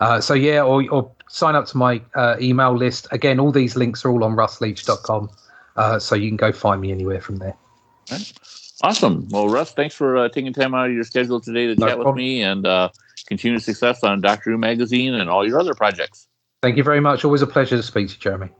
Uh, 0.00 0.20
so 0.20 0.34
yeah, 0.34 0.62
or, 0.62 0.84
or 0.90 1.12
sign 1.28 1.54
up 1.54 1.66
to 1.66 1.76
my 1.76 2.00
uh, 2.14 2.36
email 2.40 2.76
list. 2.76 3.06
Again, 3.10 3.38
all 3.38 3.52
these 3.52 3.76
links 3.76 4.04
are 4.04 4.10
all 4.10 4.24
on 4.24 4.34
russleach.com. 4.34 5.30
Uh, 5.76 5.98
so 5.98 6.14
you 6.14 6.28
can 6.28 6.36
go 6.36 6.52
find 6.52 6.80
me 6.80 6.90
anywhere 6.90 7.20
from 7.20 7.36
there. 7.36 7.56
Awesome. 8.82 9.28
Well, 9.30 9.48
Russ, 9.48 9.72
thanks 9.72 9.94
for 9.94 10.16
uh, 10.16 10.28
taking 10.28 10.52
time 10.52 10.74
out 10.74 10.88
of 10.88 10.94
your 10.94 11.04
schedule 11.04 11.40
today 11.40 11.66
to 11.66 11.76
no 11.76 11.86
chat 11.86 11.96
problem. 11.96 12.14
with 12.14 12.18
me 12.18 12.42
and 12.42 12.66
uh, 12.66 12.88
continued 13.26 13.62
success 13.62 14.02
on 14.02 14.20
Doctor 14.20 14.50
Who 14.50 14.58
Magazine 14.58 15.14
and 15.14 15.28
all 15.28 15.46
your 15.46 15.60
other 15.60 15.74
projects. 15.74 16.26
Thank 16.62 16.76
you 16.76 16.82
very 16.82 17.00
much. 17.00 17.24
Always 17.24 17.42
a 17.42 17.46
pleasure 17.46 17.76
to 17.76 17.82
speak 17.82 18.08
to 18.08 18.14
you, 18.14 18.20
Jeremy. 18.20 18.50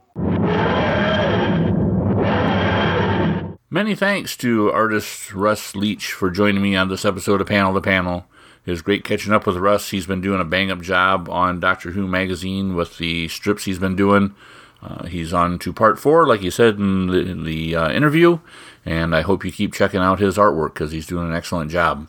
Many 3.69 3.95
thanks 3.95 4.35
to 4.37 4.71
artist 4.71 5.33
Russ 5.33 5.75
Leach 5.75 6.11
for 6.11 6.29
joining 6.29 6.61
me 6.61 6.75
on 6.75 6.89
this 6.89 7.05
episode 7.05 7.39
of 7.41 7.47
Panel 7.47 7.73
to 7.73 7.81
Panel. 7.81 8.25
It 8.65 8.71
was 8.71 8.81
great 8.81 9.03
catching 9.03 9.33
up 9.33 9.47
with 9.47 9.57
Russ. 9.57 9.89
He's 9.89 10.05
been 10.05 10.21
doing 10.21 10.39
a 10.39 10.45
bang 10.45 10.69
up 10.69 10.81
job 10.81 11.27
on 11.29 11.59
Doctor 11.59 11.91
Who 11.91 12.07
magazine 12.07 12.75
with 12.75 12.97
the 12.97 13.27
strips 13.27 13.65
he's 13.65 13.79
been 13.79 13.95
doing. 13.95 14.35
Uh, 14.83 15.05
he's 15.05 15.33
on 15.33 15.59
to 15.59 15.73
part 15.73 15.99
four, 15.99 16.27
like 16.27 16.41
he 16.41 16.49
said 16.49 16.75
in 16.75 17.07
the, 17.07 17.19
in 17.19 17.43
the 17.43 17.75
uh, 17.75 17.91
interview, 17.91 18.39
and 18.83 19.15
I 19.15 19.21
hope 19.21 19.45
you 19.45 19.51
keep 19.51 19.73
checking 19.73 19.99
out 19.99 20.19
his 20.19 20.37
artwork 20.37 20.73
because 20.73 20.91
he's 20.91 21.05
doing 21.05 21.27
an 21.27 21.35
excellent 21.35 21.69
job. 21.71 22.07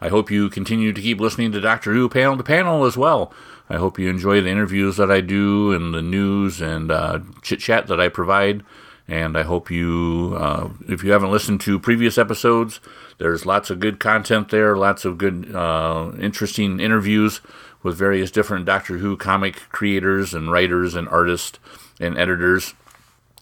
I 0.00 0.08
hope 0.08 0.30
you 0.30 0.48
continue 0.48 0.92
to 0.92 1.00
keep 1.00 1.20
listening 1.20 1.52
to 1.52 1.60
Doctor 1.60 1.92
Who 1.92 2.08
panel 2.08 2.36
to 2.36 2.42
panel 2.42 2.84
as 2.84 2.96
well. 2.96 3.32
I 3.68 3.76
hope 3.76 3.98
you 3.98 4.08
enjoy 4.08 4.40
the 4.40 4.48
interviews 4.48 4.96
that 4.96 5.10
I 5.10 5.20
do 5.20 5.72
and 5.72 5.92
the 5.92 6.02
news 6.02 6.60
and 6.60 6.90
uh, 6.90 7.20
chit 7.42 7.60
chat 7.60 7.86
that 7.88 8.00
I 8.00 8.08
provide. 8.08 8.64
And 9.06 9.36
I 9.36 9.42
hope 9.42 9.70
you, 9.70 10.36
uh, 10.38 10.70
if 10.88 11.02
you 11.02 11.10
haven't 11.10 11.32
listened 11.32 11.60
to 11.62 11.80
previous 11.80 12.16
episodes, 12.16 12.80
there's 13.20 13.44
lots 13.44 13.68
of 13.68 13.80
good 13.80 14.00
content 14.00 14.48
there, 14.48 14.74
lots 14.78 15.04
of 15.04 15.18
good, 15.18 15.54
uh, 15.54 16.10
interesting 16.18 16.80
interviews 16.80 17.42
with 17.82 17.94
various 17.94 18.30
different 18.30 18.64
Doctor 18.64 18.96
Who 18.96 19.18
comic 19.18 19.56
creators 19.68 20.32
and 20.32 20.50
writers 20.50 20.94
and 20.94 21.06
artists 21.06 21.58
and 22.00 22.16
editors. 22.16 22.72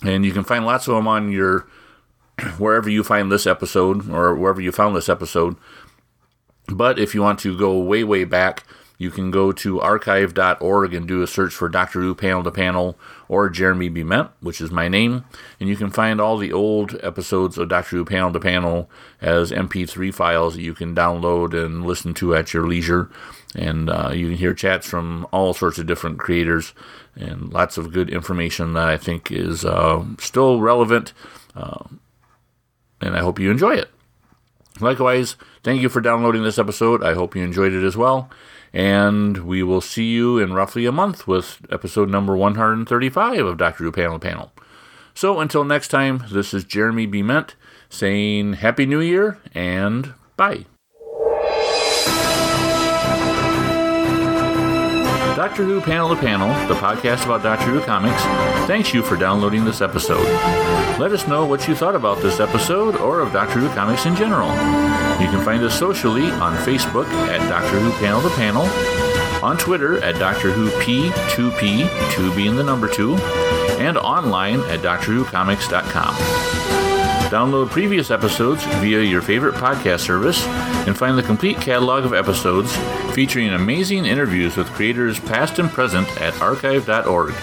And 0.02 0.24
you 0.24 0.32
can 0.32 0.42
find 0.42 0.66
lots 0.66 0.88
of 0.88 0.96
them 0.96 1.06
on 1.06 1.30
your 1.30 1.68
wherever 2.58 2.90
you 2.90 3.04
find 3.04 3.30
this 3.30 3.46
episode 3.46 4.10
or 4.10 4.34
wherever 4.34 4.60
you 4.60 4.72
found 4.72 4.96
this 4.96 5.08
episode. 5.08 5.54
But 6.66 6.98
if 6.98 7.14
you 7.14 7.22
want 7.22 7.38
to 7.40 7.56
go 7.56 7.78
way, 7.78 8.02
way 8.02 8.24
back, 8.24 8.64
you 8.98 9.10
can 9.12 9.30
go 9.30 9.52
to 9.52 9.80
archive.org 9.80 10.92
and 10.92 11.06
do 11.06 11.22
a 11.22 11.26
search 11.26 11.54
for 11.54 11.68
Doctor 11.68 12.00
Who 12.00 12.16
Panel 12.16 12.42
to 12.42 12.50
Panel 12.50 12.98
or 13.28 13.48
Jeremy 13.48 13.88
Bement, 13.88 14.30
which 14.40 14.60
is 14.60 14.72
my 14.72 14.88
name, 14.88 15.24
and 15.60 15.68
you 15.68 15.76
can 15.76 15.90
find 15.90 16.20
all 16.20 16.36
the 16.36 16.52
old 16.52 16.98
episodes 17.00 17.56
of 17.56 17.68
Doctor 17.68 17.96
Who 17.96 18.04
Panel 18.04 18.32
to 18.32 18.40
Panel 18.40 18.90
as 19.20 19.52
MP3 19.52 20.12
files 20.12 20.56
that 20.56 20.62
you 20.62 20.74
can 20.74 20.96
download 20.96 21.54
and 21.54 21.86
listen 21.86 22.12
to 22.14 22.34
at 22.34 22.52
your 22.52 22.66
leisure. 22.66 23.08
And 23.54 23.88
uh, 23.88 24.10
you 24.12 24.28
can 24.28 24.36
hear 24.36 24.52
chats 24.52 24.86
from 24.86 25.26
all 25.32 25.54
sorts 25.54 25.78
of 25.78 25.86
different 25.86 26.18
creators 26.18 26.74
and 27.14 27.52
lots 27.52 27.78
of 27.78 27.92
good 27.92 28.10
information 28.10 28.74
that 28.74 28.88
I 28.88 28.96
think 28.96 29.30
is 29.30 29.64
uh, 29.64 30.04
still 30.18 30.60
relevant. 30.60 31.12
Uh, 31.54 31.84
and 33.00 33.16
I 33.16 33.20
hope 33.20 33.38
you 33.38 33.50
enjoy 33.50 33.74
it. 33.74 33.90
Likewise, 34.80 35.36
thank 35.62 35.82
you 35.82 35.88
for 35.88 36.00
downloading 36.00 36.42
this 36.42 36.58
episode. 36.58 37.02
I 37.02 37.14
hope 37.14 37.34
you 37.34 37.42
enjoyed 37.42 37.72
it 37.72 37.84
as 37.84 37.96
well. 37.96 38.30
And 38.72 39.38
we 39.38 39.62
will 39.62 39.80
see 39.80 40.06
you 40.06 40.38
in 40.38 40.52
roughly 40.52 40.86
a 40.86 40.92
month 40.92 41.26
with 41.26 41.64
episode 41.70 42.08
number 42.08 42.36
135 42.36 43.44
of 43.46 43.58
Doctor 43.58 43.84
Who 43.84 43.92
Panel 43.92 44.18
Panel. 44.18 44.52
So 45.14 45.40
until 45.40 45.64
next 45.64 45.88
time, 45.88 46.24
this 46.30 46.54
is 46.54 46.64
Jeremy 46.64 47.06
Bement 47.06 47.54
saying 47.88 48.54
Happy 48.54 48.86
New 48.86 49.00
Year 49.00 49.38
and 49.54 50.14
bye. 50.36 50.66
Doctor 55.38 55.62
Who 55.62 55.80
Panel 55.80 56.08
to 56.08 56.16
Panel, 56.16 56.48
the 56.66 56.74
podcast 56.74 57.24
about 57.24 57.44
Doctor 57.44 57.66
Who 57.66 57.80
comics, 57.80 58.20
thanks 58.66 58.92
you 58.92 59.04
for 59.04 59.14
downloading 59.14 59.64
this 59.64 59.80
episode. 59.80 60.24
Let 60.98 61.12
us 61.12 61.28
know 61.28 61.46
what 61.46 61.68
you 61.68 61.76
thought 61.76 61.94
about 61.94 62.20
this 62.20 62.40
episode 62.40 62.96
or 62.96 63.20
of 63.20 63.32
Doctor 63.32 63.60
Who 63.60 63.68
comics 63.68 64.04
in 64.04 64.16
general. 64.16 64.48
You 65.20 65.28
can 65.28 65.44
find 65.44 65.62
us 65.62 65.78
socially 65.78 66.24
on 66.24 66.56
Facebook 66.64 67.06
at 67.28 67.48
Doctor 67.48 67.78
Who 67.78 67.92
Panel 68.04 68.20
to 68.20 68.30
Panel, 68.30 68.64
on 69.44 69.56
Twitter 69.56 70.02
at 70.02 70.16
Doctor 70.16 70.50
Who 70.50 70.70
P2P, 70.82 71.88
2 72.16 72.34
being 72.34 72.56
the 72.56 72.64
number 72.64 72.88
2, 72.88 73.14
and 73.78 73.96
online 73.96 74.58
at 74.62 74.80
DoctorWhoComics.com. 74.80 76.77
Download 77.30 77.68
previous 77.68 78.10
episodes 78.10 78.64
via 78.80 79.02
your 79.02 79.20
favorite 79.20 79.54
podcast 79.54 80.00
service 80.00 80.42
and 80.86 80.96
find 80.96 81.18
the 81.18 81.22
complete 81.22 81.58
catalog 81.58 82.04
of 82.04 82.14
episodes 82.14 82.74
featuring 83.14 83.50
amazing 83.50 84.06
interviews 84.06 84.56
with 84.56 84.66
creators 84.68 85.20
past 85.20 85.58
and 85.58 85.68
present 85.70 86.08
at 86.20 86.40
archive.org. 86.40 87.34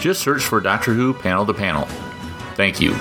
Just 0.00 0.22
search 0.22 0.42
for 0.42 0.60
Doctor 0.60 0.92
Who 0.92 1.14
Panel 1.14 1.46
to 1.46 1.54
Panel. 1.54 1.84
Thank 2.56 2.80
you. 2.80 2.94